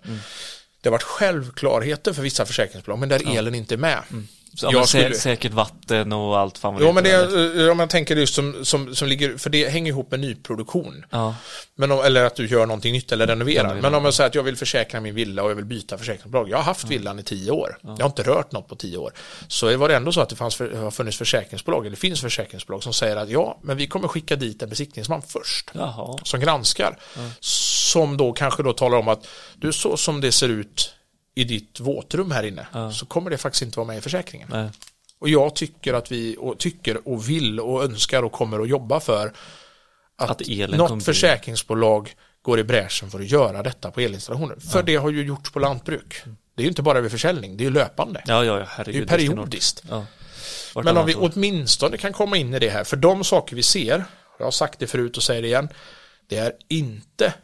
Det 0.80 0.88
har 0.88 0.92
varit 0.92 1.02
självklarheter 1.02 2.12
för 2.12 2.22
vissa 2.22 2.46
försäkringsbolag 2.46 2.98
men 2.98 3.08
där 3.08 3.36
elen 3.36 3.54
inte 3.54 3.74
är 3.74 3.78
med. 3.78 4.02
Så, 4.08 4.22
ja, 4.62 4.70
Jag 4.72 4.88
skulle- 4.88 5.14
Säkert 5.14 5.52
vatten 5.52 6.12
och 6.12 6.38
allt 6.38 6.58
fan 6.58 6.74
vad 6.74 6.82
Jo 6.82 6.88
heter, 6.88 7.28
men 7.28 7.56
det, 7.56 7.70
om 7.70 7.76
man 7.76 7.88
tänker 7.88 8.16
just 8.16 8.34
som, 8.34 8.64
som, 8.64 8.94
som 8.94 9.08
ligger, 9.08 9.38
för 9.38 9.50
det 9.50 9.68
hänger 9.68 9.88
ihop 9.92 10.10
med 10.10 10.20
nyproduktion. 10.20 11.04
Ja, 11.10 11.34
Men 11.74 11.92
om, 11.92 12.00
eller 12.04 12.24
att 12.24 12.34
du 12.36 12.46
gör 12.46 12.66
någonting 12.66 12.92
nytt 12.92 13.12
eller 13.12 13.26
renoverar. 13.26 13.62
Renovera. 13.64 13.82
Men 13.82 13.94
om 13.94 14.04
jag 14.04 14.14
säger 14.14 14.28
att 14.28 14.34
jag 14.34 14.42
vill 14.42 14.56
försäkra 14.56 15.00
min 15.00 15.14
villa 15.14 15.42
och 15.42 15.50
jag 15.50 15.54
vill 15.54 15.64
byta 15.64 15.98
försäkringsbolag. 15.98 16.48
Jag 16.50 16.56
har 16.56 16.64
haft 16.64 16.84
villan 16.88 17.18
i 17.18 17.22
tio 17.22 17.50
år. 17.50 17.78
Jag 17.82 17.90
har 18.00 18.06
inte 18.06 18.22
rört 18.22 18.52
något 18.52 18.68
på 18.68 18.76
tio 18.76 18.96
år. 18.98 19.12
Så 19.48 19.76
var 19.76 19.88
det 19.88 19.96
ändå 19.96 20.12
så 20.12 20.20
att 20.20 20.28
det 20.28 20.36
fanns 20.36 20.54
för, 20.56 20.72
har 20.72 20.90
funnits 20.90 21.18
försäkringsbolag, 21.18 21.86
eller 21.86 21.96
finns 21.96 22.20
försäkringsbolag 22.20 22.82
som 22.82 22.92
säger 22.92 23.16
att 23.16 23.28
ja, 23.30 23.58
men 23.62 23.76
vi 23.76 23.86
kommer 23.86 24.08
skicka 24.08 24.36
dit 24.36 24.62
en 24.62 24.68
besiktningsman 24.68 25.22
först. 25.22 25.70
jaha. 25.72 26.18
Som 26.24 26.40
granskar. 26.40 26.96
Som 27.40 28.16
då 28.16 28.32
kanske 28.32 28.62
då 28.62 28.72
talar 28.72 28.98
om 28.98 29.08
att 29.08 29.26
du 29.56 29.72
så 29.72 29.96
som 29.96 30.20
det 30.20 30.32
ser 30.32 30.48
ut 30.48 30.94
i 31.34 31.44
ditt 31.44 31.80
våtrum 31.80 32.30
här 32.30 32.42
inne 32.42 32.66
Ja. 32.72 32.92
så 32.92 33.06
kommer 33.06 33.30
det 33.30 33.38
faktiskt 33.38 33.62
inte 33.62 33.78
vara 33.78 33.86
med 33.86 33.98
i 33.98 34.00
försäkringen. 34.00 34.48
Nej. 34.50 34.70
Och 35.18 35.28
jag 35.28 35.54
tycker 35.54 35.94
att 35.94 36.12
vi 36.12 36.36
och 36.38 36.58
tycker 36.58 37.08
och 37.08 37.28
vill 37.28 37.60
och 37.60 37.84
önskar 37.84 38.22
och 38.22 38.32
kommer 38.32 38.60
att 38.60 38.68
jobba 38.68 39.00
för 39.00 39.32
att, 40.16 40.30
Att 40.30 40.70
något 40.70 41.04
försäkringsbolag 41.04 42.14
går 42.42 42.58
i 42.58 42.64
bräschen 42.64 43.10
för 43.10 43.20
att 43.20 43.30
göra 43.30 43.62
detta 43.62 43.90
på 43.90 44.00
elinstallationer. 44.00 44.56
För 44.56 44.82
det 44.82 44.96
har 44.96 45.10
ju 45.10 45.24
gjorts 45.24 45.50
på 45.50 45.58
lantbruk. 45.58 46.22
Det 46.54 46.62
är 46.62 46.64
ju 46.64 46.68
inte 46.68 46.82
bara 46.82 47.00
vid 47.00 47.10
försäljning, 47.10 47.56
det 47.56 47.62
är 47.62 47.66
ju 47.66 47.70
löpande. 47.74 48.22
Ja, 48.26 48.44
ja, 48.44 48.52
ja, 48.52 48.54
det 48.56 48.62
är 48.62 48.66
herregud. 48.66 48.94
ju 48.94 49.04
det 49.04 49.14
är 49.14 49.18
stenhårt. 49.18 49.36
periodiskt. 49.36 49.84
Ja. 49.90 50.06
Men 50.82 50.96
om 50.96 51.06
vi 51.06 51.14
år. 51.14 51.30
åtminstone 51.34 51.96
kan 51.96 52.12
komma 52.12 52.36
in 52.36 52.54
i 52.54 52.58
det 52.58 52.68
här, 52.68 52.84
för 52.84 52.96
de 52.96 53.24
saker 53.24 53.56
vi 53.56 53.62
ser, 53.62 54.04
jag 54.38 54.46
har 54.46 54.50
sagt 54.50 54.78
det 54.78 54.86
förut 54.86 55.16
och 55.16 55.22
säger 55.22 55.42
det 55.42 55.48
igen, 55.48 55.68
det 56.28 56.36
är 56.36 56.52
inte 56.68 57.34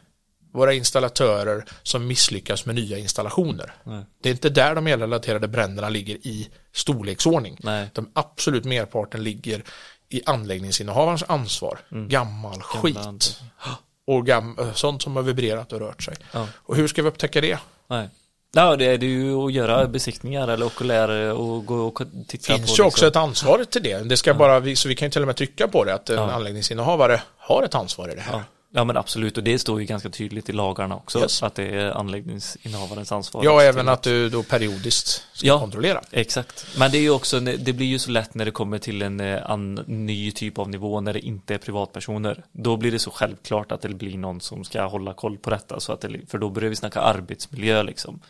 våra 0.53 0.73
installatörer 0.73 1.65
som 1.83 2.07
misslyckas 2.07 2.65
med 2.65 2.75
nya 2.75 2.97
installationer. 2.97 3.73
Nej. 3.83 4.03
Det 4.23 4.29
är 4.29 4.33
inte 4.33 4.49
där 4.49 4.75
de 4.75 4.87
elrelaterade 4.87 5.47
bränderna 5.47 5.89
ligger 5.89 6.15
i 6.15 6.49
storleksordning. 6.73 7.57
Nej. 7.59 7.89
De 7.93 8.09
absolut 8.13 8.65
merparten 8.65 9.23
ligger 9.23 9.63
i 10.09 10.21
anläggningsinnehavarens 10.25 11.23
ansvar. 11.27 11.79
Gammal 11.89 12.61
skit. 12.61 12.95
Mm. 12.97 13.19
Gamla 13.19 13.77
Och 14.07 14.25
gam 14.25 14.57
sånt 14.73 15.01
som 15.01 15.15
har 15.15 15.23
vibrerat 15.23 15.73
och 15.73 15.79
rört 15.79 16.03
sig. 16.03 16.15
Ja. 16.31 16.47
Och 16.55 16.75
hur 16.75 16.87
ska 16.87 17.01
vi 17.01 17.07
upptäcka 17.07 17.41
det? 17.41 17.59
Nej. 17.89 18.09
Ja, 18.53 18.75
det 18.75 18.85
är 18.85 18.97
det 18.97 19.05
ju 19.05 19.35
att 19.35 19.53
göra 19.53 19.87
besiktningar 19.87 20.47
eller 20.47 20.65
okulär 20.65 21.09
och 21.33 21.65
gå 21.65 21.75
och 21.87 22.01
titta 22.27 22.53
Det 22.53 22.57
finns 22.59 22.77
på 22.77 22.83
ju 22.83 22.87
också 22.87 23.05
liksom. 23.05 23.07
ett 23.07 23.15
ansvar 23.15 23.63
till 23.63 23.83
det. 23.83 23.97
det 24.09 24.17
ska 24.17 24.33
bara, 24.33 24.59
vi- 24.59 24.75
så 24.75 24.87
vi 24.87 24.95
kan 24.95 25.05
ju 25.05 25.09
till 25.11 25.21
och 25.21 25.27
med 25.27 25.35
trycka 25.35 25.67
på 25.67 25.83
det, 25.83 25.93
att 25.93 26.09
en 26.09 26.15
Ja. 26.15 26.31
anläggningsinnehavare 26.31 27.21
har 27.37 27.63
ett 27.63 27.75
ansvar 27.75 28.09
i 28.11 28.15
det 28.15 28.21
här. 28.21 28.33
Ja. 28.33 28.43
Ja, 28.71 28.83
men 28.83 28.97
absolut. 28.97 29.37
Och 29.37 29.43
det 29.43 29.59
står 29.59 29.79
ju 29.79 29.85
ganska 29.85 30.09
tydligt 30.09 30.49
i 30.49 30.53
lagarna 30.53 30.95
också. 30.95 31.19
Yes. 31.19 31.43
Att 31.43 31.55
det 31.55 31.63
är 31.63 31.91
anläggningsinnehavarens 31.91 33.11
ansvar. 33.11 33.45
Ja, 33.45 33.61
även 33.61 33.89
att 33.89 34.03
du 34.03 34.29
då 34.29 34.43
periodiskt 34.43 35.25
ska 35.33 35.47
Ja. 35.47 35.59
kontrollera. 35.59 36.01
Exakt. 36.11 36.65
Men 36.77 36.91
det 36.91 36.97
är 36.97 37.01
ju 37.01 37.09
också, 37.09 37.39
det 37.39 37.73
blir 37.73 37.85
ju 37.87 37.99
så 37.99 38.11
lätt 38.11 38.33
när 38.33 38.45
det 38.45 38.51
kommer 38.51 38.77
till 38.77 39.01
en 39.01 39.19
eh, 39.19 39.49
an, 39.51 39.75
ny 39.87 40.31
typ 40.31 40.57
av 40.57 40.69
nivå 40.69 41.01
när 41.01 41.13
det 41.13 41.19
inte 41.19 41.53
är 41.53 41.57
privatpersoner. 41.57 42.43
Då 42.51 42.77
blir 42.77 42.91
det 42.91 42.99
så 42.99 43.11
självklart 43.11 43.71
att 43.71 43.81
det 43.81 43.89
blir 43.89 44.17
någon 44.17 44.41
som 44.41 44.63
ska 44.63 44.83
hålla 44.83 45.13
koll 45.13 45.37
på 45.37 45.49
detta. 45.49 45.79
Så 45.79 45.93
att 45.93 46.01
det, 46.01 46.19
för 46.27 46.37
då 46.37 46.49
börjar 46.49 46.69
vi 46.69 46.75
snacka 46.75 47.01
arbetsmiljö 47.01 47.83
liksom. 47.83 48.21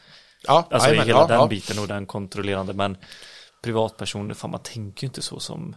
Ja, 0.48 0.68
Alltså 0.72 0.90
jajamän, 0.90 1.08
hela 1.08 1.20
ja, 1.20 1.28
den 1.28 1.40
ja. 1.40 1.48
biten 1.48 1.80
och 1.80 1.88
den 1.88 2.06
kontrollerande. 2.06 2.74
Men 2.74 2.98
privatpersoner, 3.64 4.34
fan 4.34 4.52
man 4.52 4.60
tänker 4.60 5.04
ju 5.04 5.08
inte 5.08 5.22
så 5.22 5.40
som... 5.40 5.76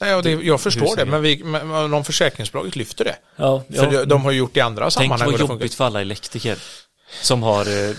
Nej, 0.00 0.14
och 0.14 0.22
det, 0.22 0.30
jag 0.30 0.60
förstår 0.60 0.96
det, 0.96 1.04
men, 1.04 1.22
vi, 1.22 1.44
men 1.44 1.94
om 1.94 2.04
försäkringsbolaget 2.04 2.76
lyfter 2.76 3.04
det. 3.04 3.16
Ja, 3.36 3.62
För 3.76 3.90
de, 3.90 4.04
de 4.04 4.24
har 4.24 4.32
gjort 4.32 4.54
det 4.54 4.58
i 4.58 4.60
andra 4.62 4.82
Tänk 4.84 4.92
sammanhang. 4.92 5.18
vad 5.26 5.34
det 5.34 5.38
funkar. 5.38 5.54
jobbigt 5.54 5.74
för 5.74 5.84
alla 5.84 6.00
elektriker. 6.00 6.58
Som 7.22 7.42
har, 7.42 7.60
eh, 7.88 7.94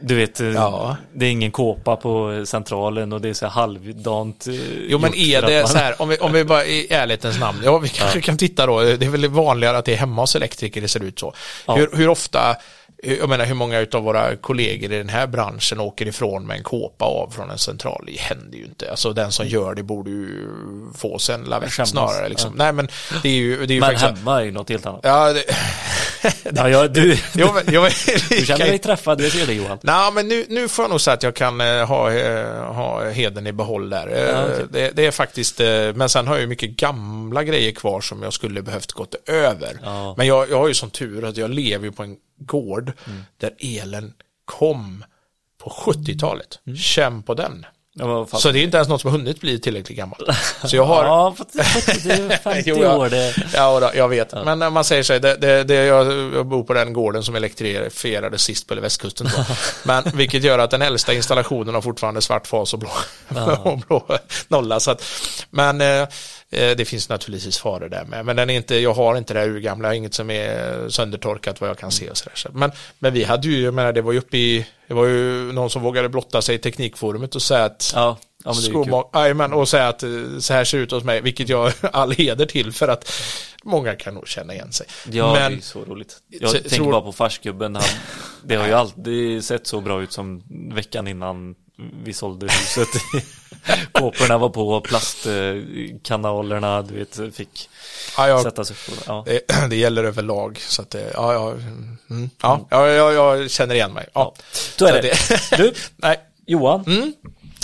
du 0.00 0.14
vet, 0.14 0.40
eh, 0.40 0.46
Ja. 0.48 0.96
det 1.14 1.26
är 1.26 1.30
ingen 1.30 1.50
kåpa 1.50 1.96
på 1.96 2.42
centralen 2.46 3.12
och 3.12 3.20
det 3.20 3.28
är 3.28 3.34
så 3.34 3.46
här 3.46 3.52
halvdant. 3.52 4.46
eh, 4.46 4.54
Jo 4.88 4.98
men 4.98 5.14
är 5.14 5.42
det 5.42 5.58
man- 5.62 5.68
så 5.68 5.78
här, 5.78 6.02
om 6.02 6.08
vi, 6.08 6.16
om 6.18 6.32
vi 6.32 6.44
bara 6.44 6.64
i 6.64 6.92
ärlighetens 6.92 7.38
namn, 7.40 7.60
ja 7.64 7.78
vi 7.78 7.88
kanske 7.88 8.20
kan 8.20 8.36
titta 8.36 8.66
då, 8.66 8.80
det 8.80 9.02
är 9.06 9.10
väl 9.10 9.26
vanligare 9.28 9.78
att 9.78 9.84
det 9.84 9.92
är 9.92 9.96
hemma 9.96 10.22
hos 10.22 10.36
elektriker 10.36 10.80
det 10.80 10.88
ser 10.88 11.02
ut 11.04 11.18
så. 11.18 11.34
Ja. 11.66 11.74
Hur, 11.76 11.90
hur 11.96 12.08
ofta, 12.08 12.56
jag 13.02 13.28
menar 13.28 13.44
hur 13.44 13.54
många 13.54 13.86
av 13.92 14.02
våra 14.02 14.36
kollegor 14.36 14.92
i 14.92 14.98
den 14.98 15.08
här 15.08 15.26
branschen 15.26 15.80
åker 15.80 16.06
ifrån 16.06 16.46
med 16.46 16.56
en 16.56 16.62
kåpa 16.62 17.04
av 17.04 17.30
från 17.30 17.50
en 17.50 17.58
central, 17.58 18.04
det 18.06 18.20
händer 18.20 18.58
ju 18.58 18.64
inte. 18.64 18.90
Alltså 18.90 19.12
den 19.12 19.32
som 19.32 19.46
gör 19.46 19.74
det 19.74 19.82
borde 19.82 20.10
ju 20.10 20.48
få 20.98 21.18
sig 21.18 21.34
en 21.34 21.42
lavett 21.44 21.88
snarare 21.88 22.28
liksom. 22.28 22.52
Nej 22.56 22.72
men 22.72 22.88
det 23.22 23.28
är 23.28 23.32
ju, 23.32 23.66
det 23.66 23.72
är 23.72 23.74
ju 23.74 23.80
Men 23.80 23.90
faktiskt 23.90 24.18
hemma 24.18 24.40
är 24.40 24.44
ju 24.44 24.50
något 24.50 24.68
helt 24.68 24.86
annat. 24.86 25.00
Ja, 25.02 25.32
det, 25.32 25.44
Ja, 26.54 26.68
ja, 26.68 26.88
du, 26.88 27.16
jo, 27.34 27.48
men, 27.54 27.64
du 28.30 28.46
känner 28.46 28.66
dig 28.66 28.78
träffad, 28.78 29.20
jag 29.20 29.32
ser 29.32 29.46
det 29.46 29.54
Johan. 29.54 29.78
Nej, 29.82 30.12
men 30.12 30.28
nu, 30.28 30.44
nu 30.48 30.68
får 30.68 30.82
jag 30.82 30.90
nog 30.90 31.00
säga 31.00 31.14
att 31.14 31.22
jag 31.22 31.34
kan 31.34 31.60
eh, 31.60 31.86
ha, 31.86 32.12
eh, 32.12 32.64
ha 32.64 33.10
heden 33.10 33.46
i 33.46 33.52
behåll 33.52 33.90
där. 33.90 34.08
Eh, 34.12 34.20
Ja, 34.20 34.44
okej. 34.44 34.66
det, 34.70 34.90
det 34.96 35.06
är 35.06 35.10
faktiskt, 35.10 35.60
eh, 35.60 35.68
men 35.94 36.08
sen 36.08 36.26
har 36.26 36.34
jag 36.34 36.40
ju 36.40 36.46
mycket 36.46 36.70
gamla 36.70 37.44
grejer 37.44 37.72
kvar 37.72 38.00
som 38.00 38.22
jag 38.22 38.32
skulle 38.32 38.62
behövt 38.62 38.92
gått 38.92 39.14
över. 39.28 39.78
Ja. 39.82 40.14
Men 40.16 40.26
jag, 40.26 40.50
jag 40.50 40.58
har 40.58 40.68
ju 40.68 40.74
sån 40.74 40.90
tur 40.90 41.24
att 41.24 41.36
jag 41.36 41.50
lever 41.50 41.84
ju 41.84 41.92
på 41.92 42.02
en 42.02 42.16
gård 42.40 42.92
Mm. 43.06 43.22
där 43.36 43.54
elen 43.58 44.12
kom 44.44 45.04
på 45.62 45.70
70-talet. 45.70 46.58
Mm. 46.66 46.76
Känn 46.78 47.22
på 47.22 47.34
den. 47.34 47.66
Ja. 47.94 48.26
Så 48.32 48.50
det 48.50 48.58
är 48.58 48.62
inte 48.62 48.76
ens 48.76 48.88
något 48.88 49.00
som 49.00 49.10
har 49.10 49.18
hunnit 49.18 49.40
bli 49.40 49.58
tillräckligt 49.60 49.98
gammalt. 49.98 50.22
Så 50.64 50.76
jag 50.76 50.84
har, 50.84 51.04
Ja, 51.04 51.36
det 52.04 52.10
är 52.12 52.36
50 52.36 52.62
Jo, 52.66 52.78
ja. 52.82 52.96
år 52.96 53.08
det. 53.08 53.34
Ja, 53.54 53.80
då, 53.80 53.90
jag 53.94 54.08
vet. 54.08 54.32
Men 54.32 54.58
när 54.58 54.70
man 54.70 54.84
säger 54.84 55.02
så 55.02 55.12
här, 55.12 55.20
det, 55.20 55.36
det, 55.36 55.64
det, 55.64 55.74
jag, 55.74 56.46
bor 56.46 56.62
på 56.62 56.74
den 56.74 56.92
gården 56.92 57.22
som 57.24 57.34
elektrifierades 57.34 58.42
sist 58.42 58.66
på 58.66 58.74
västkusten. 58.74 59.28
Då. 59.36 59.44
Men 59.84 60.04
vilket 60.14 60.42
gör 60.44 60.58
att 60.58 60.70
den 60.70 60.82
äldsta 60.82 61.12
installationen 61.14 61.74
har 61.74 61.82
fortfarande 61.82 62.22
svart 62.22 62.46
fas 62.46 62.72
och 62.74 62.78
blå, 62.78 62.90
och 63.64 63.78
blå 63.78 64.18
nolla. 64.48 64.80
Så 64.80 64.90
att, 64.90 65.04
men 65.50 65.80
eh, 65.80 65.86
eh, 65.86 66.08
det 66.50 66.88
finns 66.88 67.08
naturligtvis 67.08 67.58
faror 67.58 67.88
där 67.88 68.04
med. 68.04 68.24
Men 68.26 68.36
den 68.36 68.50
är 68.50 68.54
inte, 68.54 68.76
jag 68.76 68.94
har 68.94 69.16
inte 69.16 69.34
det 69.34 69.40
här 69.40 69.48
urgamla, 69.48 69.94
inget 69.94 70.14
som 70.14 70.30
är 70.30 70.88
söndertorkat 70.88 71.60
vad 71.60 71.70
jag 71.70 71.78
kan 71.78 71.90
se. 71.90 72.10
Och 72.10 72.16
så 72.16 72.24
där. 72.24 72.36
Så- 72.36 72.48
Men, 72.52 72.72
men 72.98 73.12
vi 73.12 73.24
hade 73.24 73.48
ju, 73.48 73.60
jag 73.60 73.74
menar 73.74 73.92
det 73.92 74.02
var 74.02 74.12
ju 74.12 74.18
uppe 74.18 74.36
i, 74.36 74.66
det 74.88 74.94
var 74.94 75.04
ju 75.06 75.52
någon 75.52 75.70
som 75.70 75.82
vågade 75.82 76.08
blotta 76.08 76.42
sig 76.42 76.54
i 76.54 76.58
teknikforumet 76.58 77.34
och 77.34 77.42
säga 77.42 77.64
att 77.64 77.92
Ja, 77.94 78.16
ja 79.12 79.34
men 79.34 79.52
och 79.52 79.68
säga 79.68 79.88
att 79.88 80.02
eh, 80.02 80.10
så 80.40 80.52
här 80.52 80.64
ser 80.64 80.78
det 80.78 80.84
ut 80.84 80.90
hos 80.90 81.04
mig, 81.04 81.20
vilket 81.20 81.48
jag 81.48 81.72
all 81.92 82.12
heder 82.12 82.46
till 82.46 82.72
för 82.72 82.88
att 82.88 83.12
många 83.64 83.94
kan 83.96 84.14
nog 84.14 84.28
känna 84.28 84.54
igen 84.54 84.72
sig. 84.72 84.86
Ja, 85.10 85.32
det 85.34 85.40
är 85.40 85.50
Men 85.50 85.62
så 85.62 85.84
roligt. 85.84 86.16
Jag 86.28 86.50
tänker 86.52 86.68
tror- 86.70 86.92
bara 86.92 87.00
på 87.00 87.12
farsgubben. 87.12 87.74
Han, 87.74 87.84
det 88.44 88.54
har 88.56 88.66
ju 88.66 88.72
alltid 88.72 89.44
sett 89.44 89.66
så 89.66 89.80
bra 89.80 90.02
ut 90.02 90.12
som 90.12 90.42
veckan 90.74 91.08
innan 91.08 91.54
vi 92.04 92.12
sålde 92.12 92.46
huset. 92.46 92.88
Kåporna 93.92 94.38
var 94.38 94.48
på, 94.48 94.80
plastkanalerna, 94.80 96.82
du 96.82 96.94
vet, 96.94 97.36
fick 97.36 97.70
ja, 98.16 98.28
jag, 98.28 98.42
sättas 98.42 98.70
upp. 98.70 98.76
Ja. 99.06 99.24
det, 99.26 99.40
det 99.70 99.76
gäller 99.76 100.04
överlag, 100.04 100.58
så 100.58 100.82
att 100.82 100.90
det, 100.90 101.10
ja, 101.14 101.32
ja, 101.32 101.50
mm, 102.10 102.30
ja, 102.42 102.66
ja, 102.70 102.88
jag, 102.88 103.14
jag 103.14 103.50
känner 103.50 103.74
igen 103.74 103.92
mig. 103.92 104.06
Ja. 104.12 104.34
Så 104.52 104.86
är 104.86 104.92
Så 104.92 105.02
det. 105.02 105.56
Du, 105.56 105.72
Nej, 105.96 106.20
Johan. 106.46 106.84
Mm. 106.86 107.12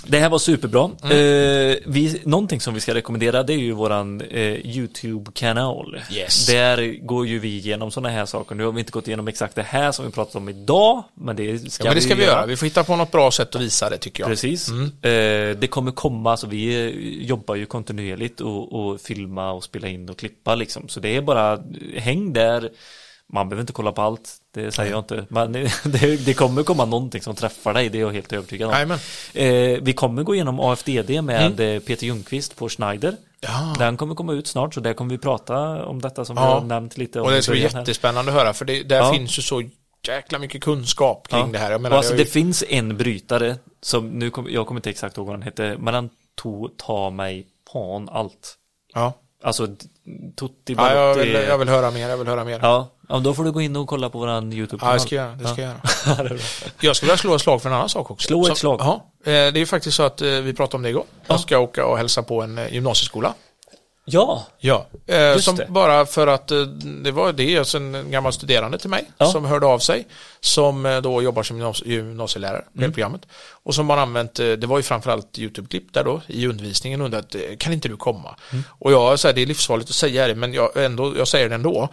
Det 0.09 0.19
här 0.19 0.29
var 0.29 0.39
superbra. 0.39 0.91
Eh, 1.03 1.77
vi, 1.87 2.21
någonting 2.25 2.61
som 2.61 2.75
vi 2.75 2.81
ska 2.81 2.95
rekommendera 2.95 3.43
det 3.43 3.53
är 3.53 3.59
ju 3.59 3.73
våran 3.73 4.21
eh, 4.21 4.67
YouTube-kanal. 4.67 6.01
Yes. 6.13 6.47
Där 6.47 7.07
går 7.07 7.27
ju 7.27 7.39
vi 7.39 7.57
igenom 7.57 7.91
sådana 7.91 8.09
här 8.09 8.27
saker. 8.27 8.55
Nu 8.55 8.65
har 8.65 8.73
vi 8.73 8.81
inte 8.81 8.93
gått 8.93 9.09
igenom 9.09 9.29
exakt 9.29 9.55
det 9.55 9.63
här 9.63 9.93
som 9.93 10.05
vi 10.05 10.11
pratat 10.11 10.35
om 10.35 10.49
idag. 10.49 11.05
Men 11.15 11.37
det 11.37 11.73
ska, 11.73 11.85
ja, 11.85 11.91
men 11.91 11.95
det 11.95 12.03
ska 12.03 12.15
vi 12.15 12.23
göra. 12.23 12.33
göra. 12.33 12.47
Vi 12.47 12.57
får 12.57 12.67
hitta 12.67 12.85
på 12.85 12.97
något 12.97 13.13
bra 13.13 13.31
sätt 13.31 13.55
att 13.55 13.61
visa 13.61 13.91
det 13.91 13.99
tycker 13.99 14.23
jag. 14.23 14.31
Precis. 14.31 14.69
Mm. 14.69 14.85
Eh, 14.85 15.59
det 15.59 15.67
kommer 15.71 15.93
komma, 15.93 16.31
alltså 16.31 16.47
vi 16.47 16.85
eh, 16.85 17.27
jobbar 17.27 17.55
ju 17.55 17.67
kontinuerligt 17.67 18.41
och, 18.41 18.73
och 18.73 19.01
filma 19.01 19.53
och 19.53 19.65
spela 19.65 19.89
in 19.89 20.09
och 20.09 20.19
klippa 20.19 20.55
liksom. 20.55 20.89
Så 20.89 21.01
det 21.01 21.17
är 21.17 21.21
bara, 21.21 21.63
häng 21.97 22.33
där. 22.33 22.71
Man 23.33 23.49
behöver 23.49 23.61
inte 23.61 23.73
kolla 23.73 23.93
på 23.93 24.03
allt, 24.03 24.35
det 24.55 24.73
säger 24.73 24.91
jag 24.91 24.99
inte. 25.01 25.27
Men 25.29 25.53
det, 25.85 26.27
det 26.27 26.35
kommer 26.35 26.63
komma 26.63 26.85
någonting 26.85 27.23
som 27.23 27.35
träffar 27.35 27.75
dig, 27.75 27.89
det 27.89 27.99
är 27.99 28.01
jag 28.01 28.13
helt 28.13 28.33
övertygad 28.33 28.69
om. 28.71 28.99
Eh, 29.35 29.49
vi 29.83 29.93
kommer 29.97 30.23
gå 30.23 30.35
igenom 30.35 30.61
AFDD 30.61 31.11
med 31.23 31.61
eh, 31.61 31.81
Peter 31.81 32.07
Ljungqvist 32.07 32.57
på 32.57 32.69
Schneider. 32.69 33.09
Mm. 33.09 33.21
Ja. 33.41 33.75
Den 33.79 33.97
kommer 33.97 34.15
komma 34.15 34.33
ut 34.33 34.47
snart, 34.47 34.75
så 34.75 34.81
där 34.81 34.95
kommer 34.95 35.11
vi 35.11 35.19
prata 35.19 35.87
om 35.87 36.03
detta 36.03 36.25
som 36.25 36.37
vi 36.37 36.43
Ja. 36.43 36.49
har 36.49 36.61
nämnt 36.61 36.99
lite 36.99 37.21
Och 37.21 37.31
det 37.31 37.43
ska 37.43 37.53
bli 37.53 37.61
början 37.61 37.73
här. 37.75 37.81
jättespännande 37.81 38.33
att 38.33 38.39
höra, 38.39 38.53
för 38.55 38.65
det, 38.65 38.83
där 38.83 38.97
Ja. 38.97 39.13
finns 39.13 39.39
ju 39.39 39.43
så 39.43 39.63
jäkla 40.09 40.39
mycket 40.39 40.63
kunskap 40.63 41.29
kring 41.29 41.41
Ja. 41.41 41.47
det 41.53 41.59
här. 41.59 41.79
Menar, 41.79 41.97
alltså, 41.97 42.13
det 42.13 42.17
det 42.17 42.23
ju- 42.23 42.31
finns 42.31 42.65
en 42.69 42.97
brytare 42.97 43.57
som, 43.83 44.09
nu 44.09 44.31
kom, 44.31 44.47
jag 44.51 44.67
kommer 44.67 44.79
inte 44.79 44.91
exakt 44.91 45.17
ihåg 45.17 45.27
vad 45.27 45.35
den 45.37 45.43
hette, 45.43 45.77
men 45.79 45.95
han 45.95 46.11
tog 46.35 46.77
ta 46.77 47.11
mig 47.11 47.47
pan 47.73 48.09
allt. 48.09 48.55
ja. 48.95 49.13
Alltså, 49.43 49.67
Tutti 50.37 50.75
Ja, 50.77 50.95
jag, 50.95 51.15
vill, 51.15 51.33
jag 51.33 51.59
vill 51.59 51.69
höra 51.69 51.91
mer, 51.91 52.09
jag 52.09 52.17
vill 52.17 52.27
höra 52.27 52.45
mer. 52.45 52.61
Ja, 52.63 52.89
ja, 53.09 53.19
då 53.19 53.35
får 53.35 53.45
du 53.45 53.53
gå 53.53 53.61
in 53.61 53.77
och 53.77 53.89
kolla 53.89 54.11
på 54.11 54.19
våran 54.19 54.53
YouTube-kanal. 54.53 54.95
Ja, 54.95 54.95
det 54.95 55.01
ska 55.01 55.15
jag. 55.15 55.39
Det 55.39 55.49
ska 55.49 55.63
jag 55.63 55.71
göra. 55.71 56.39
Jag 56.81 56.97
skulle 56.97 57.11
vilja 57.11 57.19
slå 57.19 57.35
ett 57.35 57.41
slag 57.41 57.63
för 57.63 57.69
en 57.69 57.75
annan 57.75 57.89
sak 57.89 58.11
också. 58.11 58.27
Slå 58.27 58.47
ett 58.47 58.59
slag. 58.59 58.81
Ja, 58.81 59.07
eh, 59.25 59.33
det 59.33 59.33
är 59.33 59.57
ju 59.57 59.67
faktiskt 59.67 59.97
så 59.97 60.03
att 60.03 60.23
eh, 60.23 60.29
vi 60.29 60.53
pratade 60.55 60.77
om 60.77 60.83
det 60.83 60.89
igår. 60.89 61.05
Jag 61.27 61.41
ska 61.41 61.59
åka 61.59 61.87
och 61.87 61.97
hälsa 61.97 62.23
på 62.23 62.43
en 62.43 62.59
eh, 62.59 62.73
gymnasieskola. 62.73 63.35
Ja, 64.09 64.47
Ja, 64.59 64.87
eh, 65.07 65.37
som 65.39 65.57
det. 65.57 65.67
bara 65.69 66.07
för 66.07 66.27
att 66.27 66.51
eh, 66.51 66.61
det 67.05 67.11
var 67.11 67.33
det 67.33 67.59
alltså 67.59 67.77
en 67.79 68.11
gammal 68.11 68.33
studerande 68.33 68.79
till 68.79 68.91
mig 68.91 69.11
Ja. 69.19 69.27
som 69.27 69.45
hörde 69.45 69.67
av 69.67 69.79
sig 69.79 70.07
som 70.41 70.87
eh, 70.87 71.01
då 71.01 71.23
jobbar 71.23 71.43
som 71.43 71.57
gymnasie- 71.63 71.87
gymnasielärare 71.89 72.65
på 72.75 72.79
Mm. 72.79 72.93
programmet 72.93 73.21
och 73.63 73.75
som 73.75 73.91
har 73.91 73.97
använt, 73.97 74.39
eh, 74.39 74.53
det 74.53 74.67
var 74.67 74.77
ju 74.77 74.83
framförallt 74.83 75.39
YouTube-klipp 75.39 75.93
där 75.93 76.05
då 76.05 76.23
i 76.27 76.47
undervisningen 76.47 77.01
och 77.01 77.05
undrade 77.05 77.27
att 77.53 77.59
kan 77.59 77.73
inte 77.73 77.89
du 77.89 77.97
komma? 77.97 78.37
Mm. 78.53 78.65
Och 78.79 78.93
jag 78.93 79.19
säger 79.19 79.35
det 79.35 79.43
är 79.43 79.47
livsfarligt 79.47 79.91
att 79.91 79.97
säga 79.97 80.27
det 80.29 80.35
men 80.35 80.53
jag, 80.55 80.77
ändå, 80.85 81.17
jag 81.17 81.29
säger 81.29 81.49
det 81.49 81.55
ändå. 81.55 81.89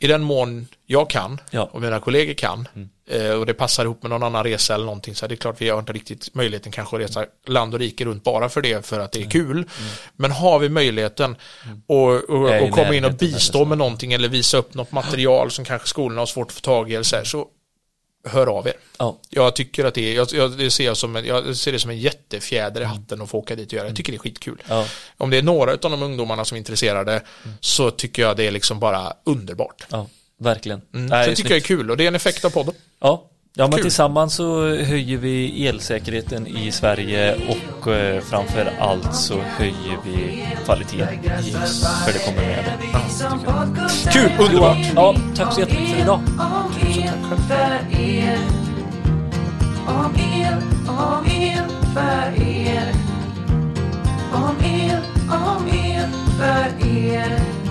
I 0.00 0.06
den 0.06 0.22
mån 0.22 0.66
jag 0.90 1.10
kan 1.10 1.24
Mm. 1.30 1.38
Ja. 1.50 1.60
Mm. 1.60 1.72
och 1.74 1.80
mina 1.80 2.00
kollegor 2.00 2.34
kan 2.34 2.68
eh, 3.10 3.30
och 3.30 3.46
det 3.46 3.54
passar 3.54 3.84
ihop 3.84 4.02
med 4.02 4.10
någon 4.10 4.22
annan 4.22 4.44
resa 4.44 4.74
eller 4.74 4.84
någonting 4.84 5.14
så 5.14 5.24
är 5.24 5.28
det 5.28 5.36
klart 5.36 5.60
vi 5.60 5.68
har 5.68 5.78
inte 5.78 5.92
riktigt 5.92 6.34
möjligheten 6.34 6.72
kanske 6.72 6.96
att 6.96 7.02
resa 7.02 7.26
land 7.46 7.74
och 7.74 7.80
rike 7.80 8.04
runt 8.04 8.24
bara 8.24 8.48
för 8.48 8.62
det 8.62 8.86
för 8.86 9.00
att 9.00 9.12
det 9.12 9.22
är 9.22 9.30
kul. 9.30 9.64
Men 10.16 10.30
har 10.30 10.58
vi 10.58 10.68
möjligheten 10.68 11.36
och, 11.86 12.30
och, 12.30 12.50
är 12.50 12.66
i 12.66 12.70
och 12.70 12.74
komma 12.74 12.94
in 12.94 13.04
och 13.04 13.14
bistå 13.14 13.64
med 13.64 13.78
någonting 13.78 14.12
eller 14.12 14.28
visa 14.28 14.56
upp 14.58 14.74
något 14.74 14.92
material 14.92 15.50
som 15.50 15.64
kanske 15.64 15.88
skolorna 15.88 16.20
har 16.20 16.26
svårt 16.26 16.46
att 16.46 16.52
få 16.52 16.60
tag 16.60 16.90
i 16.90 16.94
eller 16.94 17.04
så, 17.04 17.16
här, 17.16 17.24
så 17.24 17.46
hör 18.28 18.46
av 18.46 18.66
er. 18.66 18.74
Ja, 18.98 19.18
Jag 19.30 19.56
tycker 19.56 19.84
att 19.84 19.94
det 19.94 20.10
är, 20.12 20.16
jag, 20.16 20.28
jag, 20.32 20.58
det 20.58 20.70
ser 20.70 20.84
jag, 20.84 20.96
som 20.96 21.16
en, 21.16 21.24
jag 21.24 21.56
ser 21.56 21.72
det 21.72 21.78
som 21.78 21.90
en 21.90 21.98
jättefjäder 21.98 22.80
i 22.80 22.84
hatten 22.84 23.22
att 23.22 23.30
få 23.30 23.38
åka 23.38 23.56
dit 23.56 23.66
och 23.66 23.72
göra. 23.72 23.86
Jag 23.86 23.96
tycker 23.96 24.12
det 24.12 24.16
är 24.16 24.20
skitkul. 24.20 24.62
ja, 24.68 24.86
Om 25.16 25.30
det 25.30 25.38
är 25.38 25.42
några 25.42 25.72
av 25.72 25.78
de 25.78 26.02
ungdomarna 26.02 26.44
som 26.44 26.56
är 26.56 26.58
intresserade 26.58 27.22
så 27.60 27.90
tycker 27.90 28.22
jag 28.22 28.36
det 28.36 28.46
är 28.46 28.50
liksom 28.50 28.80
bara 28.80 29.12
underbart. 29.24 29.86
ja, 29.90 30.06
verkligen. 30.38 30.80
Mm. 30.94 31.08
Så 31.08 31.30
det 31.30 31.36
tycker 31.36 31.50
jag 31.50 31.56
är 31.56 31.60
kul 31.60 31.90
och 31.90 31.96
det 31.96 32.04
är 32.04 32.08
en 32.08 32.14
effekt 32.14 32.44
av 32.44 32.50
podden. 32.50 32.74
Ja, 33.00 33.24
ja 33.54 33.64
men 33.64 33.72
Kul. 33.72 33.82
tillsammans 33.82 34.34
så 34.34 34.60
höjer 34.74 35.16
vi 35.16 35.66
elsäkerheten 35.66 36.46
i 36.46 36.72
Sverige 36.72 37.34
och 37.34 37.92
eh, 37.92 38.20
framför 38.20 38.72
allt 38.80 39.14
så 39.14 39.40
höjer 39.40 39.98
vi 40.04 40.46
kvaliteten 40.64 41.14
i, 41.14 41.52
för 42.04 42.12
det 42.12 42.24
kommer 42.24 42.46
med 42.46 42.64
det. 42.64 44.12
Kul, 44.12 44.30
underbart! 44.38 44.76
Johan, 44.78 44.94
ja, 44.94 45.16
tack 45.36 45.54
så 45.54 45.60
jättemycket 45.60 45.94
för 45.94 46.02
idag. 46.02 46.20
Om 46.38 46.72
el 46.88 47.10
för. 47.48 47.98
Om 49.88 50.14
el, 50.16 50.54
om 50.88 51.26
el 51.26 51.64
för 51.94 52.42
er. 52.42 52.94
Om 54.32 54.56
el, 54.64 55.00
om 55.30 55.68
el 55.68 56.10
för 56.38 56.86
er. 56.86 57.67